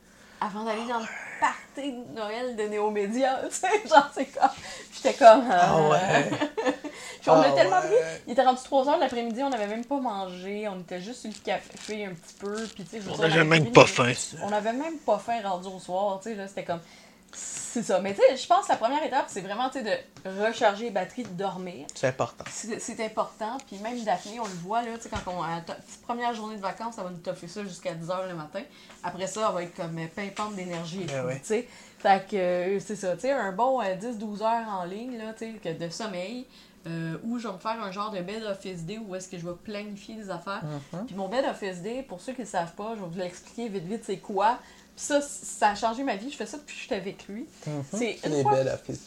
avant 0.41 0.65
d'aller 0.65 0.87
dans 0.89 0.99
le 0.99 1.07
party 1.41 1.93
de 1.93 2.15
Noël 2.15 2.57
de 2.57 2.63
Néomédia. 2.65 3.41
Tu 3.51 3.55
sais, 3.57 3.89
genre, 3.89 4.11
c'est 4.15 4.27
comme. 4.27 4.49
J'étais 4.95 5.15
comme. 5.15 5.51
euh, 5.51 5.59
Ah 5.61 5.83
ouais. 5.89 6.31
Puis 7.21 7.31
on 7.31 7.41
a 7.41 7.47
Ah 7.49 7.53
tellement 7.53 7.81
ouais. 7.81 7.87
pris. 7.87 8.23
Il 8.27 8.33
était 8.35 8.43
rendu 8.43 8.61
3 8.63 8.89
heures 8.89 8.97
de 8.97 9.01
l'après-midi, 9.01 9.43
on 9.43 9.49
n'avait 9.51 9.67
même 9.67 9.85
pas 9.85 9.99
mangé, 9.99 10.69
on 10.69 10.81
était 10.81 11.01
juste 11.01 11.21
sur 11.23 11.31
le 11.31 11.37
café 11.45 12.05
un 12.07 12.11
petit 12.11 12.35
peu. 12.39 12.55
Puis, 12.75 12.85
tu 12.85 13.01
sais, 13.01 13.09
On 13.09 13.17
n'avait 13.17 13.33
avait 13.35 13.45
même 13.45 13.73
pas 13.73 13.87
faim. 13.87 14.13
On 14.43 14.51
n'avait 14.51 14.73
même 14.75 14.99
pas 14.99 15.19
faim 15.19 15.41
rendu 15.43 15.69
au 15.69 15.79
soir, 15.79 16.21
tu 16.23 16.31
sais, 16.31 16.35
là, 16.35 16.47
c'était 16.49 16.65
comme. 16.65 16.81
C'est 17.75 17.83
ça. 17.83 17.99
Mais 18.01 18.15
tu 18.15 18.21
sais, 18.21 18.37
je 18.37 18.47
pense 18.47 18.67
que 18.67 18.73
la 18.73 18.77
première 18.79 19.03
étape, 19.05 19.25
c'est 19.29 19.41
vraiment, 19.41 19.69
de 19.69 20.41
recharger 20.47 20.85
les 20.85 20.91
batteries, 20.91 21.25
de 21.25 21.29
dormir. 21.31 21.87
C'est 21.95 22.07
important. 22.07 22.45
C'est 22.49 23.05
important. 23.05 23.57
Puis 23.67 23.79
même 23.79 24.01
Daphné, 24.05 24.39
on 24.39 24.45
le 24.45 24.51
voit, 24.63 24.83
là, 24.83 24.97
tu 24.97 25.03
sais, 25.03 25.09
quand 25.09 25.33
on 25.33 25.43
a 25.43 25.61
ta 25.61 25.75
petite 25.75 26.03
première 26.03 26.33
journée 26.35 26.57
de 26.57 26.61
vacances, 26.61 26.95
ça 26.95 27.03
va 27.03 27.11
nous 27.11 27.19
toffer 27.19 27.49
ça 27.49 27.63
jusqu'à 27.65 27.93
10h 27.95 28.29
le 28.29 28.35
matin. 28.35 28.61
Après 29.03 29.27
ça, 29.27 29.47
elle 29.49 29.55
va 29.55 29.63
être 29.65 29.75
comme 29.75 29.99
euh, 29.99 30.07
pimpante 30.15 30.55
d'énergie 30.55 31.03
et 31.03 31.07
Eh 31.09 31.21
tout, 31.21 31.27
ouais. 31.27 31.39
tu 31.41 31.47
sais. 31.47 31.69
Fait 31.99 32.25
que, 32.31 32.37
euh, 32.37 32.81
c'est 32.81 32.97
ça, 32.97 33.15
tu 33.15 33.23
sais, 33.23 33.33
un 33.33 33.53
bon 33.53 33.81
euh, 33.81 33.95
10-12 33.97 34.43
heures 34.43 34.69
en 34.69 34.85
ligne, 34.85 35.19
là, 35.19 35.33
tu 35.33 35.39
sais, 35.47 35.53
que 35.59 35.73
de 35.77 35.89
sommeil. 35.91 36.47
euh, 36.87 37.17
où 37.25 37.39
je 37.39 37.49
vais 37.49 37.55
me 37.55 37.59
faire 37.59 37.83
un 37.83 37.91
genre 37.91 38.11
de 38.11 38.21
bed 38.21 38.43
office 38.45 38.83
day 38.85 38.99
où 38.99 39.15
est-ce 39.15 39.27
que 39.31 39.39
je 39.39 39.47
vais 39.49 39.55
planifier 39.65 40.17
des 40.17 40.29
affaires. 40.29 40.63
Mhm. 40.93 41.07
Puis 41.07 41.15
mon 41.17 41.29
bed 41.29 41.45
office 41.47 41.79
day, 41.81 42.03
pour 42.07 42.21
ceux 42.21 42.33
qui 42.35 42.43
ne 42.43 42.45
le 42.45 42.51
savent 42.51 42.75
pas, 42.75 42.91
je 42.95 43.01
vais 43.01 43.07
vous 43.09 43.19
l'expliquer 43.19 43.69
vite 43.71 43.85
vite 43.85 44.03
c'est 44.05 44.19
quoi? 44.19 44.59
Ça, 44.97 45.21
ça 45.21 45.71
a 45.71 45.75
changé 45.75 46.05
ma 46.05 46.15
vie. 46.15 46.31
Je 46.31 46.37
fais 46.37 46.47
ça 46.47 46.57
depuis 46.57 46.75
que 46.77 46.83
j'étais 46.83 46.95
avec 46.95 47.27
lui. 47.27 47.47
C'est 47.99 48.19
une 48.25 48.43
fois- 48.43 48.53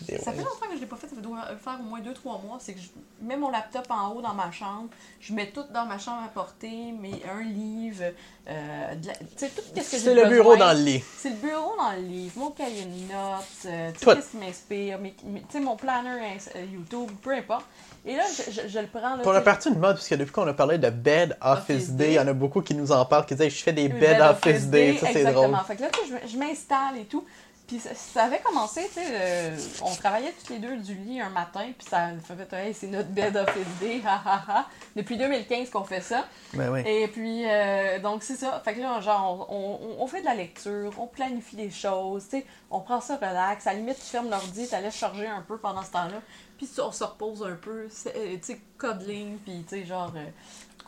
vidéo. 0.01 0.19
Ça 0.23 0.31
fait 0.33 0.37
longtemps 0.39 0.67
que 0.69 0.75
je 0.75 0.81
l'ai 0.81 0.85
pas 0.85 0.97
fait, 0.97 1.07
ça 1.07 1.15
doit 1.21 1.39
faire 1.63 1.77
au 1.79 1.83
moins 1.83 2.01
2-3 2.01 2.41
mois. 2.43 2.57
C'est 2.59 2.73
que 2.73 2.79
je 2.81 2.87
mets 3.25 3.37
mon 3.37 3.49
laptop 3.49 3.85
en 3.89 4.09
haut 4.11 4.21
dans 4.21 4.33
ma 4.33 4.51
chambre, 4.51 4.89
je 5.21 5.33
mets 5.33 5.49
tout 5.49 5.63
dans 5.73 5.85
ma 5.85 5.97
chambre 5.97 6.23
à 6.25 6.27
portée, 6.27 6.91
mes, 6.91 7.21
un 7.33 7.41
livre, 7.41 8.03
euh, 8.49 8.93
la- 9.05 9.13
tu 9.13 9.25
sais, 9.37 9.49
tout 9.49 9.61
ce 9.61 9.73
que 9.73 9.81
j'ai 9.81 9.97
C'est 9.97 10.13
le 10.13 10.25
bureau 10.27 10.57
dans 10.57 10.73
le 10.73 10.83
lit. 10.83 11.03
C'est 11.17 11.29
le 11.29 11.35
bureau 11.37 11.73
dans 11.77 11.91
le 11.93 12.01
livre, 12.01 12.33
mon 12.37 12.51
cahier 12.51 12.83
de 12.83 13.13
notes, 13.13 13.43
euh, 13.67 13.91
Tout. 13.99 14.11
ce 14.11 14.31
qui 14.31 14.37
m'inspire, 14.37 14.99
mes- 14.99 15.15
mes- 15.23 15.41
tu 15.41 15.45
sais, 15.53 15.59
mon 15.61 15.77
planner 15.77 16.37
euh, 16.55 16.65
YouTube, 16.65 17.09
peu 17.21 17.33
importe. 17.33 17.65
Et 18.05 18.15
là, 18.15 18.23
je, 18.37 18.51
je- 18.51 18.67
je 18.67 18.79
le 18.79 18.87
prends. 18.87 19.15
Là, 19.17 19.23
Pour 19.23 19.33
la 19.33 19.41
partie 19.41 19.69
de 19.69 19.77
mode, 19.77 19.95
parce 19.95 20.07
que 20.07 20.15
depuis 20.15 20.31
qu'on 20.31 20.47
a 20.47 20.53
parlé 20.53 20.77
de 20.77 20.89
Bed 20.89 21.37
Office 21.41 21.75
Office 21.75 21.89
Day, 21.91 22.07
il 22.09 22.13
y 22.13 22.19
en 22.19 22.27
a 22.27 22.33
beaucoup 22.33 22.61
qui 22.61 22.73
nous 22.75 22.91
en 22.91 23.05
parlent, 23.05 23.25
qui 23.25 23.35
disent 23.35 23.49
je 23.49 23.63
fais 23.63 23.73
des 23.73 23.89
Bed 23.89 24.21
Office 24.21 24.67
Day. 24.67 24.97
Ça, 24.99 25.07
c'est 25.11 25.25
drôle. 25.25 25.55
Fait 25.67 25.75
que 25.77 25.83
là, 25.83 25.89
je, 26.23 26.27
je 26.27 26.37
m'installe 26.37 26.97
et 26.97 27.05
tout. 27.05 27.25
Puis 27.67 27.79
ça, 27.81 27.89
ça 27.93 28.23
avait 28.23 28.39
commencé, 28.39 28.87
tu 28.87 28.93
sais, 28.93 29.05
euh, 29.11 29.57
on 29.81 29.93
travaillait 29.93 30.31
tous 30.41 30.53
les 30.53 30.59
deux 30.59 30.77
du 30.77 30.93
lit 30.95 31.19
un 31.19 31.27
matin, 31.29 31.65
puis 31.77 31.85
ça 31.85 32.11
fait, 32.25 32.53
hey, 32.55 32.73
c'est 32.73 32.87
notre 32.87 33.09
bed 33.09 33.35
office 33.35 33.67
day, 33.81 33.99
ha 34.05 34.21
ha 34.23 34.43
ha. 34.47 34.65
Depuis 34.95 35.17
2015 35.17 35.69
qu'on 35.69 35.83
fait 35.83 35.99
ça. 35.99 36.25
Ben 36.53 36.71
oui. 36.71 36.81
Et 36.85 37.09
puis, 37.09 37.43
euh, 37.45 37.99
donc 37.99 38.23
c'est 38.23 38.37
ça. 38.37 38.61
Fait 38.63 38.73
que 38.73 38.79
là, 38.79 39.01
genre, 39.01 39.47
on, 39.51 39.79
on- 39.81 40.01
on 40.01 40.07
fait 40.07 40.21
de 40.21 40.25
la 40.25 40.35
lecture, 40.35 40.93
on 40.97 41.07
planifie 41.07 41.57
des 41.57 41.69
choses, 41.69 42.23
tu 42.29 42.37
sais, 42.39 42.45
on 42.71 42.79
prend 42.79 43.01
ça 43.01 43.17
relax. 43.17 43.67
À 43.67 43.73
la 43.73 43.79
limite, 43.79 43.97
tu 43.97 44.05
fermes 44.05 44.29
l'ordi, 44.29 44.65
tu 44.65 44.73
laisses 44.81 44.95
charger 44.95 45.27
un 45.27 45.41
peu 45.41 45.57
pendant 45.57 45.83
ce 45.83 45.91
temps-là, 45.91 46.21
puis 46.57 46.69
on 46.81 46.93
se 46.93 47.03
repose 47.03 47.43
un 47.43 47.55
peu, 47.55 47.89
euh, 48.15 48.37
tu 48.37 48.39
sais, 48.43 48.61
cuddling, 48.79 49.39
puis 49.39 49.65
tu 49.67 49.75
sais, 49.81 49.85
genre, 49.85 50.13
euh, 50.15 50.23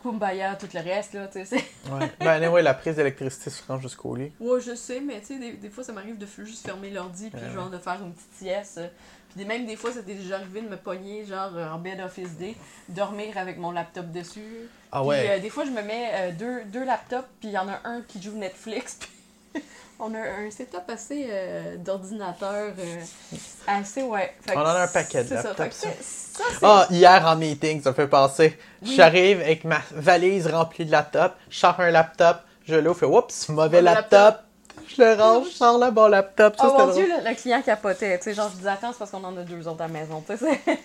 kumbaya, 0.02 0.56
tout 0.56 0.68
le 0.72 0.80
reste, 0.80 1.14
là, 1.14 1.28
tu 1.28 1.44
sais. 1.44 1.56
Ouais. 1.90 2.10
Ben 2.20 2.42
anyway, 2.42 2.62
la 2.62 2.74
prise 2.74 2.96
d'électricité 2.96 3.50
se 3.50 3.62
rend 3.66 3.78
jusqu'au 3.80 4.14
lit. 4.16 4.32
Ouais, 4.40 4.60
je 4.60 4.74
sais, 4.74 5.00
mais 5.00 5.20
tu 5.20 5.26
sais, 5.26 5.38
des, 5.38 5.52
des 5.52 5.70
fois, 5.70 5.84
ça 5.84 5.92
m'arrive 5.92 6.18
de 6.18 6.26
juste 6.44 6.64
fermer 6.66 6.90
l'ordi, 6.90 7.30
puis 7.30 7.40
Ouais, 7.40 7.52
genre 7.54 7.70
de 7.70 7.78
faire 7.78 8.00
une 8.02 8.12
petite 8.12 8.32
sieste. 8.38 8.80
Puis 9.28 9.38
des- 9.38 9.44
même 9.44 9.64
des 9.66 9.76
fois, 9.76 9.92
c'était 9.92 10.14
déjà 10.14 10.36
arrivé 10.36 10.60
de 10.62 10.68
me 10.68 10.76
pogner, 10.76 11.24
genre 11.24 11.52
euh, 11.54 11.68
en 11.70 11.78
bed 11.78 12.00
office 12.00 12.32
day, 12.36 12.54
dormir 12.88 13.38
avec 13.38 13.58
mon 13.58 13.70
laptop 13.70 14.10
dessus. 14.10 14.68
Ah 14.90 15.00
Puis, 15.00 15.08
ouais. 15.10 15.30
euh, 15.30 15.38
des 15.38 15.50
fois, 15.50 15.64
je 15.64 15.70
me 15.70 15.82
mets 15.82 16.10
euh, 16.12 16.32
deux, 16.32 16.64
deux 16.64 16.84
laptops, 16.84 17.28
puis 17.38 17.48
il 17.50 17.52
y 17.52 17.58
en 17.58 17.68
a 17.68 17.80
un 17.84 18.00
qui 18.02 18.20
joue 18.20 18.32
Netflix. 18.32 18.98
puis 19.52 19.62
on 20.00 20.14
a 20.14 20.18
un 20.18 20.50
setup 20.50 20.88
assez 20.88 21.26
euh, 21.30 21.76
d'ordinateur, 21.76 22.72
euh, 22.78 22.96
assez, 23.66 24.02
ouais. 24.02 24.34
Fait 24.46 24.56
On 24.56 24.60
en 24.60 24.64
a 24.66 24.82
un 24.82 24.88
paquet 24.88 25.24
de 25.24 25.28
ça. 25.28 25.42
laptops, 25.42 25.72
ça, 25.72 25.88
Ah, 26.62 26.86
hier 26.90 27.24
en 27.26 27.36
meeting, 27.36 27.82
ça 27.82 27.90
me 27.90 27.94
fait 27.94 28.08
penser. 28.08 28.58
Oui. 28.82 28.94
J'arrive 28.96 29.40
avec 29.40 29.64
ma 29.64 29.80
valise 29.92 30.46
remplie 30.46 30.84
de 30.86 30.90
laptops, 30.90 31.34
je 31.50 31.58
sors 31.58 31.78
un 31.80 31.90
laptop, 31.90 32.38
je 32.66 32.76
l'ouvre, 32.76 32.98
fais 33.00 33.06
oups, 33.06 33.48
mauvais 33.50 33.66
Mauvais 33.66 33.82
laptop. 33.82 34.12
laptop. 34.12 34.44
Je 34.96 35.02
le 35.02 35.12
range, 35.14 35.46
je 35.46 35.52
sors 35.52 35.78
le 35.78 35.90
bon 35.90 36.08
laptop. 36.08 36.56
Ça, 36.58 36.68
Oh 36.68 36.78
mon 36.86 36.92
dieu, 36.92 37.06
le, 37.06 37.28
le 37.28 37.34
client 37.36 37.62
capotait. 37.62 38.18
Tu 38.18 38.24
sais, 38.24 38.34
genre, 38.34 38.48
je 38.50 38.56
disais, 38.56 38.68
attends, 38.70 38.92
c'est 38.92 38.98
parce 38.98 39.10
qu'on 39.10 39.22
en 39.24 39.36
a 39.36 39.42
deux 39.42 39.66
autres 39.68 39.82
à 39.82 39.86
la 39.86 39.92
maison. 39.92 40.22
Tu 40.26 40.36
sais, 40.36 40.60
c'est- 40.66 40.78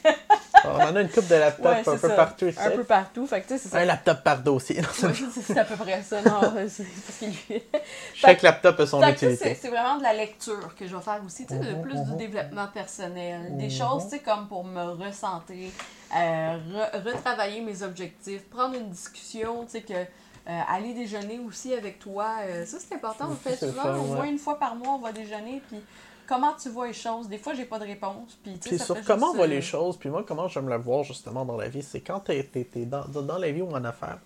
On 0.63 0.75
en 0.81 0.95
a 0.95 1.01
une 1.01 1.09
coupe 1.09 1.27
de 1.27 1.35
laptops 1.35 1.65
Ouais, 1.67 1.79
un 1.93 1.97
peu 1.97 2.07
ça. 2.09 2.15
partout 2.15 2.45
ici. 2.47 2.57
Un 2.59 2.71
peu 2.71 2.83
partout. 2.83 3.27
Fait 3.27 3.41
que, 3.41 3.47
tu 3.47 3.53
sais, 3.53 3.59
c'est 3.59 3.69
ça. 3.69 3.77
Un 3.79 3.85
laptop 3.85 4.23
par 4.23 4.39
dossier. 4.39 4.81
C'est- 4.93 5.05
Ouais, 5.07 5.13
c'est 5.33 5.41
c'est 5.41 5.57
à 5.59 5.63
peu 5.65 5.75
près 5.75 6.01
ça. 6.01 6.21
Non, 6.23 6.41
c'est 6.67 7.25
lui. 7.25 7.37
Chaque 8.15 8.41
laptop 8.41 8.79
a 8.79 8.85
son 8.87 9.01
utilité. 9.07 9.57
c'est 9.59 9.69
vraiment 9.69 9.97
de 9.97 10.03
la 10.03 10.13
lecture 10.13 10.73
que 10.77 10.87
je 10.87 10.95
vais 10.95 11.01
faire 11.03 11.21
aussi, 11.25 11.45
tu 11.45 11.53
sais, 11.53 11.59
de 11.59 11.71
Mhm, 11.75 11.81
plus 11.81 11.95
mhm. 11.99 12.05
du 12.05 12.15
développement 12.15 12.67
personnel, 12.73 13.57
des 13.57 13.65
Mhm. 13.65 13.71
choses, 13.71 14.03
tu 14.05 14.09
sais, 14.11 14.19
comme 14.19 14.47
pour 14.47 14.63
me 14.63 14.83
ressentir, 15.05 15.69
euh, 16.15 16.57
re- 16.73 17.03
retravailler 17.05 17.61
mes 17.61 17.83
objectifs, 17.83 18.43
prendre 18.49 18.75
une 18.75 18.89
discussion, 18.89 19.65
tu 19.65 19.71
sais, 19.73 19.81
que 19.81 19.93
euh, 20.47 20.59
aller 20.69 20.93
déjeuner 20.93 21.39
aussi 21.39 21.73
avec 21.73 21.99
toi, 21.99 22.37
euh, 22.43 22.65
ça 22.65 22.77
c'est 22.79 22.95
important, 22.95 23.29
on 23.31 23.35
fait 23.35 23.55
souvent, 23.57 23.81
fun, 23.81 23.97
au 23.97 24.03
moins 24.05 24.19
ouais. 24.21 24.29
une 24.29 24.37
fois 24.37 24.59
par 24.59 24.75
mois, 24.75 24.93
on 24.93 24.99
va 24.99 25.11
déjeuner, 25.11 25.61
puis 25.69 25.79
comment 26.27 26.53
tu 26.53 26.69
vois 26.69 26.87
les 26.87 26.93
choses, 26.93 27.27
des 27.27 27.37
fois 27.37 27.53
j'ai 27.53 27.65
pas 27.65 27.79
de 27.79 27.85
réponse, 27.85 28.37
puis 28.43 28.53
tu 28.59 28.69
Puis 28.69 28.77
ça 28.77 28.85
sur 28.85 28.97
fait 28.97 29.03
comment 29.05 29.31
on 29.31 29.35
voit 29.35 29.45
euh, 29.45 29.47
les 29.47 29.61
choses, 29.61 29.97
puis 29.97 30.09
moi, 30.09 30.23
comment 30.27 30.47
j'aime 30.47 30.69
le 30.69 30.77
voir 30.77 31.03
justement 31.03 31.45
dans 31.45 31.57
la 31.57 31.67
vie, 31.67 31.81
c'est 31.83 32.01
quand 32.01 32.19
t'es 32.19 32.43
t'es- 32.43 32.63
t'es 32.65 32.85
dans, 32.85 33.05
dans 33.07 33.37
la 33.37 33.51
vie 33.51 33.61
ou 33.61 33.71
en 33.71 33.83
affaires, 33.83 34.19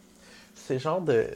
c'est 0.55 0.77
genre 0.79 1.01
de 1.01 1.27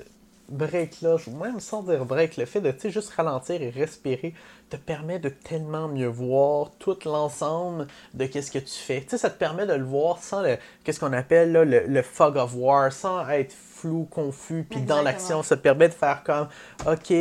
break-là, 0.50 1.18
ou 1.28 1.32
même 1.32 1.60
sans 1.60 1.84
dire 1.84 2.06
break, 2.06 2.38
le 2.38 2.46
fait 2.46 2.62
de 2.62 2.74
juste 2.90 3.12
ralentir 3.12 3.62
et 3.62 3.70
respirer 3.70 4.34
te 4.70 4.78
permet 4.78 5.20
de 5.20 5.30
tellement 5.30 5.88
mieux 5.88 6.08
voir 6.08 6.72
tout 6.80 6.98
l'ensemble 7.06 7.88
de 8.14 8.26
qu'est-ce 8.26 8.52
que 8.52 8.60
tu 8.60 8.74
fais. 8.74 9.02
Tu 9.02 9.10
sais, 9.10 9.18
ça 9.18 9.30
te 9.30 9.38
permet 9.38 9.66
de 9.66 9.74
le 9.74 9.84
voir 9.84 10.18
sans 10.18 10.42
le, 10.42 10.58
qu'est-ce 10.84 11.00
qu'on 11.00 11.14
appelle 11.14 11.52
là, 11.52 11.66
le, 11.66 11.86
le 11.88 12.02
fog 12.02 12.38
of 12.38 12.54
war, 12.56 12.92
sans 12.92 13.28
être 13.30 13.54
flou, 13.54 14.08
confus, 14.10 14.66
puis 14.70 14.82
dans 14.82 15.02
l'action, 15.02 15.44
ça 15.44 15.58
te 15.58 15.62
permet 15.62 15.90
de 15.90 15.94
faire 15.94 16.24
comme, 16.24 16.48
OK, 16.88 17.14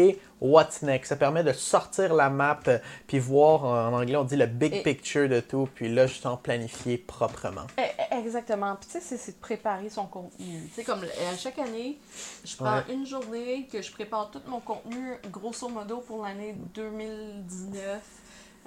what's 0.43 0.83
next? 0.83 1.09
Ça 1.09 1.17
permet 1.17 1.43
de 1.45 1.53
sortir 1.53 2.13
la 2.15 2.29
map, 2.31 2.61
euh, 2.69 2.79
puis 3.07 3.19
voir, 3.19 3.65
en 3.65 3.93
anglais, 3.95 4.17
on 4.17 4.25
dit 4.25 4.37
le 4.37 4.47
big 4.47 4.75
Et- 4.75 4.83
picture 4.83 5.29
de 5.29 5.41
tout, 5.41 5.69
puis 5.75 5.89
là, 5.93 6.07
juste 6.07 6.27
en 6.27 6.37
planifier 6.37 6.99
proprement. 6.99 7.67
Eh, 7.79 7.83
eh, 7.83 8.19
Exactement. 8.19 8.77
Puis 8.77 8.89
tu 8.93 9.01
sais, 9.01 9.17
c'est- 9.17 9.33
de 9.33 9.37
préparer 9.41 9.89
son 9.89 10.07
contenu. 10.07 10.63
Tu 10.69 10.75
sais, 10.75 10.85
comme 10.85 11.03
euh, 11.03 11.33
à 11.33 11.37
chaque 11.37 11.59
année, 11.59 11.99
je 12.45 12.57
prends 12.57 12.77
Ouais. 12.77 12.93
une 12.95 13.07
journée 13.07 13.67
que 13.73 13.81
je 13.83 13.91
prépare 13.91 14.31
tout 14.31 14.41
mon 14.47 14.61
contenu, 14.61 15.15
grosso 15.31 15.69
modo, 15.69 15.99
pour 15.99 16.23
l'année 16.25 16.55
2019. 16.75 18.01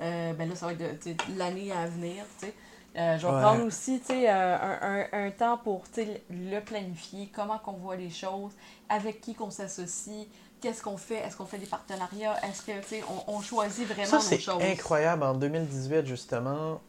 Euh, 0.02 0.34
ben 0.34 0.50
là, 0.50 0.56
ça 0.56 0.66
va 0.68 0.74
être 0.74 1.08
l'année 1.38 1.72
à 1.72 1.86
venir, 1.88 2.26
tu 2.40 2.48
sais. 2.48 2.54
Euh, 2.98 3.18
je 3.18 3.28
vais 3.28 3.34
Ouais. 3.34 3.42
prendre 3.42 3.64
aussi, 3.66 4.02
euh, 4.10 4.58
un, 4.62 4.80
un- 5.14 5.26
un 5.28 5.32
temps 5.32 5.58
pour, 5.58 5.84
le 6.30 6.60
planifier, 6.62 7.30
comment 7.34 7.58
qu'on 7.60 7.74
voit 7.74 7.98
les 7.98 8.10
choses, 8.10 8.54
avec 8.88 9.20
qui 9.22 9.36
qu'on 9.36 9.52
s'associe, 9.52 10.28
qu'est-ce 10.62 10.82
qu'on 10.82 10.98
fait, 10.98 11.18
est-ce 11.18 11.36
qu'on 11.38 11.46
fait 11.46 11.58
des 11.58 11.66
partenariats, 11.66 12.36
est-ce 12.48 12.62
que, 12.64 12.72
tu 12.82 12.88
sais, 12.88 13.04
on, 13.28 13.36
on 13.36 13.42
choisit 13.42 13.86
vraiment 13.88 14.06
Ça, 14.10 14.18
nos 14.18 14.22
c'est 14.22 14.40
choses? 14.40 14.62
incroyable. 14.62 15.24
En 15.24 15.34
2018, 15.36 16.06
justement, 16.06 16.82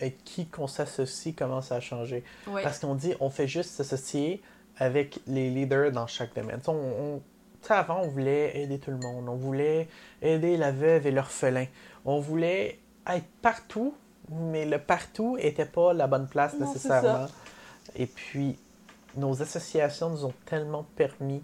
avec 0.00 0.22
qui 0.24 0.46
qu'on 0.46 0.66
s'associe 0.66 1.34
commence 1.34 1.72
à 1.72 1.80
changer. 1.80 2.24
Ouais. 2.46 2.62
Parce 2.62 2.78
qu'on 2.78 2.94
dit, 2.94 3.14
on 3.20 3.30
fait 3.30 3.48
juste 3.48 3.70
s'associer 3.70 4.42
avec 4.78 5.20
les 5.26 5.50
leaders 5.50 5.92
dans 5.92 6.06
chaque 6.06 6.34
domaine. 6.34 6.60
On- 6.66 6.72
on- 6.72 7.22
avant, 7.68 8.00
on 8.00 8.08
voulait 8.08 8.58
aider 8.62 8.78
tout 8.78 8.90
le 8.90 8.96
monde. 8.96 9.28
On 9.28 9.34
voulait 9.36 9.88
aider 10.22 10.56
la 10.56 10.72
veuve 10.72 11.06
et 11.06 11.10
l'orphelin. 11.10 11.66
On 12.06 12.18
voulait 12.18 12.78
être 13.06 13.26
partout, 13.42 13.94
mais 14.30 14.64
le 14.64 14.78
partout 14.78 15.36
n'était 15.36 15.66
pas 15.66 15.92
la 15.92 16.06
bonne 16.06 16.26
place 16.26 16.54
Non, 16.54 16.60
c'est 16.66 16.72
nécessairement. 16.74 17.26
Et 17.96 18.06
puis, 18.06 18.56
nos 19.16 19.42
associations 19.42 20.08
nous 20.08 20.24
ont 20.24 20.32
tellement 20.46 20.86
permis 20.96 21.42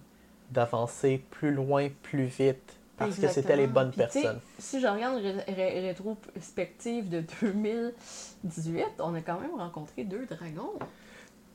d'avancer 0.51 1.23
plus 1.31 1.53
loin, 1.53 1.89
plus 2.03 2.25
vite, 2.27 2.77
parce 2.97 3.17
que 3.17 3.29
c'était 3.29 3.57
les 3.57 3.67
bonnes 3.67 3.91
Puis, 3.91 3.99
personnes. 3.99 4.41
Si 4.59 4.81
je 4.81 4.87
regarde 4.87 5.17
ré- 5.21 5.45
ré- 5.55 5.81
rétrospective 5.81 7.09
de 7.09 7.23
2018, 7.43 8.85
on 9.01 9.15
a 9.15 9.21
quand 9.21 9.41
même 9.41 9.55
rencontré 9.57 10.05
deux 10.05 10.27
dragons. 10.27 10.73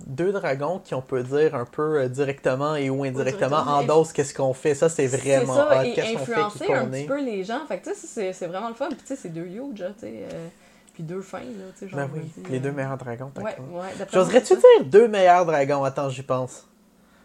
deux 0.05 0.31
dragons 0.31 0.79
qui, 0.79 0.93
on 0.95 1.01
peut 1.01 1.23
dire 1.23 1.55
un 1.55 1.65
peu 1.65 2.01
euh, 2.01 2.07
directement 2.09 2.75
et 2.75 2.89
ou 2.89 3.03
indirectement, 3.03 3.63
directement. 3.63 3.77
endossent 3.79 4.13
qu'est-ce 4.13 4.33
qu'on 4.33 4.53
fait? 4.53 4.75
Ça, 4.75 4.89
c'est 4.89 5.07
vraiment 5.07 5.55
ça, 5.55 5.67
et 5.85 5.93
fait, 6.17 6.57
qui 6.57 6.63
un 6.73 6.85
petit 6.87 7.05
peu 7.07 7.23
les 7.23 7.43
gens. 7.43 7.65
Fait 7.67 7.79
que 7.79 7.89
tu 7.89 7.95
sais, 7.95 8.33
c'est- 8.33 8.47
vraiment 8.47 8.69
le 8.69 8.73
fun. 8.75 8.89
Puis 8.89 8.97
tu 8.97 9.07
sais, 9.07 9.15
c'est 9.15 9.29
deux 9.29 9.45
huge, 9.45 9.79
là, 9.79 9.89
tu 9.93 10.01
sais. 10.01 10.25
euh, 10.33 10.47
puis 10.93 11.03
deux 11.03 11.21
fins, 11.21 11.39
là, 11.39 11.45
tu 11.73 11.79
sais. 11.79 11.87
genre, 11.89 11.99
Ben 11.99 12.09
oui, 12.13 12.21
les 12.49 12.59
deux 12.59 12.69
euh, 12.69 12.73
meilleurs 12.73 12.97
dragons. 12.97 13.31
Ouais, 13.37 13.43
d'accord. 13.43 13.65
ouais. 13.67 13.73
moi, 13.97 14.05
J'oserais-tu 14.11 14.55
dire 14.55 14.85
deux 14.85 15.07
meilleurs 15.07 15.45
dragons? 15.45 15.83
Attends, 15.83 16.09
j'y 16.09 16.23
pense. 16.23 16.67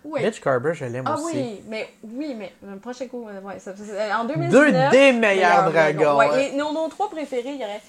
Oui. 0.08 0.22
Mitch 0.24 0.40
Carver, 0.40 0.72
je 0.74 0.84
l'aime 0.84 1.04
Ah 1.06 1.14
aussi. 1.14 1.36
oui, 1.36 1.60
mais 1.68 1.88
oui, 2.04 2.34
mais 2.36 2.52
le 2.62 2.78
prochain 2.78 3.08
coup, 3.08 3.24
ouais, 3.24 3.58
ça, 3.58 3.72
en 4.18 4.24
2019. 4.24 4.50
Deux 4.50 4.72
des 4.90 5.12
meilleurs 5.12 5.70
dragons. 5.70 6.16
Ouais, 6.18 6.30
ouais. 6.30 6.48
et 6.52 6.56
nos, 6.56 6.72
nos 6.72 6.88
trois 6.88 7.10
préférés, 7.10 7.52
il 7.54 7.60
y 7.60 7.64
aurait 7.64 7.82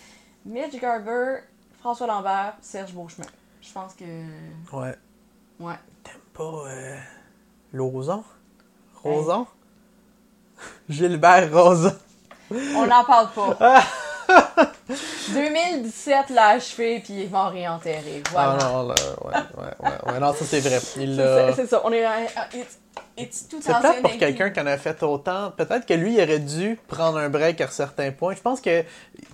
Mitch 0.45 0.79
Garber, 0.79 1.37
François 1.79 2.07
Lambert, 2.07 2.53
Serge 2.61 2.93
Beauchemin. 2.93 3.27
Je 3.61 3.71
pense 3.71 3.93
que. 3.93 4.03
Ouais. 4.75 4.95
Ouais. 5.59 5.75
T'aimes 6.03 6.15
pas 6.33 6.63
euh, 6.67 6.95
Lozon? 7.73 8.23
Roson? 9.03 9.45
Gilbert 10.89 11.51
Roson. 11.53 11.93
On 12.51 12.85
n'en 12.85 13.03
parle 13.03 13.29
pas. 13.35 13.81
2017 15.33 16.29
l'a 16.31 16.47
achevé, 16.49 16.99
puis 17.03 17.13
il 17.23 17.27
va 17.29 17.49
réenterrer. 17.49 18.23
Voilà. 18.31 18.57
Ah 18.59 18.63
non, 18.71 18.87
là, 18.87 18.95
ouais, 19.25 19.33
ouais, 19.33 19.89
ouais, 20.05 20.13
ouais. 20.13 20.19
Non, 20.19 20.33
ça 20.33 20.45
c'est 20.45 20.59
vrai. 20.59 20.79
C'est 20.79 21.67
ça. 21.67 21.81
On 21.83 21.91
est. 21.91 22.05
euh, 22.05 22.09
It's, 22.53 22.77
it's 23.17 23.45
C'est 23.49 23.59
plate 23.63 23.81
pour 24.01 24.11
2018. 24.11 24.19
quelqu'un 24.19 24.49
qui 24.51 24.59
en 24.59 24.67
a 24.67 24.77
fait 24.77 25.01
autant. 25.03 25.51
Peut-être 25.51 25.85
que 25.85 25.93
lui, 25.93 26.15
il 26.15 26.21
aurait 26.21 26.39
dû 26.39 26.79
prendre 26.87 27.17
un 27.17 27.29
break 27.29 27.61
à 27.61 27.67
certains 27.67 28.11
points. 28.11 28.35
Je 28.35 28.41
pense 28.41 28.61
que 28.61 28.83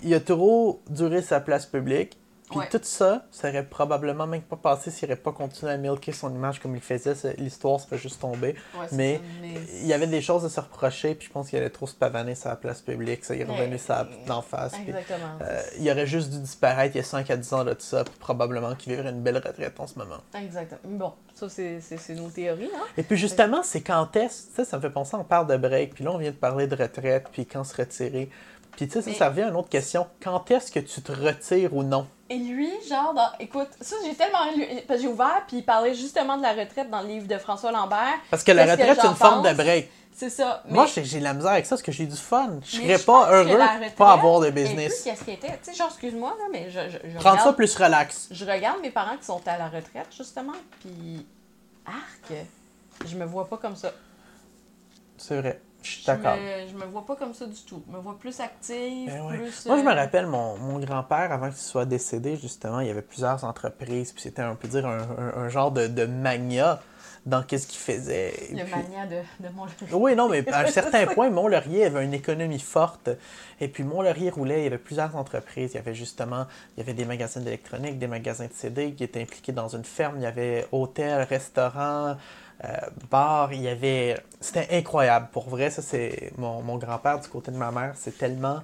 il 0.04 0.14
a 0.14 0.20
trop 0.20 0.82
duré 0.90 1.22
sa 1.22 1.40
place 1.40 1.66
publique. 1.66 2.18
Puis 2.54 2.60
Ouais. 2.60 2.70
tout 2.70 2.80
ça, 2.84 3.26
ça 3.32 3.50
aurait 3.50 3.64
probablement 3.66 4.28
même 4.28 4.42
pas 4.44 4.56
passé 4.56 4.92
s'il 4.92 5.10
n'aurait 5.10 5.20
pas 5.22 5.32
continué 5.32 5.72
à 5.72 5.78
milquer 5.78 6.12
son 6.12 6.34
image 6.34 6.60
comme 6.60 6.76
il 6.76 6.82
faisait. 6.82 7.14
L'histoire 7.38 7.80
serait 7.80 7.98
juste 7.98 8.22
tombée. 8.22 8.56
Ouais, 8.80 8.86
Mais 8.92 9.16
ça, 9.16 9.22
mais 9.42 9.54
il 9.82 9.88
y 9.88 9.94
avait 9.94 10.08
des 10.08 10.22
choses 10.22 10.46
à 10.46 10.50
se 10.50 10.60
reprocher, 10.60 11.16
puis 11.16 11.28
je 11.28 11.32
pense 11.34 11.50
qu'il 11.50 11.58
allait 11.60 11.70
trop 11.70 11.88
se 11.88 11.96
pavaner 11.96 12.36
sur 12.36 12.50
la 12.50 12.56
place 12.56 12.82
publique. 12.82 13.26
Ça, 13.26 13.36
il 13.36 13.42
est 13.42 13.46
revenu 13.46 13.78
ça 13.78 14.08
d'en 14.28 14.42
face. 14.42 14.74
puis, 14.74 14.84
Exactement. 14.90 15.40
euh, 15.42 15.62
il 15.80 15.90
aurait 15.90 16.08
juste 16.08 16.30
dû 16.30 16.40
disparaître 16.40 16.96
il 16.96 17.00
y 17.00 17.02
a 17.02 17.04
5 17.06 17.30
à 17.30 17.38
10 17.38 17.54
ans 17.54 17.64
de 17.66 17.74
tout 17.74 17.82
ça, 17.82 18.04
puis 18.04 18.14
probablement 18.20 18.76
qu'il 18.76 18.94
vivrait 18.94 19.10
une 19.10 19.22
belle 19.22 19.38
retraite 19.38 19.80
en 19.80 19.88
ce 19.88 19.98
moment. 19.98 20.18
Exactement. 20.36 20.80
Bon, 20.86 21.14
ça, 21.34 21.48
c'est 21.50 21.80
nos 22.16 22.30
théories, 22.30 22.70
hein? 22.76 22.84
Et 22.98 23.04
puis 23.04 23.18
justement, 23.18 23.64
c'est 23.64 23.82
quand 23.82 24.16
est-ce, 24.16 24.44
sais, 24.56 24.66
ça 24.66 24.78
me 24.78 24.82
fait 24.82 24.90
penser, 24.92 25.16
on 25.16 25.24
parle 25.24 25.48
de 25.48 25.58
break, 25.58 25.96
puis 25.96 26.04
là 26.04 26.12
on 26.12 26.18
vient 26.18 26.32
de 26.32 26.36
parler 26.36 26.68
de 26.68 26.76
retraite, 26.76 27.28
puis 27.32 27.46
quand 27.46 27.64
se 27.64 27.76
retirer. 27.76 28.30
Puis 28.76 28.88
tu 28.88 28.94
sais, 28.94 29.02
ça, 29.02 29.10
Mais- 29.10 29.16
ça 29.16 29.30
revient 29.30 29.44
à 29.44 29.48
une 29.50 29.56
autre 29.56 29.70
question. 29.70 30.08
Quand 30.22 30.50
est-ce 30.52 30.72
que 30.72 30.80
tu 30.80 31.02
te 31.02 31.12
retires 31.12 31.74
ou 31.76 31.84
non? 31.84 32.08
Et 32.30 32.38
lui, 32.38 32.72
genre, 32.90 33.14
dans... 33.14 33.30
écoute, 33.40 33.68
ça, 33.80 33.96
j'ai 34.04 34.16
tellement 34.16 34.52
lu... 34.56 34.66
Parce 34.88 35.00
que 35.00 35.06
j'ai 35.06 35.12
ouvert, 35.12 35.44
puis 35.48 35.58
il 35.58 35.64
parlait 35.64 35.94
justement 35.94 36.38
de 36.38 36.42
la 36.42 36.54
retraite 36.54 36.90
dans 36.90 37.02
le 37.02 37.08
livre 37.08 37.28
de 37.28 37.38
François 37.38 37.72
Lambert. 37.72 38.16
Parce 38.32 38.44
que 38.44 38.52
la 38.52 38.64
retraite, 38.64 38.98
c'est 39.00 39.08
une 39.08 39.16
forme 39.16 39.48
de 39.48 39.54
break. 39.54 39.92
C'est 40.16 40.30
ça. 40.30 40.62
Mais... 40.66 40.74
Moi, 40.74 40.86
j'ai 40.86 41.20
de 41.20 41.24
la 41.24 41.34
misère 41.34 41.52
avec 41.52 41.66
ça, 41.66 41.76
parce 41.76 41.82
que 41.82 41.92
j'ai 41.92 42.06
du 42.06 42.16
fun. 42.16 42.60
Je 42.64 42.78
serais 42.78 43.00
pas 43.00 43.32
heureux 43.32 43.58
de 43.58 43.96
pas 43.96 44.14
avoir 44.14 44.40
de 44.40 44.50
business. 44.52 45.02
qu'est-ce 45.04 45.24
qui 45.24 45.32
était. 45.32 45.60
Tu 45.64 45.72
sais, 45.72 45.74
genre, 45.74 45.90
excuse-moi, 45.90 46.36
là, 46.40 46.46
mais 46.52 46.70
je, 46.70 46.80
je, 46.90 46.98
je 47.10 47.18
Prendre 47.18 47.38
ça 47.38 47.42
regarde... 47.42 47.56
plus 47.56 47.76
relax. 47.76 48.28
Je 48.32 48.46
regarde 48.46 48.80
mes 48.82 48.92
parents 48.92 49.18
qui 49.18 49.26
sont 49.26 49.42
à 49.48 49.58
la 49.58 49.68
retraite, 49.68 50.08
justement, 50.16 50.54
puis... 50.82 51.26
Arc! 51.86 52.34
Je 53.06 53.16
me 53.16 53.26
vois 53.26 53.48
pas 53.48 53.58
comme 53.58 53.76
ça. 53.76 53.92
C'est 55.18 55.40
vrai. 55.40 55.60
Je 55.84 55.90
suis 55.90 56.06
d'accord. 56.06 56.36
me, 56.38 56.68
je 56.68 56.74
me 56.76 56.86
vois 56.90 57.06
pas 57.06 57.16
comme 57.16 57.34
ça 57.34 57.46
du 57.46 57.62
tout. 57.68 57.84
Je 57.88 57.96
me 57.96 58.00
vois 58.02 58.18
plus 58.18 58.40
active, 58.40 59.12
Ben 59.12 59.22
ouais. 59.28 59.38
plus... 59.38 59.66
Moi, 59.68 59.78
je 59.78 59.84
me 59.84 59.92
euh, 59.92 59.96
rappelle, 59.96 60.26
mon, 60.28 60.58
mon 60.58 60.80
grand-père, 60.80 61.32
avant 61.32 61.50
qu'il 61.50 61.58
soit 61.58 61.86
décédé, 61.86 62.38
justement, 62.38 62.80
il 62.80 62.88
y 62.88 62.92
avait 62.92 63.02
plusieurs 63.02 63.44
entreprises, 63.44 64.12
puis 64.14 64.22
c'était, 64.24 64.44
on 64.44 64.56
peut 64.56 64.68
dire, 64.70 64.88
un, 64.88 64.98
un- 65.02 65.38
un 65.44 65.50
genre 65.50 65.72
de, 65.72 65.88
de 65.88 66.06
mania 66.06 66.82
dans 67.26 67.42
qu'est-ce 67.42 67.68
qu'il 67.68 67.80
faisait. 67.80 68.34
Et 68.50 68.56
Le 68.56 68.64
puis- 68.66 68.72
mania 68.72 69.06
de, 69.06 69.48
de 69.48 69.54
mon... 69.54 69.66
Oui, 69.94 70.14
non, 70.16 70.28
mais 70.28 70.46
à 70.52 70.60
un 70.62 70.68
certain 70.72 71.06
point, 71.06 71.30
Mont-Laurier 71.30 71.86
avait 71.86 72.04
une 72.04 72.14
économie 72.14 72.60
forte. 72.60 73.10
Et 73.62 73.70
puis 73.70 73.84
Mont-Laurier 73.84 74.30
roulait, 74.30 74.60
il 74.60 74.64
y 74.66 74.68
avait 74.68 74.78
plusieurs 74.78 75.16
entreprises. 75.16 75.72
Il 75.74 75.76
y 75.76 75.80
avait 75.80 75.94
justement, 75.96 76.48
il 76.76 76.82
y 76.82 76.84
avait 76.84 76.94
des 76.94 77.06
magasins 77.06 77.40
d'électronique, 77.40 77.98
des 77.98 78.08
magasins 78.08 78.48
de 78.48 78.54
CD 78.54 78.92
qui 78.92 79.06
étaient 79.06 79.22
impliqués 79.22 79.54
dans 79.54 79.70
une 79.70 79.86
ferme. 79.86 80.16
Il 80.18 80.24
y 80.24 80.26
avait 80.26 80.68
hôtel, 80.74 81.22
restaurant, 81.24 82.08
euh, 82.10 82.14
bar. 83.10 83.54
Il 83.54 83.62
y 83.62 83.68
avait... 83.68 84.18
C'était 84.40 84.68
incroyable. 84.78 85.28
Pour 85.32 85.50
vrai, 85.50 85.70
ça, 85.70 85.82
c'est... 85.82 86.32
Mon, 86.38 86.62
mon 86.62 86.78
grand-père, 86.78 87.20
du 87.20 87.28
côté 87.28 87.52
de 87.52 87.58
ma 87.58 87.72
mère, 87.72 87.94
c'est 87.96 88.18
tellement 88.18 88.62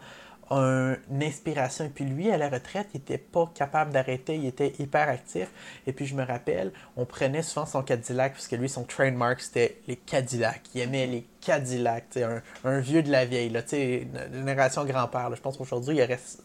un- 0.52 0.96
une 1.12 1.22
inspiration. 1.24 1.86
Et 1.86 1.90
puis 1.90 2.06
lui, 2.06 2.32
à 2.32 2.38
la 2.38 2.50
retraite, 2.50 2.88
il 2.94 3.02
était 3.02 3.18
pas 3.20 3.50
capable 3.54 3.92
d'arrêter, 3.92 4.36
il 4.36 4.48
était 4.48 4.74
hyper 4.80 5.08
actif. 5.10 5.48
Et 5.86 5.94
puis 5.94 6.06
je 6.08 6.16
me 6.16 6.26
rappelle, 6.26 6.72
on 6.98 7.06
prenait 7.06 7.44
souvent 7.44 7.66
son 7.68 7.84
Cadillac, 7.84 8.34
parce 8.34 8.48
que 8.48 8.56
lui, 8.56 8.68
son 8.70 8.84
trademark, 8.84 9.42
c'était 9.42 9.80
les 9.88 9.96
Cadillacs. 9.96 10.64
Il 10.74 10.82
aimait 10.82 11.06
les 11.06 11.26
Cadillacs, 11.42 12.18
un, 12.18 12.42
un 12.64 12.80
vieux 12.80 13.04
de 13.04 13.12
la 13.12 13.26
vieille, 13.26 13.50
là, 13.50 13.62
une 13.74 14.10
génération 14.34 14.86
grand-père. 14.86 15.30
Je 15.36 15.42
pense 15.42 15.56
qu'aujourd'hui, 15.58 15.98
il 15.98 16.04
reste 16.04 16.42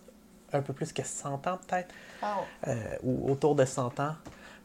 un 0.52 0.60
peu 0.60 0.72
plus 0.72 0.92
que 0.92 1.02
100 1.02 1.46
ans 1.46 1.58
peut-être, 1.66 1.88
Oh. 2.22 2.26
euh, 2.68 2.74
ou 3.02 3.30
autour 3.32 3.54
de 3.54 3.64
100 3.64 4.00
ans. 4.00 4.14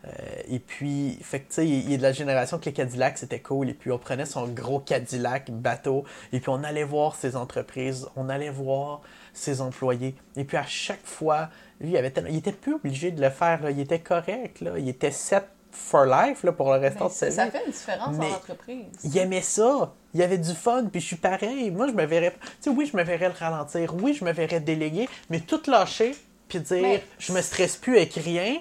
Euh, 0.05 0.09
et 0.47 0.59
puis, 0.59 1.17
fait 1.21 1.41
que, 1.41 1.61
il 1.61 1.91
est 1.91 1.97
de 1.97 2.03
la 2.03 2.13
génération 2.13 2.57
que 2.57 2.65
les 2.65 2.73
Cadillacs, 2.73 3.17
c'était 3.17 3.41
cool. 3.41 3.69
Et 3.69 3.73
puis, 3.73 3.91
on 3.91 3.97
prenait 3.97 4.25
son 4.25 4.47
gros 4.47 4.79
Cadillac 4.79 5.51
bateau. 5.51 6.05
Et 6.31 6.39
puis, 6.39 6.49
on 6.49 6.63
allait 6.63 6.83
voir 6.85 7.15
ses 7.15 7.35
entreprises. 7.35 8.07
On 8.15 8.29
allait 8.29 8.49
voir 8.49 9.01
ses 9.33 9.61
employés. 9.61 10.15
Et 10.37 10.45
puis, 10.45 10.57
à 10.57 10.65
chaque 10.65 11.05
fois, 11.05 11.49
lui, 11.81 11.91
il, 11.91 11.97
avait 11.97 12.13
il 12.29 12.37
était 12.37 12.51
plus 12.53 12.75
obligé 12.75 13.11
de 13.11 13.21
le 13.21 13.29
faire. 13.29 13.61
là. 13.61 13.71
Il 13.71 13.79
était 13.79 13.99
correct. 13.99 14.61
Là. 14.61 14.71
Il 14.77 14.87
était 14.87 15.11
set 15.11 15.45
for 15.71 16.05
life 16.05 16.43
là, 16.43 16.51
pour 16.51 16.73
le 16.73 16.79
restant 16.79 17.05
Mais 17.05 17.09
de 17.09 17.13
sa 17.15 17.25
vie. 17.27 17.35
ça 17.35 17.51
fait 17.51 17.65
une 17.65 17.71
différence 17.71 18.15
Mais 18.17 18.25
dans 18.25 18.33
l'entreprise. 18.33 18.85
Il 19.03 19.17
aimait 19.17 19.41
ça. 19.41 19.93
Il 20.13 20.19
y 20.19 20.23
avait 20.23 20.39
du 20.39 20.53
fun, 20.53 20.85
puis 20.91 20.99
je 21.01 21.05
suis 21.05 21.15
pareil. 21.17 21.69
Moi, 21.71 21.87
je 21.87 21.93
me 21.93 22.05
verrais. 22.05 22.31
Tu 22.31 22.47
sais, 22.61 22.69
oui, 22.71 22.89
je 22.91 22.97
me 22.97 23.03
verrais 23.03 23.27
le 23.27 23.35
ralentir. 23.37 23.93
Oui, 24.01 24.13
je 24.13 24.25
me 24.25 24.31
verrais 24.31 24.59
déléguer, 24.61 25.07
mais 25.29 25.41
tout 25.41 25.61
lâcher, 25.67 26.15
puis 26.47 26.59
dire, 26.59 26.81
Mais- 26.81 27.03
je 27.19 27.31
me 27.33 27.41
stresse 27.41 27.77
plus 27.77 27.97
avec 27.97 28.13
rien, 28.15 28.55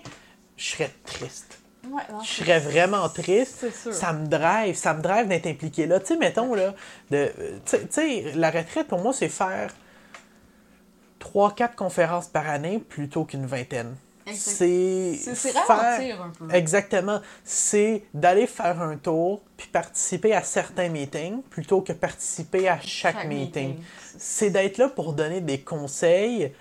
je 0.58 0.64
serais 0.72 0.90
triste. 1.06 1.58
Ouais, 1.90 2.02
non, 2.12 2.20
Je 2.22 2.28
serais 2.28 2.58
vraiment 2.58 3.08
triste. 3.08 3.64
Sûr. 3.72 3.94
Ça 3.94 4.12
me 4.12 4.26
drive, 4.26 4.74
ça 4.74 4.92
me 4.92 5.00
drive 5.00 5.26
d'être 5.28 5.46
impliqué 5.46 5.86
là. 5.86 6.00
Tu 6.00 6.06
sais, 6.08 6.16
mettons, 6.18 6.54
là, 6.54 6.74
de, 7.10 7.16
euh, 7.38 7.58
tu 7.64 7.76
sais- 7.88 8.32
la 8.34 8.50
retraite, 8.50 8.88
pour 8.88 8.98
moi, 9.00 9.12
c'est 9.14 9.28
faire 9.30 9.70
3-4 11.20 11.74
conférences 11.76 12.26
par 12.28 12.48
année 12.48 12.78
plutôt 12.78 13.24
qu'une 13.24 13.46
vingtaine. 13.46 13.94
C'est 14.34 15.14
faire- 15.66 16.22
un 16.22 16.30
peu. 16.38 16.54
Exactement. 16.54 17.20
C'est 17.44 18.04
d'aller 18.12 18.46
faire 18.46 18.82
un 18.82 18.96
tour 18.98 19.40
puis 19.56 19.68
participer 19.68 20.34
à 20.34 20.42
certains 20.42 20.90
meetings 20.90 21.40
plutôt 21.44 21.80
que 21.80 21.94
participer 21.94 22.68
à 22.68 22.78
chaque, 22.78 23.24
meeting. 23.24 23.76
C'est 24.18 24.50
d'être 24.50 24.76
là 24.76 24.90
pour 24.90 25.14
donner 25.14 25.40
des 25.40 25.60
conseils, 25.60 26.52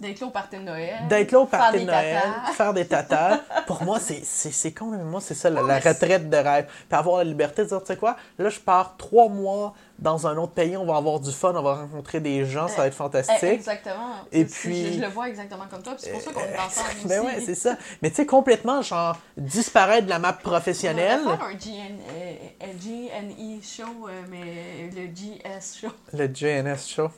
D'être 0.00 0.20
là 0.20 0.26
au 0.26 0.30
party 0.30 0.56
de 0.56 0.62
Noël. 0.62 1.08
d'être 1.08 1.32
là 1.32 1.40
au 1.40 1.46
party 1.46 1.80
de 1.80 1.84
Noël, 1.84 2.20
tatas. 2.22 2.52
faire 2.52 2.72
des 2.74 2.86
tatas. 2.86 3.40
pour 3.66 3.82
moi, 3.82 3.98
c'est 4.00 4.72
con, 4.72 4.86
mais 4.86 5.04
moi, 5.04 5.20
c'est 5.20 5.34
ça, 5.34 5.50
la, 5.50 5.78
retraite 5.78 6.30
de 6.30 6.36
rêve. 6.36 6.66
Puis 6.88 6.98
avoir 6.98 7.18
la 7.18 7.24
liberté 7.24 7.62
de 7.64 7.68
dire, 7.68 7.80
tu 7.80 7.86
sais 7.86 7.96
quoi, 7.96 8.16
là, 8.38 8.48
je 8.48 8.60
pars 8.60 8.96
trois 8.96 9.28
mois 9.28 9.74
dans 9.98 10.26
un 10.26 10.36
autre 10.38 10.52
pays, 10.52 10.76
on 10.78 10.86
va 10.86 10.96
avoir 10.96 11.20
du 11.20 11.30
fun, 11.30 11.52
on 11.54 11.62
va 11.62 11.74
rencontrer 11.74 12.20
des 12.20 12.46
gens, 12.46 12.68
ça 12.68 12.78
va 12.78 12.86
être 12.86 12.94
Eh, 12.94 12.96
fantastique. 12.96 13.42
Exactement. 13.42 14.14
Et 14.32 14.46
puis- 14.46 14.86
Je, 14.86 14.92
je 14.94 15.00
le 15.00 15.08
vois 15.08 15.28
exactement 15.28 15.64
comme 15.70 15.82
toi, 15.82 15.92
c'est 15.98 16.10
pour 16.12 16.22
ça 16.22 16.32
qu'on 16.32 16.40
est 16.40 16.58
ensemble 16.58 16.88
aussi. 16.96 17.06
Ben 17.08 17.20
ouais, 17.20 17.40
c'est 17.44 17.54
ça. 17.54 17.76
Mais 18.00 18.08
tu 18.08 18.16
sais, 18.16 18.26
complètement, 18.26 18.80
genre, 18.80 19.18
disparaître 19.36 20.06
de 20.06 20.10
la 20.10 20.18
map 20.18 20.32
professionnelle. 20.32 21.20
On 21.26 21.30
va 21.30 21.36
faire 21.36 21.46
un 21.48 21.52
GN, 21.54 21.98
euh, 22.10 22.66
GNE 22.80 23.62
show, 23.62 24.08
euh, 24.08 24.22
mais 24.30 24.90
le 24.94 25.06
GS 25.12 25.80
show. 25.82 25.92
Le 26.14 26.26
JNS 26.32 26.86
Show. 26.88 27.10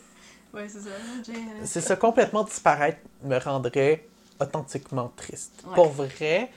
Ouais, 0.54 0.68
c'est 0.68 0.80
ça. 0.80 0.90
C'est 1.64 1.80
ça, 1.80 1.96
complètement 1.96 2.44
disparaître 2.44 2.98
me 3.22 3.38
rendrait 3.38 4.06
authentiquement 4.40 5.12
triste. 5.16 5.62
Ouais. 5.66 5.74
Pour 5.74 5.88
vrai, 5.90 6.50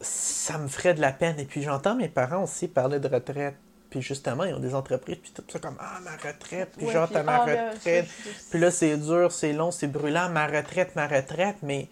ça 0.00 0.58
me 0.58 0.68
ferait 0.68 0.94
de 0.94 1.00
la 1.00 1.12
peine. 1.12 1.38
Et 1.40 1.44
puis 1.44 1.62
j'entends 1.62 1.94
mes 1.94 2.08
parents 2.08 2.44
aussi 2.44 2.68
parler 2.68 3.00
de 3.00 3.08
retraite. 3.08 3.56
Puis 3.90 4.02
justement, 4.02 4.44
ils 4.44 4.52
ont 4.54 4.58
des 4.60 4.74
entreprises, 4.74 5.18
puis 5.22 5.32
tout 5.32 5.44
ça 5.48 5.58
comme 5.60 5.76
Ah, 5.78 6.00
ma 6.02 6.16
retraite, 6.16 6.72
puis 6.76 6.86
Ouais, 6.86 6.92
genre, 6.92 7.08
t'as 7.08 7.22
ma 7.22 7.42
ah, 7.42 7.46
là, 7.46 7.70
retraite. 7.72 8.06
je- 8.24 8.30
Puis 8.50 8.58
là, 8.58 8.70
c'est 8.72 8.96
dur, 8.96 9.30
c'est 9.30 9.52
long, 9.52 9.70
c'est 9.70 9.86
brûlant, 9.86 10.28
ma 10.30 10.46
retraite, 10.48 10.96
ma 10.96 11.06
retraite. 11.06 11.56
Mais, 11.62 11.88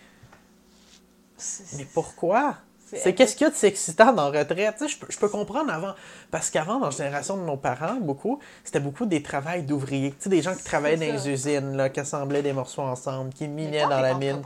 mais 1.76 1.84
pourquoi? 1.94 2.57
C'est- 2.99 3.14
qu'est-ce 3.14 3.36
qu'il 3.36 3.47
y 3.47 3.51
a 3.51 3.53
de 3.53 3.66
excitant 3.66 4.12
dans 4.12 4.30
la 4.30 4.40
retraite? 4.40 4.74
Tu 4.78 4.84
sais, 4.84 4.88
je, 4.88 4.99
peux, 4.99 5.07
je 5.11 5.18
peux 5.18 5.28
comprendre 5.28 5.72
avant. 5.72 5.95
Parce 6.30 6.51
qu'avant, 6.51 6.78
dans 6.78 6.86
la 6.86 6.90
génération 6.90 7.36
de 7.36 7.43
nos 7.43 7.57
parents, 7.57 7.95
beaucoup, 7.97 8.40
c'était 8.64 8.80
beaucoup 8.80 9.07
des 9.07 9.22
travails 9.22 9.62
d'ouvriers. 9.62 10.11
Tu 10.12 10.16
sais, 10.24 10.28
des 10.30 10.43
gens 10.43 10.55
qui 10.55 10.64
travaillaient 10.64 11.07
dans 11.07 11.12
les 11.12 11.28
usines, 11.28 11.76
là, 11.76 11.88
qui 11.88 12.01
assemblaient 12.01 12.43
des 12.43 12.53
morceaux 12.53 12.82
ensemble, 12.82 13.32
qui 13.32 13.49
minaient 13.49 13.86
dans 13.86 14.01
la 14.01 14.14
mine. 14.14 14.40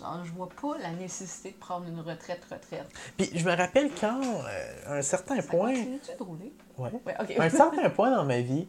genre, 0.00 0.20
je 0.24 0.32
vois 0.32 0.48
pas 0.48 0.78
la 0.78 0.90
nécessité 0.92 1.50
de 1.50 1.56
prendre 1.56 1.86
une 1.86 2.00
retraite 2.00 2.44
retraite. 2.50 2.86
Puis 3.16 3.30
je 3.34 3.44
me 3.44 3.54
rappelle 3.54 3.90
quand, 4.00 4.20
euh, 4.20 4.64
à 4.86 4.94
un 4.96 5.02
certain 5.02 5.36
Ça 5.36 5.42
point, 5.42 5.72
continue-tu 5.74 6.10
de 6.18 6.22
rouler? 6.22 6.52
ouais, 6.78 6.90
Ouais, 7.06 7.14
à 7.38 7.44
un 7.44 7.50
certain 7.50 7.90
point 7.90 8.10
dans 8.10 8.24
ma 8.24 8.40
vie, 8.40 8.66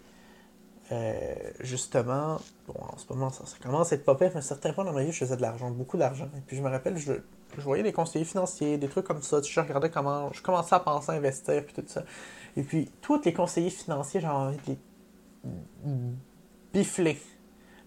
euh, 0.92 1.34
justement, 1.62 2.40
bon, 2.68 2.76
en 2.80 2.98
ce 2.98 3.06
moment, 3.12 3.32
ça, 3.32 3.46
ça 3.46 3.58
commence 3.62 3.92
à 3.92 3.96
être 3.96 4.06
pas 4.06 4.16
pire, 4.16 4.30
mais 4.30 4.36
à 4.36 4.40
un 4.40 4.42
certain 4.42 4.74
point 4.74 4.84
dans 4.84 4.94
ma 4.94 5.04
vie, 5.04 5.12
je 5.12 5.20
faisais 5.20 5.38
de 5.38 5.42
l'argent, 5.42 5.72
beaucoup 5.72 5.98
d'argent. 5.98 6.30
Et 6.38 6.42
puis 6.46 6.58
je 6.58 6.62
me 6.62 6.70
rappelle, 6.70 6.98
je, 6.98 7.14
je 7.58 7.64
voyais 7.64 7.84
des 7.84 7.94
conseillers 7.94 8.26
financiers, 8.26 8.78
des 8.78 8.88
trucs 8.90 9.06
comme 9.06 9.22
ça. 9.22 9.42
Je 9.42 9.60
regardais 9.60 9.90
comment, 9.90 10.32
je 10.34 10.42
commençais 10.42 10.76
à 10.76 10.80
penser 10.80 11.12
à 11.12 11.16
investir, 11.16 11.64
puis 11.66 11.74
tout 11.74 11.84
ça. 11.88 12.04
Et 12.56 12.64
puis, 12.64 12.92
tous 13.02 13.22
les 13.24 13.34
conseillers 13.34 13.70
financiers, 13.70 14.22
j'avais 14.22 14.34
envie 14.34 14.58
de 14.58 14.72
les 14.72 14.78
bifler. 16.74 17.20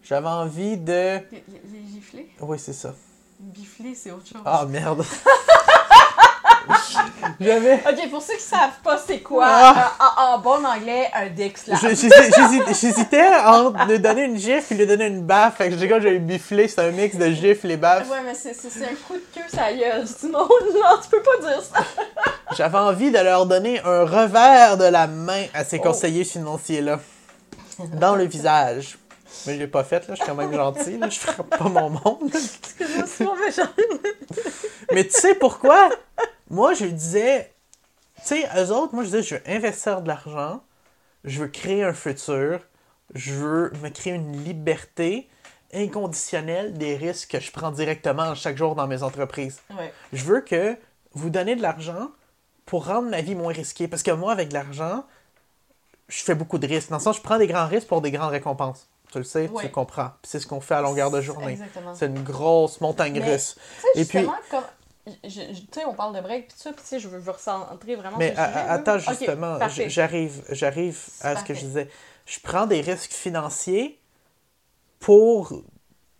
J'avais 0.02 0.28
envie 0.28 0.76
de. 0.76 0.92
Les, 0.92 1.20
les- 1.30 1.78
les 1.80 1.86
giflés? 1.92 2.30
Oui, 2.40 2.58
c'est 2.58 2.72
ça. 2.72 2.94
Bifler, 3.40 3.94
c'est 3.94 4.10
autre 4.12 4.26
chose. 4.26 4.40
Ah, 4.44 4.64
merde. 4.68 5.04
J'avais. 7.40 7.74
Ok, 7.74 8.10
pour 8.10 8.22
ceux 8.22 8.34
qui 8.34 8.42
savent 8.42 8.78
pas 8.82 8.98
c'est 8.98 9.20
quoi, 9.20 9.44
Ah. 9.46 9.92
euh, 10.00 10.04
en, 10.04 10.34
en 10.34 10.38
bon 10.38 10.64
anglais, 10.64 11.08
un 11.14 11.26
dick 11.28 11.58
slap. 11.58 11.78
Je- 11.80 11.88
j'hési- 11.88 12.10
j'hési- 12.10 12.62
J'hésitais 12.80 13.26
entre 13.44 13.86
lui 13.86 13.98
donner 13.98 14.24
une 14.24 14.36
gifle 14.38 14.74
et 14.74 14.76
lui 14.76 14.86
donner 14.86 15.06
une 15.06 15.22
baffe. 15.22 15.56
Fait 15.58 15.68
que 15.70 15.76
j'ai 15.76 15.88
quand 15.88 16.00
j'ai 16.00 16.18
biflé, 16.18 16.68
c'est 16.68 16.80
un 16.80 16.90
mix 16.90 17.16
de 17.16 17.30
gifle 17.30 17.70
et 17.70 17.76
baffe. 17.76 18.08
Ouais, 18.10 18.18
mais 18.24 18.34
c'est 18.34 18.54
c'est- 18.54 18.70
c'est 18.70 18.84
un 18.84 18.94
coup 19.06 19.14
de 19.14 19.24
queue, 19.34 19.46
ça 19.48 19.72
gueule. 19.72 20.06
Sinon, 20.06 20.40
non, 20.40 20.98
tu 21.02 21.08
peux 21.10 21.22
pas 21.22 21.46
dire 21.48 21.62
ça. 21.62 21.80
J'avais 22.56 22.78
envie 22.78 23.10
de 23.10 23.18
leur 23.18 23.46
donner 23.46 23.80
un 23.84 24.04
revers 24.04 24.76
de 24.76 24.84
la 24.84 25.06
main 25.06 25.44
à 25.54 25.64
ces 25.64 25.78
Oh. 25.80 25.82
conseillers 25.88 26.24
financiers-là. 26.24 27.00
Dans 28.00 28.16
le 28.16 28.24
visage. 28.24 28.96
Mais 29.46 29.54
je 29.54 29.58
l'ai 29.58 29.66
pas 29.66 29.84
fait, 29.84 30.06
là. 30.08 30.14
Je 30.14 30.22
suis 30.22 30.26
quand 30.26 30.34
même 30.34 30.52
gentil, 30.52 30.98
là. 30.98 31.08
Je 31.08 31.18
frappe 31.18 31.56
pas 31.56 31.68
mon 31.68 31.90
monde. 31.90 32.30
Excuse-moi. 32.34 33.36
Mais 34.92 35.04
tu 35.04 35.10
sais 35.10 35.34
pourquoi? 35.34 35.90
Moi, 36.50 36.74
je 36.74 36.86
disais... 36.86 37.52
Tu 38.16 38.40
sais, 38.40 38.48
eux 38.56 38.70
autres, 38.70 38.94
moi, 38.94 39.04
je 39.04 39.08
disais, 39.08 39.22
je 39.22 39.34
veux 39.34 39.42
investir 39.46 40.02
de 40.02 40.08
l'argent. 40.08 40.62
Je 41.24 41.40
veux 41.40 41.48
créer 41.48 41.84
un 41.84 41.92
futur. 41.92 42.60
Je 43.14 43.32
veux 43.32 43.72
me 43.82 43.88
créer 43.90 44.14
une 44.14 44.44
liberté. 44.44 45.28
inconditionnel 45.74 46.74
des 46.74 46.96
risques 46.96 47.32
que 47.32 47.40
je 47.40 47.50
prends 47.50 47.70
directement 47.70 48.34
chaque 48.34 48.56
jour 48.56 48.74
dans 48.74 48.86
mes 48.86 49.02
entreprises. 49.02 49.60
Ouais. 49.70 49.92
Je 50.12 50.24
veux 50.24 50.40
que 50.40 50.76
vous 51.12 51.30
donnez 51.30 51.56
de 51.56 51.62
l'argent 51.62 52.10
pour 52.64 52.86
rendre 52.86 53.08
ma 53.10 53.20
vie 53.20 53.34
moins 53.34 53.52
risquée. 53.52 53.88
Parce 53.88 54.02
que 54.02 54.10
moi, 54.10 54.32
avec 54.32 54.48
de 54.48 54.54
l'argent, 54.54 55.04
je 56.08 56.22
fais 56.22 56.34
beaucoup 56.34 56.58
de 56.58 56.66
risques. 56.66 56.90
Dans 56.90 56.96
le 56.96 57.02
sens, 57.02 57.16
je 57.16 57.22
prends 57.22 57.38
des 57.38 57.46
grands 57.46 57.66
risques 57.66 57.88
pour 57.88 58.00
des 58.00 58.10
grandes 58.10 58.30
récompenses. 58.30 58.88
Tu 59.16 59.20
le 59.20 59.24
sais, 59.24 59.50
tu 59.62 59.70
comprends. 59.70 60.10
C'est 60.22 60.40
ce 60.40 60.46
qu'on 60.46 60.60
fait 60.60 60.74
à 60.74 60.82
longueur 60.82 61.10
de 61.10 61.22
journée. 61.22 61.58
C'est 61.94 62.06
une 62.06 62.22
grosse 62.22 62.82
montagne 62.82 63.18
Mais, 63.18 63.32
russe. 63.32 63.56
Tu 63.94 64.00
Et 64.00 64.04
sais, 64.04 64.18
puis- 64.18 64.28
comme. 64.50 64.62
Tu 65.22 65.30
sais, 65.30 65.84
on 65.86 65.94
parle 65.94 66.14
de 66.16 66.20
break, 66.20 66.48
puis 66.48 66.56
ça, 66.58 66.72
puis 66.72 66.82
tu 66.82 66.88
sais, 66.88 66.98
je 66.98 67.08
veux, 67.08 67.18
veux 67.18 67.30
recentrer 67.30 67.94
vraiment 67.94 68.18
Mais 68.18 68.34
attends, 68.36 68.98
justement, 68.98 69.58
j'arrive, 69.86 70.42
j'arrive 70.50 70.98
à 71.22 71.36
ce 71.36 71.44
que 71.44 71.54
je 71.54 71.60
disais. 71.60 71.88
Je 72.26 72.40
prends 72.40 72.66
des 72.66 72.80
risques 72.82 73.12
financiers 73.12 73.98
pour 74.98 75.62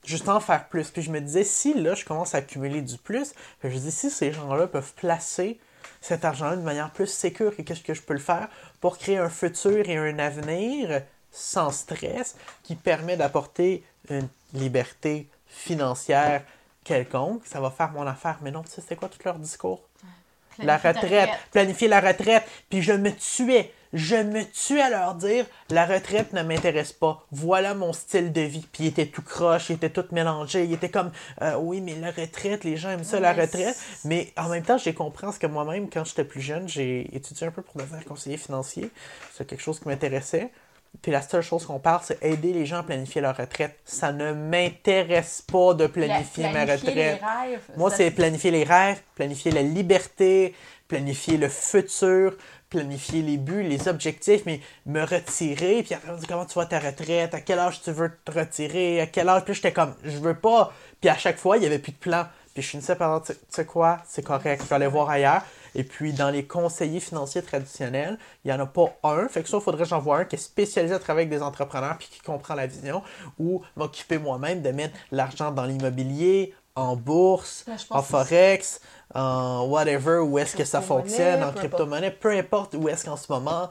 justement 0.05 0.41
faire 0.41 0.69
plus. 0.69 0.91
Puis 0.91 1.03
je 1.03 1.11
me 1.11 1.21
disais, 1.21 1.45
si 1.45 1.75
là, 1.75 1.95
je 1.95 2.05
commence 2.07 2.35
à 2.35 2.39
accumuler 2.39 2.81
du 2.81 2.97
plus, 2.97 3.35
je 3.63 3.69
me 3.69 3.75
dis, 3.75 3.91
si 3.91 4.09
ces 4.09 4.33
gens-là 4.33 4.69
peuvent 4.69 4.95
placer 4.95 5.59
cet 6.01 6.25
argent-là 6.25 6.57
de 6.57 6.63
manière 6.63 6.93
plus 6.93 7.09
sécure, 7.09 7.53
qu'est-ce 7.57 7.83
que 7.83 7.93
je 7.95 8.03
peux 8.03 8.15
le 8.15 8.21
faire 8.21 8.49
pour 8.81 8.97
créer 8.99 9.19
un 9.19 9.29
futur 9.29 9.87
et 9.89 9.97
un 9.97 10.19
avenir 10.19 11.03
sans 11.37 11.71
stress 11.71 12.37
qui 12.63 12.75
permet 12.75 13.17
d'apporter 13.17 13.85
une 14.09 14.29
liberté 14.55 15.29
financière 15.47 16.43
quelconque, 16.85 17.43
ça 17.47 17.61
va 17.61 17.71
faire 17.71 17.91
mon 17.93 18.07
affaire. 18.07 18.39
Mais 18.43 18.51
non, 18.51 18.63
tu 18.63 18.71
sais, 18.71 18.83
c'est 18.87 18.97
quoi 18.97 19.09
tout 19.09 19.19
leur 19.25 19.39
discours? 19.39 19.83
la 20.63 20.79
retraite, 20.79 21.29
planifier 21.53 21.89
la 21.89 22.01
retraite. 22.01 22.45
Puis 22.71 22.83
je 22.83 22.93
me 22.93 23.11
tuais, 23.11 23.73
je 23.93 24.17
me 24.17 24.43
tuais 24.45 24.81
à 24.81 24.91
leur 24.91 25.15
dire 25.15 25.47
la 25.71 25.87
retraite 25.87 26.33
ne 26.33 26.43
m'intéresse 26.43 26.93
pas. 26.93 27.25
Voilà 27.31 27.75
mon 27.75 27.93
style 27.93 28.33
de 28.33 28.41
vie. 28.41 28.67
Puis 28.73 28.85
il 28.85 28.87
était 28.89 29.07
tout 29.07 29.23
croche, 29.23 29.71
il 29.71 29.75
était 29.75 29.91
tout 29.91 30.05
mélangé. 30.13 30.65
Il 30.65 30.73
était 30.73 30.89
comme 30.89 31.11
euh, 31.43 31.57
oui, 31.57 31.81
mais 31.81 31.95
la 31.97 32.11
retraite, 32.11 32.65
les 32.65 32.77
gens 32.77 32.91
aiment 32.91 33.05
ça, 33.05 33.21
la 33.21 33.33
retraite. 33.33 33.77
Mais 34.05 34.33
en 34.37 34.49
même 34.49 34.63
temps, 34.63 34.79
j'ai 34.79 34.95
compris 34.95 35.27
parce 35.27 35.39
que 35.39 35.47
moi-même, 35.47 35.91
quand 35.91 36.05
j'étais 36.05 36.25
plus 36.25 36.41
jeune, 36.41 36.69
j'ai 36.69 37.15
étudié 37.15 37.47
un 37.47 37.51
peu 37.51 37.63
pour 37.63 37.81
devenir 37.81 38.05
conseiller 38.05 38.37
financier. 38.37 38.91
C'est 39.35 39.47
quelque 39.47 39.63
chose 39.63 39.81
qui 39.81 39.89
m'intéressait. 39.89 40.51
Puis 41.03 41.13
la 41.13 41.23
seule 41.23 41.43
chose 41.43 41.65
qu'on 41.65 41.79
parle, 41.79 42.01
c'est 42.05 42.23
aider 42.23 42.53
les 42.53 42.67
gens 42.67 42.79
à 42.79 42.83
planifier 42.83 43.21
leur 43.21 43.37
retraite. 43.37 43.79
Ça 43.85 44.13
ne 44.13 44.33
m'intéresse 44.33 45.43
pas 45.43 45.75
de 45.75 45.87
planifier 45.87 46.45
ma 46.45 46.65
Planifier 46.65 46.89
retraite. 46.91 47.21
rêves, 47.23 47.61
Moi, 47.77 47.91
c'est 47.91 48.11
planifier 48.11 48.51
les 48.51 48.65
rêves, 48.65 49.01
planifier 49.15 49.53
la 49.53 49.63
liberté, 49.63 50.55
planifier 50.89 51.37
le 51.37 51.49
futur, 51.49 52.37
planifier 52.71 53.23
les 53.23 53.37
buts, 53.37 53.63
les 53.63 53.89
objectifs, 53.89 54.43
mais 54.47 54.61
me 54.87 55.03
retirer, 55.03 55.83
puis 55.83 55.95
après 55.95 56.11
on 56.11 56.17
dit 56.17 56.27
comment 56.27 56.45
tu 56.47 56.59
vas 56.59 56.67
ta 56.67 56.79
retraite, 56.79 57.35
à 57.35 57.41
quel 57.41 57.59
âge 57.59 57.81
tu 57.83 57.91
veux 57.93 58.11
te 58.25 58.33
retirer, 58.33 59.01
à 59.01 59.07
quel 59.07 59.29
âge, 59.29 59.45
puis 59.45 59.55
j'étais 59.55 59.73
comme, 59.73 59.95
je 60.03 60.19
veux 60.19 60.35
pas, 60.35 60.73
puis 61.01 61.09
à 61.09 61.17
chaque 61.17 61.39
fois, 61.39 61.57
il 61.57 61.63
y 61.63 61.67
avait 61.67 61.79
plus 61.79 61.93
de 61.93 61.99
plan, 61.99 62.27
puis 62.55 62.63
je 62.63 62.69
finissais 62.69 62.97
par 62.97 63.21
dire, 63.21 63.35
tu 63.35 63.41
sais 63.49 63.65
quoi, 63.65 63.99
c'est 64.07 64.25
correct, 64.25 64.63
je 64.65 64.69
vais 64.69 64.75
aller 64.75 64.87
voir 64.87 65.09
ailleurs, 65.11 65.43
et 65.77 65.85
puis 65.85 66.15
dans 66.15 66.31
les 66.31 66.47
conseillers 66.47 67.01
financiers 67.01 67.43
traditionnels, 67.43 68.19
il 68.45 68.51
y 68.51 68.55
en 68.55 68.59
a 68.59 68.67
pas 68.67 68.97
un, 69.05 69.29
fait 69.29 69.43
que 69.43 69.49
ça, 69.49 69.59
il 69.59 69.63
faudrait 69.63 69.85
que 69.85 69.89
j'en 69.89 70.01
vois 70.01 70.21
un 70.21 70.25
qui 70.25 70.37
est 70.37 70.39
spécialisé 70.39 70.95
à 70.95 70.99
travailler 70.99 71.27
avec 71.27 71.39
des 71.39 71.45
entrepreneurs, 71.45 71.99
puis 71.99 72.09
qui 72.11 72.21
comprend 72.21 72.55
la 72.55 72.67
vision, 72.67 73.03
ou 73.39 73.63
m'occuper 73.77 74.17
moi-même 74.17 74.63
de 74.63 74.71
mettre 74.71 74.97
l'argent 75.13 75.53
dans 75.53 75.67
l'immobilier, 75.67 76.55
en 76.77 76.97
bourse, 76.97 77.65
Là, 77.67 77.75
en 77.91 78.03
forex, 78.03 78.81
en 79.15 79.67
whatever, 79.67 80.19
où 80.19 80.39
est-ce 80.39 80.57
que 80.57 80.65
ça 80.65 80.81
fonctionne, 80.81 81.45
en 81.45 81.53
crypto-monnaie, 81.53 82.11
peu 82.11 82.31
importe 82.33 82.75
où 82.75 82.89
est-ce 82.89 83.05
qu'en 83.05 83.17
ce 83.17 83.31
moment 83.31 83.69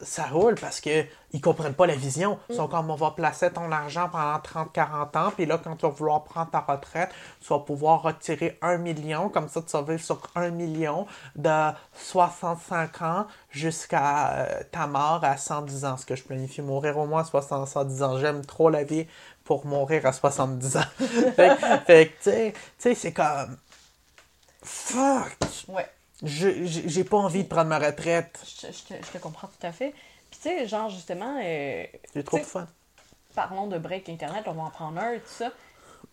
ça 0.00 0.24
roule 0.24 0.56
parce 0.56 0.80
que 0.80 1.04
ils 1.32 1.40
comprennent 1.40 1.74
pas 1.74 1.86
la 1.86 1.94
vision. 1.94 2.38
Ils 2.48 2.52
Mm. 2.54 2.56
sont 2.56 2.68
comme 2.68 2.90
on 2.90 2.94
va 2.96 3.10
placer 3.12 3.50
ton 3.50 3.70
argent 3.72 4.08
pendant 4.10 4.38
30-40 4.38 5.16
ans, 5.16 5.30
puis 5.34 5.46
là, 5.46 5.58
quand 5.62 5.74
tu 5.76 5.82
vas 5.86 5.92
vouloir 5.92 6.24
prendre 6.24 6.50
ta 6.50 6.60
retraite, 6.60 7.10
tu 7.40 7.48
vas 7.48 7.58
pouvoir 7.60 8.02
retirer 8.02 8.58
un 8.62 8.78
million, 8.78 9.28
comme 9.28 9.48
ça 9.48 9.62
tu 9.62 9.72
vas 9.72 9.82
vivre 9.82 10.02
sur 10.02 10.20
un 10.34 10.50
million 10.50 11.06
de 11.34 11.70
65 11.94 13.02
ans 13.02 13.26
jusqu'à 13.50 14.32
euh, 14.34 14.62
ta 14.70 14.86
mort 14.86 15.20
à 15.24 15.36
110 15.36 15.84
ans. 15.84 15.96
Ce 15.96 16.06
que 16.06 16.14
je 16.16 16.22
planifie 16.24 16.62
mourir 16.62 16.98
au 16.98 17.06
moins 17.06 17.22
à 17.22 17.24
60, 17.24 17.66
110 17.68 18.02
ans. 18.02 18.18
J'aime 18.18 18.44
trop 18.44 18.70
la 18.70 18.84
vie 18.84 19.06
pour 19.44 19.64
mourir 19.66 20.04
à 20.06 20.12
70 20.12 20.76
ans. 20.76 20.80
fait, 21.36 22.12
que- 22.22 22.50
tu 22.50 22.54
sais, 22.78 22.94
c'est 22.94 23.12
comme. 23.12 23.56
Fuck! 24.62 25.36
Ouais, 25.68 25.88
J'ai 26.22 26.66
j'ai 26.66 27.04
pas 27.04 27.18
envie 27.18 27.44
de 27.44 27.48
prendre 27.48 27.68
ma 27.68 27.78
retraite. 27.78 28.40
je, 28.44 28.66
je 28.68 28.94
te, 28.94 29.06
je 29.06 29.10
te 29.12 29.18
comprends 29.18 29.48
tout 29.48 29.66
à 29.66 29.72
fait. 29.72 29.94
Puis 30.30 30.40
tu 30.42 30.48
sais, 30.48 30.66
genre 30.66 30.88
justement, 30.88 31.38
euh, 31.42 31.84
J'ai 32.14 32.24
trop 32.24 32.38
de 32.38 32.42
fun. 32.42 32.66
parlons 33.34 33.66
de 33.66 33.78
break 33.78 34.08
internet, 34.08 34.44
on 34.46 34.52
va 34.52 34.62
en 34.62 34.70
prendre 34.70 34.98
un, 35.00 35.14
tout 35.16 35.22
ça. 35.26 35.50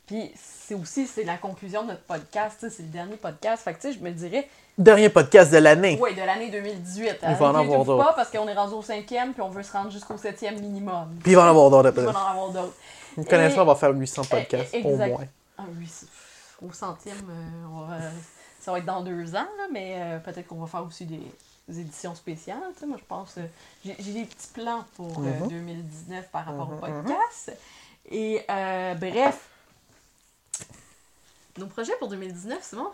Puis 0.05 0.31
c'est 0.35 0.75
aussi, 0.75 1.07
c'est 1.07 1.23
la 1.23 1.37
conclusion 1.37 1.83
de 1.83 1.87
notre 1.89 2.03
podcast, 2.03 2.57
c'est 2.69 2.83
le 2.83 2.89
dernier 2.89 3.15
podcast. 3.15 3.63
Fait 3.63 3.73
que 3.73 3.79
tu 3.81 3.87
sais, 3.91 3.97
je 3.97 4.03
me 4.03 4.11
dirais, 4.11 4.49
Dernier 4.77 5.07
podcast 5.09 5.51
de 5.51 5.57
l'année. 5.57 5.97
ouais, 5.99 6.13
de 6.13 6.21
l'année 6.21 6.49
2018. 6.49 7.19
Il 7.21 7.35
va 7.35 7.45
en 7.45 7.55
Inquiétez-vous 7.55 7.73
avoir 7.73 7.85
d'autres. 7.85 8.05
pas 8.07 8.13
parce 8.13 8.29
qu'on 8.31 8.47
est 8.47 8.53
rendu 8.53 8.73
au 8.73 8.81
cinquième 8.81 9.31
puis 9.33 9.41
on 9.41 9.49
veut 9.49 9.63
se 9.63 9.71
rendre 9.71 9.91
jusqu'au 9.91 10.17
septième 10.17 10.59
minimum. 10.59 11.15
Puis 11.23 11.31
il 11.31 11.35
va 11.35 11.43
en 11.45 11.49
avoir 11.49 11.69
d'autres 11.69 11.93
Il 11.95 12.03
va 12.03 12.09
après. 12.09 12.21
en 12.21 12.27
avoir 12.31 12.49
d'autres. 12.49 12.73
Une 13.17 13.25
connaissance, 13.25 13.57
Et- 13.57 13.61
on 13.61 13.65
va 13.65 13.75
faire 13.75 13.91
800 13.91 14.23
podcasts, 14.25 14.73
Eh, 14.73 14.83
au 14.83 14.89
exact. 14.91 15.07
moins. 15.09 15.27
Ah 15.57 15.63
oui, 15.79 15.87
au 16.67 16.71
centième, 16.73 17.15
euh, 17.29 17.65
on 17.71 17.81
va- 17.85 17.95
ça 18.63 18.71
va 18.71 18.79
être 18.79 18.85
dans 18.85 19.01
deux 19.03 19.35
ans, 19.35 19.47
là, 19.57 19.67
mais 19.71 19.95
euh, 20.01 20.19
peut-être 20.19 20.47
qu'on 20.47 20.59
va 20.61 20.67
faire 20.67 20.83
aussi 20.85 21.05
des, 21.05 21.19
des 21.67 21.79
éditions 21.81 22.15
spéciales. 22.15 22.59
moi, 22.87 22.97
je 22.97 23.03
pense. 23.05 23.37
euh, 23.37 23.41
j'ai 23.83 23.95
j'ai 23.99 24.13
des 24.13 24.25
petits 24.25 24.47
plans 24.53 24.85
pour 24.95 25.19
euh, 25.19 25.39
Mhm. 25.41 25.47
2019 25.49 26.29
par 26.31 26.45
rapport 26.45 26.69
au 26.69 26.73
Mhm, 26.75 26.79
podcast. 26.79 27.57
Et 28.09 28.41
euh, 28.49 28.93
bref, 28.95 29.47
nos 31.57 31.67
projets 31.67 31.95
pour 31.99 32.07
2019, 32.07 32.57
c'est 32.61 32.75
bon? 32.75 32.89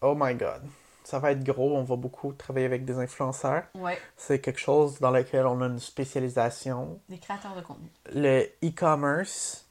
Oh 0.00 0.14
my 0.16 0.34
god. 0.34 0.62
Ça 1.04 1.18
va 1.18 1.32
être 1.32 1.44
gros. 1.44 1.76
On 1.76 1.82
va 1.84 1.96
beaucoup 1.96 2.32
travailler 2.32 2.66
avec 2.66 2.84
des 2.84 2.98
influenceurs. 2.98 3.64
Ouais, 3.74 3.98
C'est 4.16 4.40
quelque 4.40 4.58
chose 4.60 4.98
dans 5.00 5.10
lequel 5.10 5.46
on 5.46 5.60
a 5.60 5.66
une 5.66 5.78
spécialisation. 5.78 6.98
des 7.08 7.18
créateurs 7.18 7.54
de 7.54 7.60
contenu. 7.60 7.88
Le 8.12 8.44
e-commerce, 8.64 9.63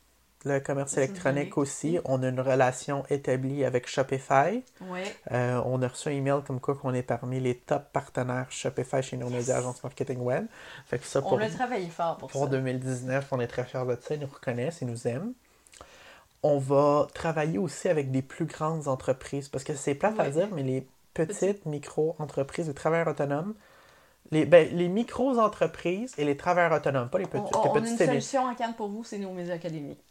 le 0.46 0.60
commerce 0.60 0.98
électronique 0.98 1.58
aussi, 1.58 2.00
on 2.06 2.22
a 2.24 2.28
une 2.28 2.40
relation 2.42 3.04
établie 3.10 3.64
avec 3.64 3.88
Shopify. 3.88 4.64
Ouais, 4.82 5.16
Euh, 5.32 5.62
on 5.66 5.82
a 5.82 5.88
reçu 5.88 6.10
un 6.10 6.12
email 6.12 6.42
comme 6.46 6.60
quoi 6.60 6.76
qu'on 6.76 6.94
est 6.94 7.02
parmi 7.04 7.40
les 7.40 7.56
top 7.56 7.84
partenaires 7.94 8.48
Shopify 8.50 9.02
chez 9.02 9.16
nos 9.18 9.30
médias 9.30 9.58
agences 9.58 9.82
marketing 9.84 10.20
web. 10.20 10.46
Fait 10.86 11.00
que 11.00 11.06
ça, 11.06 11.20
on 11.20 11.30
pour, 11.30 11.40
a 11.42 11.50
travaillé 11.50 11.88
fort 11.90 12.18
pour, 12.18 12.30
pour 12.30 12.44
ça. 12.44 12.50
2019, 12.50 13.28
on 13.32 13.40
est 13.40 13.48
très 13.48 13.64
fiers 13.64 13.86
de 13.88 13.98
ça. 14.02 14.16
Ils 14.16 14.20
nous 14.22 14.28
reconnaissent, 14.28 14.80
ils 14.82 14.88
nous 14.88 15.08
aiment. 15.08 15.34
On 16.44 16.58
va 16.60 17.08
travailler 17.14 17.58
aussi 17.58 17.88
avec 17.88 18.12
des 18.12 18.22
plus 18.22 18.46
grandes 18.46 18.88
entreprises 18.90 19.48
parce 19.48 19.64
que 19.64 19.74
c'est 19.76 19.96
plate 19.96 20.20
à 20.20 20.30
dire, 20.30 20.50
mais 20.54 20.64
les 20.64 20.86
petites 21.14 21.66
micro-entreprises, 21.66 22.68
les 22.68 22.74
travailleurs 22.74 23.08
autonomes, 23.08 23.54
les, 24.32 24.46
ben, 24.46 24.68
les 24.76 24.90
micro-entreprises 24.90 26.14
et 26.18 26.26
les 26.26 26.36
travailleurs 26.36 26.74
autonomes, 26.74 27.08
pas 27.10 27.20
les 27.20 27.28
petites, 27.28 27.56
on- 27.56 27.64
les 27.64 27.70
on 27.70 27.76
a 27.76 27.80
une 27.80 27.86
les- 27.98 28.06
solution 28.06 28.44
en 28.44 28.56
canne 28.56 28.74
pour 28.74 28.90
vous, 28.90 29.04
c'est 29.04 29.20
nos 29.20 29.32
médias 29.32 29.54
académiques. 29.54 30.04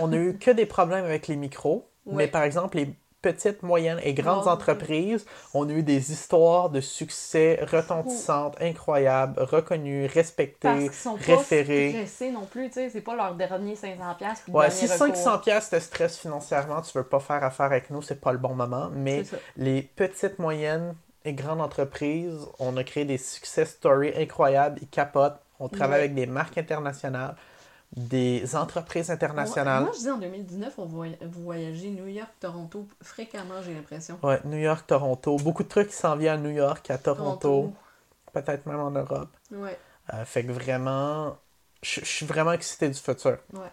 On 0.00 0.12
a 0.12 0.16
eu 0.16 0.38
que 0.38 0.50
des 0.50 0.66
problèmes 0.66 1.04
avec 1.04 1.28
les 1.28 1.36
micros, 1.36 1.88
mais 2.06 2.26
par 2.26 2.42
exemple, 2.42 2.78
les 2.78 2.94
petites, 3.22 3.62
moyennes 3.62 4.00
et 4.02 4.14
grandes 4.14 4.46
entreprises, 4.46 5.26
on 5.54 5.68
a 5.68 5.72
eu 5.72 5.82
des 5.82 6.12
histoires 6.12 6.70
de 6.70 6.80
succès 6.80 7.58
retentissantes, 7.70 8.60
incroyables, 8.60 9.40
reconnues, 9.42 10.04
Parce 10.04 10.14
respectées, 10.14 10.78
qu'ils 10.84 10.92
sont 10.92 11.16
pas 11.16 11.42
stressés 11.42 12.30
non 12.32 12.44
plus, 12.44 12.68
tu 12.68 12.74
sais, 12.74 12.90
c'est 12.90 13.00
pas 13.00 13.16
leur 13.16 13.34
dernier 13.34 13.74
500$ 13.74 14.16
piastres 14.16 14.44
puis 14.44 14.52
Ouais, 14.52 14.70
si 14.70 14.86
recours. 14.86 15.16
500 15.16 15.38
pièces 15.38 15.70
te 15.70 15.80
stress 15.80 16.18
financièrement, 16.18 16.80
tu 16.82 16.96
veux 16.96 17.04
pas 17.04 17.20
faire 17.20 17.42
affaire 17.42 17.66
avec 17.66 17.90
nous, 17.90 18.02
c'est 18.02 18.20
pas 18.20 18.32
le 18.32 18.38
bon 18.38 18.54
moment. 18.54 18.90
Mais 18.94 19.24
les 19.56 19.82
petites, 19.82 20.38
moyennes 20.38 20.94
et 21.24 21.32
grandes 21.32 21.60
entreprises, 21.60 22.46
on 22.58 22.76
a 22.76 22.84
créé 22.84 23.04
des 23.04 23.18
success 23.18 23.70
stories 23.70 24.12
incroyables, 24.16 24.78
ils 24.80 24.88
capotent. 24.88 25.40
On 25.60 25.68
travaille 25.68 26.00
avec 26.00 26.14
des 26.14 26.26
marques 26.26 26.56
internationales, 26.56 27.34
des 27.96 28.54
entreprises 28.54 29.10
internationales. 29.10 29.82
moi, 29.84 29.92
je 29.94 30.00
dis 30.00 30.10
en 30.10 30.18
2019, 30.18 30.74
on 30.78 30.84
voyager 30.86 31.90
New 31.90 32.06
York, 32.06 32.30
Toronto 32.38 32.86
fréquemment, 33.02 33.62
j'ai 33.64 33.74
l'impression. 33.74 34.18
Ouais, 34.22 34.40
New 34.44 34.58
York, 34.58 34.86
Toronto. 34.86 35.36
Beaucoup 35.38 35.62
de 35.62 35.68
trucs 35.68 35.88
qui 35.88 35.96
s'en 35.96 36.16
viennent 36.16 36.40
à 36.40 36.42
New 36.42 36.50
York, 36.54 36.90
à 36.90 36.98
Toronto, 36.98 37.72
peut-être 38.32 38.66
même 38.66 38.80
en 38.80 38.90
Europe. 38.90 39.30
Ouais, 39.52 39.78
Euh, 40.14 40.24
fait 40.24 40.44
que 40.44 40.52
vraiment, 40.52 41.36
je 41.82 42.00
je 42.00 42.06
suis 42.06 42.26
vraiment 42.26 42.52
excité 42.52 42.88
du 42.88 42.98
futur. 42.98 43.38
ouais. 43.52 43.72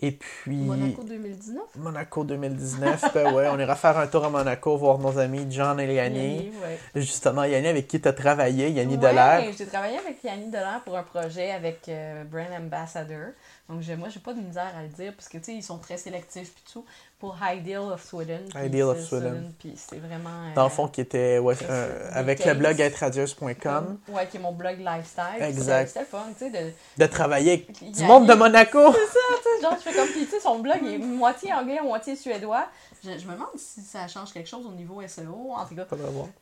Et 0.00 0.12
puis, 0.12 0.56
Monaco 0.56 1.02
2019? 1.02 1.62
Monaco 1.76 2.24
2019, 2.24 3.04
ben 3.14 3.32
ouais, 3.34 3.48
on 3.52 3.58
ira 3.58 3.76
faire 3.76 3.98
un 3.98 4.06
tour 4.06 4.24
à 4.24 4.30
Monaco, 4.30 4.76
voir 4.76 4.98
nos 4.98 5.18
amis 5.18 5.46
John 5.50 5.78
et 5.80 5.94
Yanni. 5.94 6.52
Ouais. 6.62 6.78
Justement, 7.00 7.44
Yanni 7.44 7.68
avec 7.68 7.86
qui 7.86 8.00
tu 8.00 8.08
as 8.08 8.12
travaillé, 8.12 8.70
Yanni 8.70 8.94
Ouais, 8.94 9.00
Delaire. 9.10 9.44
j'ai 9.56 9.66
travaillé 9.66 9.98
avec 9.98 10.22
Yanni 10.24 10.46
Delaire 10.46 10.80
pour 10.84 10.96
un 10.96 11.02
projet 11.02 11.50
avec 11.52 11.88
euh, 11.88 12.24
Brand 12.24 12.46
Ambassador. 12.58 13.30
Donc, 13.72 13.98
moi, 13.98 14.08
j'ai 14.08 14.20
pas 14.20 14.34
de 14.34 14.40
misère 14.40 14.70
à 14.78 14.82
le 14.82 14.88
dire, 14.88 15.12
parce 15.16 15.28
que, 15.28 15.38
tu 15.38 15.44
sais, 15.44 15.54
ils 15.54 15.62
sont 15.62 15.78
très 15.78 15.96
sélectifs, 15.96 16.52
puis 16.52 16.62
tout, 16.72 16.84
pour 17.18 17.36
Ideal 17.42 17.82
of 17.92 18.04
Sweden. 18.04 18.42
puis 18.52 18.66
Ideal 18.66 18.88
of 18.88 19.00
Sweden. 19.00 19.52
Puis 19.58 19.74
c'est 19.76 19.96
vraiment... 19.98 20.28
euh, 20.50 20.54
Dans 20.54 20.64
le 20.64 20.70
fond, 20.70 20.88
qui 20.88 21.00
était 21.00 21.38
ouais, 21.38 21.54
euh, 21.68 22.10
avec 22.12 22.44
le 22.44 22.54
blog 22.54 22.80
êtradieuse.com, 22.80 23.98
Ouais, 24.08 24.26
qui 24.26 24.36
est 24.36 24.40
mon 24.40 24.52
blog 24.52 24.78
lifestyle. 24.78 25.40
Exact. 25.42 25.88
C'était 25.88 26.04
fun, 26.04 26.24
tu 26.38 26.44
sais, 26.44 26.50
de... 26.50 26.72
de 26.98 27.06
travailler 27.06 27.52
avec 27.52 27.80
Il 27.82 27.92
du 27.92 28.04
monde 28.04 28.26
de 28.26 28.32
il- 28.32 28.38
Monaco. 28.38 28.92
C'est 28.92 28.98
ça, 29.06 29.18
tu 29.36 29.42
sais, 29.42 29.62
genre, 29.62 29.76
je 29.78 29.90
fais 29.90 29.96
comme, 29.96 30.08
puis 30.08 30.24
tu 30.24 30.30
sais, 30.30 30.40
son 30.40 30.58
blog 30.58 30.78
est 30.84 30.98
moitié 30.98 31.52
anglais, 31.52 31.80
moitié 31.82 32.16
suédois. 32.16 32.66
Je, 33.04 33.18
je 33.18 33.26
me 33.26 33.32
demande 33.32 33.48
si 33.56 33.80
ça 33.80 34.06
change 34.06 34.32
quelque 34.32 34.48
chose 34.48 34.64
au 34.64 34.72
niveau 34.72 35.02
SEO, 35.06 35.52
en 35.54 35.66
tout 35.66 35.74
cas. 35.74 35.86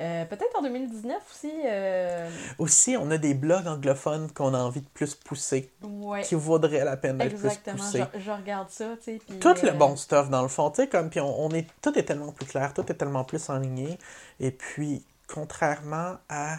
Euh, 0.01 0.25
Peut-être 0.27 0.59
en 0.59 0.63
2019 0.63 1.17
aussi. 1.33 1.51
Euh... 1.65 2.31
Aussi, 2.59 2.97
on 2.99 3.11
a 3.11 3.17
des 3.19 3.33
blogs 3.35 3.67
anglophones 3.67 4.31
qu'on 4.33 4.53
a 4.53 4.59
envie 4.59 4.83
de 4.83 4.89
plus 4.89 5.15
pousser, 5.15 5.73
Ouais, 5.83 6.23
qui 6.23 6.35
vaudraient 6.35 6.85
la 6.85 6.97
peine 6.97 7.17
d'être 7.19 7.37
plus 7.37 7.47
exactement. 7.47 7.77
poussés. 7.79 8.05
Je, 8.15 8.21
je 8.21 8.31
regarde 8.31 8.69
ça, 8.69 8.97
tu 8.99 9.05
sais. 9.05 9.21
puis, 9.27 9.39
Tout 9.39 9.55
le 9.63 9.71
euh, 9.71 9.73
bon 9.73 9.97
stuff, 9.97 10.29
dans 10.29 10.43
le 10.43 10.49
fond, 10.49 10.71
tu 10.71 10.83
sais, 10.83 10.89
comme, 10.89 11.09
puis 11.09 11.21
on, 11.21 11.47
on 11.47 11.51
est, 11.51 11.67
tout 11.81 11.99
est 11.99 12.03
tellement 12.05 12.33
plus 12.33 12.47
clair, 12.47 12.75
tout 12.75 12.85
est 12.91 12.95
tellement 12.95 13.25
plus 13.25 13.49
enligné, 13.49 13.99
et 14.39 14.51
puis, 14.51 15.03
contrairement 15.29 16.17
à 16.29 16.59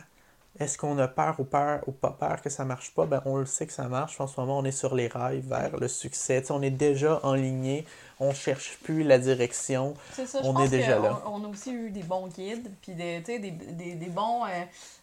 est-ce 0.61 0.77
qu'on 0.77 0.97
a 0.99 1.07
peur 1.07 1.35
ou 1.39 1.43
peur 1.43 1.81
ou 1.87 1.91
pas 1.91 2.11
peur 2.11 2.41
que 2.41 2.49
ça 2.49 2.63
marche 2.65 2.93
pas, 2.93 3.05
ben 3.05 3.21
on 3.25 3.37
le 3.37 3.45
sait 3.45 3.65
que 3.67 3.73
ça 3.73 3.87
marche, 3.87 4.21
en 4.21 4.27
ce 4.27 4.39
moment, 4.39 4.59
on 4.59 4.63
est 4.65 4.71
sur 4.71 4.93
les 4.95 5.07
rails 5.07 5.41
vers 5.41 5.75
le 5.77 5.87
succès, 5.87 6.43
on 6.51 6.61
est 6.61 6.69
déjà 6.69 7.19
enligné, 7.23 7.85
on 8.19 8.31
cherche 8.33 8.77
plus 8.83 9.03
la 9.03 9.17
direction, 9.17 9.95
C'est 10.13 10.27
ça, 10.27 10.39
on 10.43 10.61
est 10.63 10.67
déjà 10.69 10.99
là. 10.99 11.21
On, 11.25 11.41
on 11.41 11.45
a 11.45 11.47
aussi 11.47 11.71
eu 11.73 11.89
des 11.89 12.03
bons 12.03 12.27
guides, 12.27 12.69
puis 12.81 12.93
des, 12.93 13.19
des, 13.21 13.39
des, 13.39 13.95
des 13.95 14.09
bons 14.09 14.45
euh, 14.45 14.49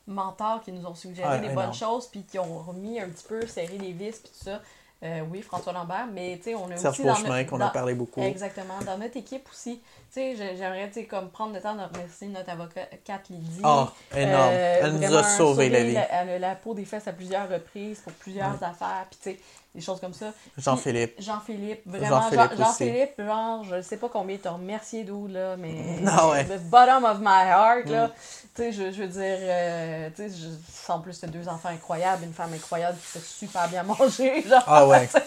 mentors 0.06 0.62
qui 0.62 0.72
nous 0.72 0.86
ont 0.86 0.94
suggéré 0.94 1.28
Ah, 1.28 1.38
des 1.38 1.48
énorme. 1.48 1.66
bonnes 1.66 1.74
choses, 1.74 2.06
puis 2.06 2.22
qui 2.22 2.38
ont 2.38 2.58
remis 2.58 3.00
un 3.00 3.08
petit 3.08 3.26
peu, 3.28 3.46
serré 3.46 3.78
les 3.78 3.92
vis, 3.92 4.18
puis 4.20 4.30
tout 4.38 4.44
ça. 4.44 4.60
Euh, 5.04 5.20
oui, 5.30 5.42
François 5.42 5.72
Lambert, 5.72 6.08
mais 6.12 6.38
tu 6.38 6.50
sais, 6.50 6.54
on 6.56 6.68
a 6.72 6.76
Serge 6.76 6.94
aussi 6.98 7.02
Beauchemin, 7.04 7.36
notre- 7.38 7.50
qu'on 7.50 7.60
a 7.60 7.68
parlé 7.68 7.94
beaucoup. 7.94 8.20
Exactement. 8.20 8.74
Dans 8.84 8.98
notre 8.98 9.16
équipe 9.16 9.48
aussi, 9.48 9.76
tu 9.78 9.84
sais, 10.10 10.34
j'ai- 10.36 10.56
j'aimerais, 10.56 10.88
tu 10.88 10.94
sais, 10.94 11.04
comme 11.04 11.30
prendre 11.30 11.54
le 11.54 11.60
temps 11.60 11.76
de 11.76 11.82
remercier 11.82 12.26
notre 12.26 12.50
avocate 12.50 13.28
Lydie. 13.30 13.60
Ah, 13.62 13.92
énorme. 14.16 14.50
Euh, 14.52 14.80
Elle 14.82 14.92
nous 14.94 14.98
vraiment 14.98 15.18
a 15.18 15.22
sauvé 15.22 15.68
la 15.68 15.84
vie. 15.84 15.96
Elle 16.10 16.30
a 16.30 16.38
la 16.40 16.54
peau 16.56 16.74
des 16.74 16.84
fesses 16.84 17.06
à 17.06 17.12
plusieurs 17.12 17.48
reprises 17.48 18.00
pour 18.00 18.12
plusieurs 18.14 18.60
affaires, 18.64 19.06
puis 19.08 19.18
tu 19.22 19.30
sais, 19.30 19.40
des 19.74 19.80
choses 19.80 20.00
comme 20.00 20.14
ça. 20.14 20.32
Jean-Philippe. 20.56 21.20
Jean-Philippe, 21.20 21.82
vraiment, 21.86 22.22
Jean-Philippe 22.30 23.12
Jean- 23.18 23.26
genre, 23.26 23.64
je 23.64 23.82
sais 23.82 23.96
pas 23.96 24.08
combien 24.08 24.36
t'as 24.42 24.50
remercié 24.50 25.04
d'où, 25.04 25.26
là, 25.28 25.56
mais. 25.56 25.74
Ah 26.06 26.28
ouais. 26.30 26.44
The 26.44 26.58
bottom 26.70 27.04
of 27.04 27.18
my 27.20 27.46
heart, 27.48 27.86
là. 27.88 28.06
Mm. 28.08 28.10
Tu 28.56 28.62
sais, 28.62 28.72
je, 28.72 28.90
je 28.90 29.02
veux 29.02 29.08
dire, 29.08 29.38
euh, 29.40 30.08
tu 30.16 30.28
sais, 30.28 30.36
je- 30.36 30.92
en 30.92 31.00
plus, 31.00 31.20
t'as 31.20 31.26
deux 31.28 31.48
enfants 31.48 31.68
incroyables, 31.68 32.24
une 32.24 32.32
femme 32.32 32.52
incroyable 32.54 32.96
qui 32.98 33.06
fait 33.18 33.24
super 33.24 33.68
bien 33.68 33.82
manger, 33.84 34.42
genre. 34.48 34.62
Ah 34.66 34.86
ouais. 34.86 35.08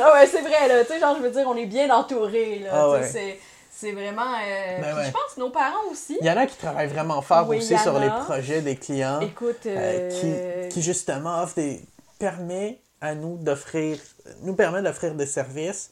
Ah 0.00 0.12
ouais, 0.12 0.26
c'est 0.28 0.42
vrai, 0.42 0.68
là, 0.68 0.84
tu 0.84 0.92
sais, 0.92 1.00
genre, 1.00 1.16
je 1.16 1.22
veux 1.22 1.30
dire, 1.30 1.44
on 1.48 1.56
est 1.56 1.66
bien 1.66 1.90
entourés, 1.90 2.60
là. 2.60 2.70
Ah 2.72 2.90
ouais. 2.90 3.06
c'est- 3.08 3.38
C'est 3.70 3.92
vraiment. 3.92 4.22
euh, 4.22 4.80
Ben 4.80 4.96
ouais. 4.96 5.04
Je 5.06 5.10
pense 5.12 5.34
que 5.36 5.40
nos 5.40 5.50
parents 5.50 5.84
aussi. 5.92 6.16
Il 6.20 6.26
y 6.26 6.30
en 6.30 6.36
a 6.36 6.46
qui 6.46 6.56
travaillent 6.56 6.88
vraiment 6.88 7.20
fort 7.22 7.48
Oui, 7.48 7.58
aussi 7.58 7.78
sur 7.78 7.96
les 8.00 8.08
projets 8.08 8.60
des 8.60 8.74
clients. 8.76 9.20
Écoute, 9.20 9.66
euh, 9.66 10.08
euh, 10.10 10.68
qui, 10.68 10.74
qui 10.74 10.82
justement 10.82 11.42
offre 11.42 11.54
des 11.56 11.80
permet 12.18 12.80
à 13.00 13.14
nous 13.14 13.36
d'offrir 13.38 13.98
nous 14.42 14.54
permet 14.54 14.82
d'offrir 14.82 15.14
des 15.14 15.26
services 15.26 15.90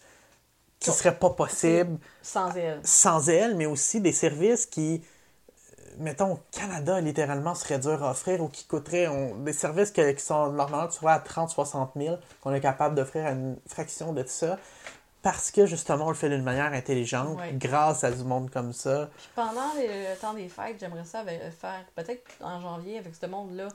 qui 0.80 0.90
Qui- 0.90 0.96
seraient 0.96 1.16
pas 1.18 1.30
possibles 1.30 1.98
sans 2.22 2.54
elle. 2.54 2.80
sans 2.84 3.28
elle, 3.28 3.56
mais 3.56 3.66
aussi 3.66 4.00
des 4.00 4.12
services 4.12 4.66
qui 4.66 5.02
euh, 5.78 5.82
mettons 5.98 6.32
au 6.34 6.40
Canada 6.52 7.00
littéralement 7.00 7.54
seraient 7.54 7.78
durs 7.78 8.02
à 8.04 8.10
offrir 8.10 8.42
ou 8.42 8.48
qui 8.48 8.64
coûteraient 8.66 9.06
on- 9.08 9.36
des 9.36 9.52
services 9.54 9.90
que- 9.90 10.10
qui 10.12 10.22
sont 10.22 10.50
normalement 10.52 10.88
tu 10.88 11.00
vois, 11.00 11.12
à 11.12 11.20
30 11.20 11.50
60 11.50 11.92
000 11.96 12.16
qu'on 12.42 12.52
est 12.52 12.60
capable 12.60 12.94
d'offrir 12.94 13.24
à 13.26 13.30
une 13.30 13.56
fraction 13.66 14.12
de 14.12 14.24
ça 14.26 14.58
parce 15.22 15.50
que 15.50 15.64
justement 15.66 16.06
on 16.06 16.10
le 16.10 16.14
fait 16.14 16.28
d'une 16.28 16.42
manière 16.44 16.72
intelligente 16.72 17.38
Ouais. 17.38 17.52
grâce 17.54 18.04
à 18.04 18.10
du 18.10 18.22
monde 18.22 18.50
comme 18.50 18.72
ça 18.72 19.08
Puis 19.16 19.28
pendant 19.34 19.72
les- 19.76 19.86
le 20.10 20.16
temps 20.20 20.34
des 20.34 20.48
fêtes, 20.48 20.76
j'aimerais 20.78 21.04
ça 21.04 21.20
avec- 21.20 21.40
faire, 21.58 21.84
peut-être 21.96 22.22
en 22.40 22.60
janvier, 22.60 22.98
avec 22.98 23.14
ce 23.14 23.26
monde-là, 23.26 23.68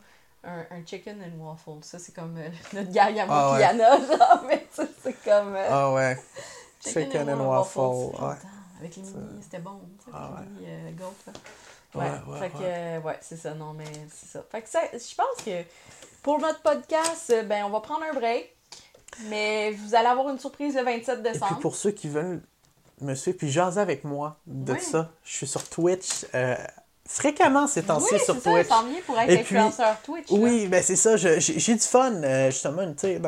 un, 0.44 0.66
un 0.72 0.86
chicken 0.86 1.22
and 1.22 1.44
waffle. 1.44 1.84
Ça, 1.84 2.00
c'est 2.00 2.14
comme 2.14 2.38
euh, 2.38 2.50
notre 2.74 2.92
gang 2.92 3.18
à 3.20 3.26
moi 3.26 3.36
Ah 3.38 3.54
ouais. 3.54 3.78
genre, 3.78 4.44
mais 4.48 4.68
ça, 4.72 4.84
c'est 5.04 5.24
comme. 5.24 5.56
euh, 5.56 5.68
ah 5.70 5.94
ouais 5.94 6.18
chicken 6.84 7.30
and 7.30 7.48
waffle 7.48 7.80
ouais. 7.80 7.86
longtemps. 7.86 8.36
Avec 8.80 8.96
les 8.96 9.02
mini, 9.04 9.42
c'était 9.44 9.60
bon. 9.60 9.80
sais, 10.04 10.12
Ah 10.14 10.32
avec 10.38 10.50
les 10.60 10.66
mini 10.68 10.68
euh, 10.70 10.92
goat. 10.98 11.14
Ouais, 11.94 12.04
Ouais, 12.04 12.10
ouais, 12.34 12.40
fait 12.40 12.50
que, 12.52 12.58
ouais. 12.60 12.64
euh, 12.68 13.00
ouais, 13.02 13.18
c'est 13.22 13.36
ça, 13.38 13.54
non, 13.54 13.74
mais 13.74 13.84
c'est 14.14 14.26
ça. 14.30 14.44
Fait 14.50 14.62
que 14.62 14.70
ça, 14.70 14.80
je 14.94 15.14
pense 15.16 15.44
que 15.46 15.62
pour 16.24 16.40
notre 16.40 16.62
podcast, 16.62 17.30
euh, 17.32 17.44
ben, 17.44 17.66
on 17.66 17.70
va 17.70 17.82
prendre 17.82 18.04
un 18.10 18.14
break, 18.14 18.56
mais 19.28 19.72
vous 19.72 19.94
allez 19.94 20.08
avoir 20.08 20.30
une 20.30 20.40
surprise 20.40 20.76
le 20.76 20.84
27 20.84 21.20
Et 21.20 21.22
décembre. 21.22 21.52
puis 21.52 21.62
pour 21.62 21.76
ceux 21.76 21.92
qui 21.92 22.08
veulent 22.08 22.42
me 23.02 23.14
suivre, 23.14 23.38
puis 23.38 23.52
jaser 23.52 23.82
avec 23.82 24.06
moi 24.06 24.38
de 24.48 24.72
Oui. 24.74 24.80
ça, 24.82 25.12
je 25.26 25.36
suis 25.36 25.48
sur 25.48 25.68
Twitch 25.68 26.26
euh, 26.34 26.56
fréquemment 27.14 27.68
ces 27.68 27.84
temps-ci 27.84 28.14
oui, 28.14 28.20
sur 28.24 28.36
ça, 28.36 28.52
Twitch. 28.52 28.68
s'en 28.68 28.84
vient 28.84 29.02
pour 29.06 29.20
être 29.20 29.30
Et 29.30 29.44
puis- 29.44 29.58
influenceur 29.58 29.98
Twitch. 30.04 30.30
là. 30.32 30.38
Oui, 30.40 30.68
ben 30.68 30.82
c'est 30.84 30.96
ça, 30.96 31.16
j'ai 31.18 31.74
du 31.76 31.80
fun, 31.80 32.14
euh, 32.24 32.52
justement, 32.52 32.86
tu 32.94 32.94
sais, 33.00 33.22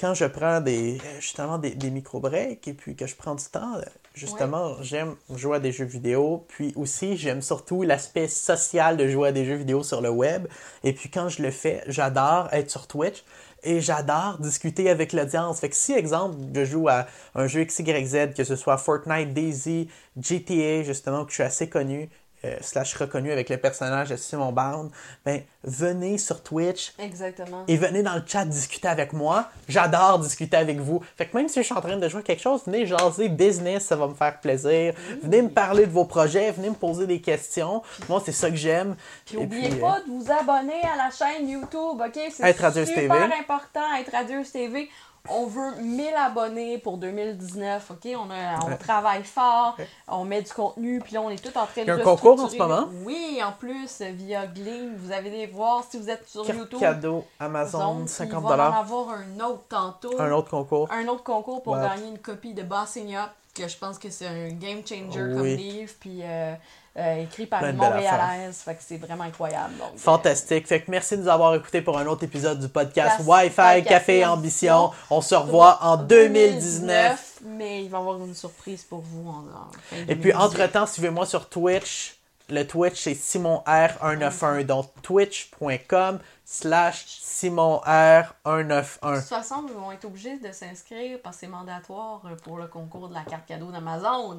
quand 0.00 0.14
je 0.14 0.26
prends 0.26 0.60
des, 0.60 0.94
euh, 0.98 1.20
justement 1.20 1.58
des, 1.58 1.70
des 1.74 1.90
micro-breaks 1.90 2.68
et 2.68 2.72
puis 2.72 2.94
que 2.94 3.06
je 3.06 3.16
prends 3.16 3.34
du 3.34 3.44
temps, 3.46 3.74
euh, 3.76 3.82
justement, 4.14 4.76
j'aime 4.80 5.16
jouer 5.34 5.56
à 5.56 5.60
des 5.60 5.72
jeux 5.72 5.84
vidéo, 5.86 6.44
puis 6.48 6.72
aussi 6.76 7.16
j'aime 7.16 7.42
surtout 7.42 7.82
l'aspect 7.82 8.28
social 8.28 8.96
de 8.96 9.08
jouer 9.08 9.28
à 9.28 9.32
des 9.32 9.44
jeux 9.44 9.56
vidéo 9.56 9.82
sur 9.82 10.00
le 10.00 10.10
web, 10.10 10.46
et 10.84 10.92
puis 10.92 11.10
quand 11.10 11.28
je 11.28 11.42
le 11.42 11.50
fais, 11.50 11.82
j'adore 11.88 12.48
être 12.52 12.70
sur 12.70 12.86
Twitch, 12.86 13.24
et 13.64 13.80
j'adore 13.80 14.38
discuter 14.38 14.88
avec 14.88 15.12
l'audience. 15.12 15.58
Fait 15.58 15.68
que 15.68 15.74
si, 15.74 15.92
exemple, 15.92 16.36
je 16.54 16.64
joue 16.64 16.86
à 16.88 17.06
un 17.34 17.48
jeu 17.48 17.64
XYZ, 17.64 18.32
que 18.36 18.44
ce 18.44 18.54
soit 18.54 18.78
Fortnite, 18.78 19.34
Daisy, 19.34 19.88
GTA, 20.16 20.84
justement, 20.84 21.24
que 21.24 21.30
je 21.30 21.34
suis 21.34 21.42
assez 21.42 21.68
connu, 21.68 22.08
euh, 22.44 22.56
slash 22.60 22.94
reconnu 22.94 23.32
avec 23.32 23.48
le 23.48 23.56
personnage 23.56 24.10
de 24.10 24.16
Simon 24.16 24.52
Bound, 24.52 24.90
ben, 25.24 25.42
venez 25.64 26.18
sur 26.18 26.42
Twitch 26.42 26.92
Exactement. 26.98 27.64
et 27.66 27.76
venez 27.76 28.02
dans 28.02 28.14
le 28.14 28.22
chat 28.26 28.44
discuter 28.44 28.88
avec 28.88 29.12
moi. 29.12 29.48
J'adore 29.68 30.20
discuter 30.20 30.56
avec 30.56 30.78
vous. 30.78 31.02
Fait 31.16 31.26
que 31.26 31.36
même 31.36 31.48
si 31.48 31.60
je 31.60 31.64
suis 31.64 31.74
en 31.74 31.80
train 31.80 31.96
de 31.96 32.08
jouer 32.08 32.22
quelque 32.22 32.42
chose, 32.42 32.62
venez 32.66 32.86
jaser 32.86 33.28
business, 33.28 33.86
ça 33.86 33.96
va 33.96 34.06
me 34.06 34.14
faire 34.14 34.38
plaisir. 34.40 34.94
Venez 35.22 35.42
me 35.42 35.48
parler 35.48 35.86
de 35.86 35.90
vos 35.90 36.04
projets, 36.04 36.52
venez 36.52 36.70
me 36.70 36.74
poser 36.74 37.06
des 37.06 37.20
questions. 37.20 37.82
Moi, 38.08 38.22
c'est 38.24 38.32
ça 38.32 38.50
que 38.50 38.56
j'aime. 38.56 38.94
Puis 39.26 39.36
n'oubliez 39.36 39.70
puis, 39.70 39.78
euh, 39.78 39.80
pas 39.80 40.00
de 40.00 40.10
vous 40.10 40.30
abonner 40.30 40.80
à 40.82 40.96
la 40.96 41.10
chaîne 41.10 41.48
YouTube, 41.48 42.00
OK? 42.00 42.20
C'est 42.30 42.52
super 42.52 42.72
TV. 42.72 43.08
important, 43.40 43.94
être 43.98 44.12
Radieuse 44.12 44.52
TV. 44.52 44.88
On 45.30 45.46
veut 45.46 45.74
1000 45.82 46.14
abonnés 46.16 46.78
pour 46.78 46.96
2019, 46.98 47.90
OK? 47.90 48.08
On, 48.16 48.30
a- 48.30 48.64
on 48.72 48.76
travaille 48.76 49.24
fort, 49.24 49.76
on 50.08 50.24
met 50.24 50.42
du 50.42 50.52
contenu, 50.52 51.00
puis 51.00 51.14
là, 51.14 51.20
on 51.22 51.30
est 51.30 51.42
tout 51.42 51.56
en 51.58 51.66
train 51.66 51.82
de 51.82 51.86
Il 51.86 51.86
y 51.88 51.90
a 51.90 51.94
un 51.94 51.98
concours 51.98 52.40
en 52.40 52.48
ce 52.48 52.56
moment? 52.56 52.88
Oui, 53.04 53.40
en 53.44 53.52
plus, 53.52 54.00
via 54.00 54.46
Gleam, 54.46 54.94
vous 54.96 55.12
allez 55.12 55.46
voir 55.46 55.84
si 55.88 55.98
vous 55.98 56.08
êtes 56.10 56.28
sur 56.28 56.44
carte 56.44 56.58
YouTube. 56.58 56.80
cadeau, 56.80 57.24
Amazon, 57.38 58.00
puis 58.00 58.08
50 58.08 58.42
Il 58.44 58.48
va 58.48 58.70
en 58.70 58.72
avoir 58.74 59.08
un 59.10 59.40
autre 59.44 59.62
tantôt. 59.68 60.20
Un 60.20 60.32
autre 60.32 60.50
concours. 60.50 60.88
un 60.90 61.06
autre 61.08 61.22
concours 61.24 61.62
pour 61.62 61.74
Wow. 61.74 61.82
gagner 61.82 62.08
une 62.08 62.18
copie 62.18 62.54
de 62.54 62.62
Bossing 62.62 63.14
Up, 63.16 63.30
que 63.54 63.66
je 63.68 63.76
pense 63.76 63.98
que 63.98 64.08
c'est 64.10 64.26
un 64.26 64.48
game 64.50 64.82
changer 64.86 65.34
comme 65.34 65.44
livre, 65.44 65.92
puis 66.00 66.20
euh, 66.22 66.54
euh, 66.98 67.22
écrit 67.22 67.46
par 67.46 67.64
une 67.64 67.76
Montréalaise. 67.76 68.58
Fait 68.58 68.74
que 68.74 68.82
c'est 68.86 68.96
vraiment 68.96 69.24
incroyable. 69.24 69.74
donc, 69.78 69.88
euh, 69.94 69.98
Fantastique. 69.98 70.66
Fait 70.66 70.80
que 70.82 70.90
merci 70.90 71.16
de 71.16 71.22
nous 71.22 71.28
avoir 71.28 71.54
écoutés 71.54 71.80
pour 71.80 71.98
un 71.98 72.06
autre 72.06 72.24
épisode 72.24 72.60
du 72.60 72.68
podcast 72.68 73.20
Wi-Fi, 73.24 73.54
Café, 73.54 73.82
Café, 73.84 74.26
Ambition. 74.26 74.90
On 75.10 75.20
se 75.20 75.34
revoit 75.34 75.78
en 75.82 75.96
2019. 75.96 77.24
Mais 77.44 77.84
il 77.84 77.90
va 77.90 77.98
y 77.98 78.00
avoir 78.00 78.16
une 78.18 78.34
surprise 78.34 78.82
pour 78.82 79.00
vous 79.00 79.28
en, 79.28 79.44
en 79.44 79.70
fin 79.90 79.96
Et 80.08 80.16
puis, 80.16 80.32
2018. 80.32 80.34
entre-temps, 80.34 80.86
suivez-moi 80.86 81.26
sur 81.26 81.48
Twitch. 81.48 82.14
Le 82.50 82.66
Twitch, 82.66 83.00
c'est 83.02 83.12
SimonR191. 83.12 84.64
Donc, 84.64 84.86
twitch.com 85.02 86.18
slash 86.44 87.04
SimonR191. 87.06 89.14
De 89.14 89.20
toute 89.20 89.28
façon, 89.28 89.64
ils 89.68 89.74
vont 89.74 89.92
être 89.92 90.04
obligés 90.06 90.38
de 90.38 90.50
s'inscrire 90.52 91.18
parce 91.22 91.36
que 91.36 91.40
c'est 91.40 91.46
mandatoire 91.46 92.22
pour 92.42 92.58
le 92.58 92.66
concours 92.66 93.08
de 93.08 93.14
la 93.14 93.22
carte 93.22 93.46
cadeau 93.46 93.70
d'Amazon. 93.70 94.38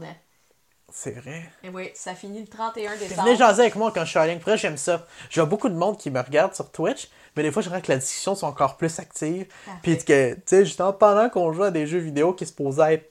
C'est 0.92 1.12
vrai. 1.12 1.44
Et 1.64 1.70
oui, 1.70 1.90
ça 1.94 2.16
finit 2.16 2.42
le 2.42 2.48
31 2.48 2.92
Puis 2.92 3.08
décembre. 3.08 3.24
venez 3.24 3.38
jaser 3.38 3.62
avec 3.62 3.76
moi 3.76 3.92
quand 3.94 4.06
je 4.06 4.10
suis 4.10 4.20
en 4.20 4.24
ligne. 4.24 4.40
Pour 4.40 4.56
j'aime 4.56 4.78
ça? 4.78 5.06
Vois 5.34 5.46
beaucoup 5.46 5.70
de 5.70 5.76
monde 5.76 5.98
qui 5.98 6.12
me 6.12 6.20
regarde 6.20 6.54
sur 6.54 6.72
Twitch, 6.72 7.10
mais 7.36 7.44
des 7.44 7.52
fois, 7.52 7.62
je 7.62 7.70
dirais 7.70 7.82
que 7.82 7.92
la 7.92 7.98
discussion 7.98 8.36
sont 8.36 8.48
encore 8.48 8.78
plus 8.78 9.00
active. 9.00 9.46
Puis 9.82 9.98
que, 9.98 10.34
tu 10.34 10.42
sais, 10.46 10.66
justement, 10.66 10.94
pendant 10.94 11.30
qu'on 11.30 11.54
joue 11.54 11.64
à 11.64 11.72
des 11.72 11.88
jeux 11.88 12.00
vidéo 12.00 12.34
qui 12.34 12.46
se 12.46 12.54
posaient 12.54 12.96
être 12.96 13.10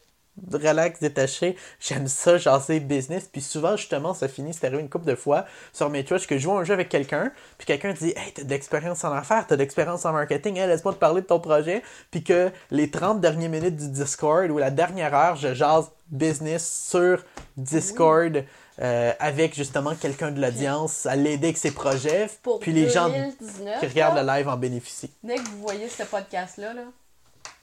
relax, 0.53 1.01
détaché, 1.01 1.57
j'aime 1.81 2.07
ça, 2.07 2.39
jaser 2.39 2.81
business. 2.81 3.29
Puis 3.31 3.41
souvent, 3.41 3.76
justement, 3.76 4.14
ça 4.14 4.29
finit, 4.29 4.55
c'est 4.55 4.66
arrivé 4.66 4.83
une 4.83 4.89
couple 4.89 5.07
de 5.07 5.14
fois 5.14 5.47
sur 5.72 5.91
mes 5.91 6.05
Twitch 6.05 6.26
que 6.26 6.37
je 6.37 6.43
joue 6.43 6.53
un 6.53 6.64
jeu 6.64 6.74
avec 6.74 6.89
quelqu'un, 6.89 7.33
puis 7.57 7.66
quelqu'un 7.66 7.93
dit 7.93 8.12
Hey, 8.16 8.33
t'as 8.35 8.45
de 8.45 8.51
l'expérience 8.51 9.05
en 9.05 9.12
affaires, 9.12 9.47
t'as 9.47 9.57
de 9.57 9.61
l'expérience 9.61 10.05
en 10.05 10.12
marketing, 10.12 10.57
hey, 10.59 10.68
laisse-moi 10.68 10.95
te 10.95 10.99
parler 10.99 11.22
de 11.22 11.26
ton 11.26 11.41
projet. 11.41 11.83
Puis 12.11 12.22
que 12.22 12.51
les 12.70 12.91
30 12.91 13.20
dernières 13.20 13.51
minutes 13.51 13.76
du 13.76 13.89
Discord 13.89 14.51
ou 14.51 14.59
la 14.59 14.70
dernière 14.70 15.14
heure, 15.14 15.37
je 15.37 15.55
jase 15.55 15.91
business 16.11 16.87
sur 16.89 17.22
Discord. 17.59 18.45
euh, 18.81 19.13
avec 19.19 19.55
justement 19.57 19.95
quelqu'un 19.97 20.31
de 20.31 20.41
l'audience 20.41 21.05
à 21.07 21.17
l'aider 21.17 21.49
avec 21.49 21.59
ses 21.59 21.73
projets, 21.73 22.29
Pour 22.43 22.61
puis 22.61 22.73
les 22.73 22.89
gens 22.89 23.09
2019, 23.09 23.81
qui 23.81 23.87
regardent 23.87 24.17
là, 24.17 24.23
le 24.23 24.39
live 24.39 24.49
en 24.49 24.57
bénéficient. 24.57 25.11
Dès 25.25 25.37
que 25.37 25.49
vous 25.49 25.59
voyez 25.61 25.89
ce 25.89 26.05
podcast-là, 26.05 26.75
là, 26.75 26.83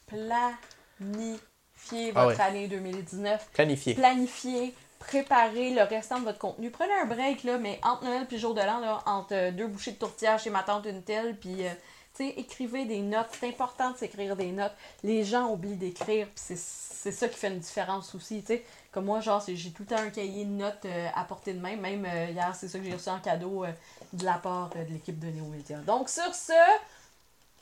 planifiez 0.08 2.12
Ah 2.16 2.26
votre 2.26 2.38
ouais. 2.38 2.46
année 2.46 2.68
2019. 2.68 3.50
Planifié. 3.54 3.93
Planifiez, 3.93 4.74
préparez 5.00 5.72
le 5.72 5.84
restant 5.84 6.20
de 6.20 6.26
votre 6.26 6.39
contenu. 6.39 6.70
Prenez 6.70 6.93
un 7.02 7.06
break, 7.06 7.43
là, 7.43 7.58
mais 7.58 7.80
entre 7.84 8.06
Noël 8.06 8.28
et 8.30 8.38
jour 8.38 8.54
de 8.54 8.62
l'an, 8.62 9.02
entre 9.06 9.34
euh, 9.34 9.52
deux 9.52 9.68
bouchées 9.68 9.91
de 9.91 9.98
tourtière 9.98 10.39
chez 10.39 10.50
ma 10.50 10.64
tante 10.64 10.86
une 10.86 11.04
telle, 11.04 11.38
puis, 11.38 11.66
euh, 11.66 11.70
écrivez 12.24 12.86
des 12.86 12.99
notes. 13.01 13.28
C'est 13.39 13.47
important 13.47 13.91
de 13.91 13.97
s'écrire 13.97 14.36
des 14.36 14.51
notes. 14.51 14.74
Les 15.03 15.24
gens 15.24 15.49
oublient 15.51 15.76
d'écrire, 15.76 16.28
puis 16.28 16.55
c'est 16.57 17.11
ça 17.11 17.28
qui 17.28 17.38
fait 17.38 17.49
une 17.49 17.59
différence 17.59 18.16
aussi. 18.16 18.43
Comme 18.91 19.05
moi, 19.05 19.20
genre, 19.20 19.43
j'ai 19.47 19.72
tout 19.72 19.84
le 19.84 19.95
temps 19.95 20.01
un 20.01 20.09
cahier 20.09 20.45
de 20.45 20.51
notes 20.51 20.86
euh, 20.86 21.07
à 21.16 21.24
portée 21.26 21.53
de 21.53 21.59
main. 21.59 21.76
Même 21.76 22.05
euh, 22.05 22.32
hier, 22.32 22.55
c'est 22.55 22.68
ça 22.68 22.80
que 22.80 22.86
j'ai 22.86 22.93
reçu 22.93 23.09
en 23.09 23.20
cadeau 23.20 23.63
euh, 23.66 23.72
de 24.13 24.24
la 24.26 24.36
part 24.36 24.70
de 24.70 24.80
l'équipe 24.93 25.20
de 25.20 25.28
Néo 25.28 25.45
Média. 25.45 25.78
Donc, 25.80 26.09
sur 26.09 26.34
ce, 26.34 26.53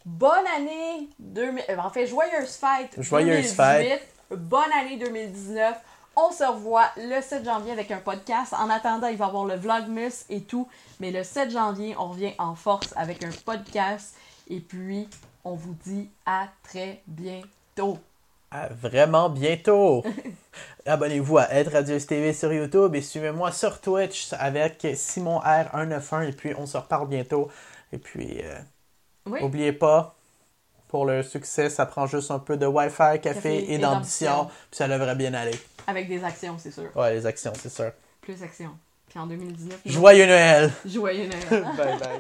bonne 0.05 0.45
année 0.55 1.07
2000... 1.19 1.63
euh, 1.69 1.77
En 1.77 1.89
fait, 1.89 2.07
joyeuse 2.07 2.55
fête 2.55 3.01
Joyeuse 3.01 3.55
2018. 3.55 3.99
Bonne 4.31 4.71
année 4.79 4.97
2019. 4.97 5.75
On 6.15 6.31
se 6.31 6.43
revoit 6.43 6.91
le 6.97 7.21
7 7.21 7.43
janvier 7.43 7.71
avec 7.71 7.89
un 7.89 7.97
podcast. 7.97 8.53
En 8.53 8.69
attendant, 8.69 9.07
il 9.07 9.17
va 9.17 9.25
y 9.25 9.27
avoir 9.27 9.45
le 9.45 9.55
Vlogmas 9.55 10.25
et 10.29 10.41
tout. 10.43 10.67
Mais 10.99 11.09
le 11.09 11.23
7 11.23 11.49
janvier, 11.49 11.95
on 11.97 12.09
revient 12.09 12.33
en 12.37 12.53
force 12.53 12.93
avec 12.95 13.23
un 13.23 13.31
podcast. 13.45 14.15
Et 14.49 14.59
puis, 14.59 15.09
on 15.43 15.55
vous 15.55 15.75
dit 15.85 16.09
à 16.25 16.47
très 16.63 17.01
bientôt. 17.07 17.97
À 18.51 18.67
vraiment 18.67 19.29
bientôt. 19.29 20.03
Abonnez-vous 20.85 21.37
à 21.39 21.49
Aide 21.53 21.69
Radieuse 21.69 22.05
TV 22.05 22.33
sur 22.33 22.53
YouTube 22.53 22.93
et 22.95 23.01
suivez-moi 23.01 23.51
sur 23.51 23.81
Twitch 23.81 24.31
avec 24.33 24.85
Simon 24.95 25.39
R191 25.39 26.29
et 26.29 26.31
puis 26.33 26.53
on 26.57 26.65
se 26.67 26.77
reparle 26.77 27.07
bientôt. 27.07 27.49
Et 27.91 27.97
puis, 27.97 28.41
euh, 28.43 28.59
Oui. 29.25 29.41
n'oubliez 29.41 29.71
pas, 29.73 30.15
pour 30.87 31.05
le 31.05 31.23
succès, 31.23 31.69
ça 31.71 31.85
prend 31.87 32.05
juste 32.05 32.29
un 32.29 32.37
peu 32.39 32.55
de 32.57 32.67
Wi-Fi, 32.67 32.97
café, 32.97 33.19
Café 33.21 33.55
et 33.55 33.73
et 33.73 33.77
d'ambition, 33.79 34.45
puis 34.45 34.77
ça 34.77 34.87
devrait 34.87 35.15
bien 35.15 35.33
aller. 35.33 35.57
Avec 35.87 36.07
des 36.07 36.23
actions, 36.23 36.55
c'est 36.59 36.71
sûr. 36.71 36.89
Ouais, 36.95 37.15
les 37.15 37.25
actions, 37.25 37.53
c'est 37.59 37.71
sûr. 37.73 37.91
Plus 38.21 38.43
actions. 38.43 38.77
Puis 39.09 39.17
en 39.19 39.25
2019, 39.25 39.79
nous- 39.85 39.91
Joyeux 39.91 40.27
Noël! 40.27 40.71
joyeux 40.85 41.27
Noël. 41.27 41.63
bye 41.77 41.97
bye. 41.97 42.17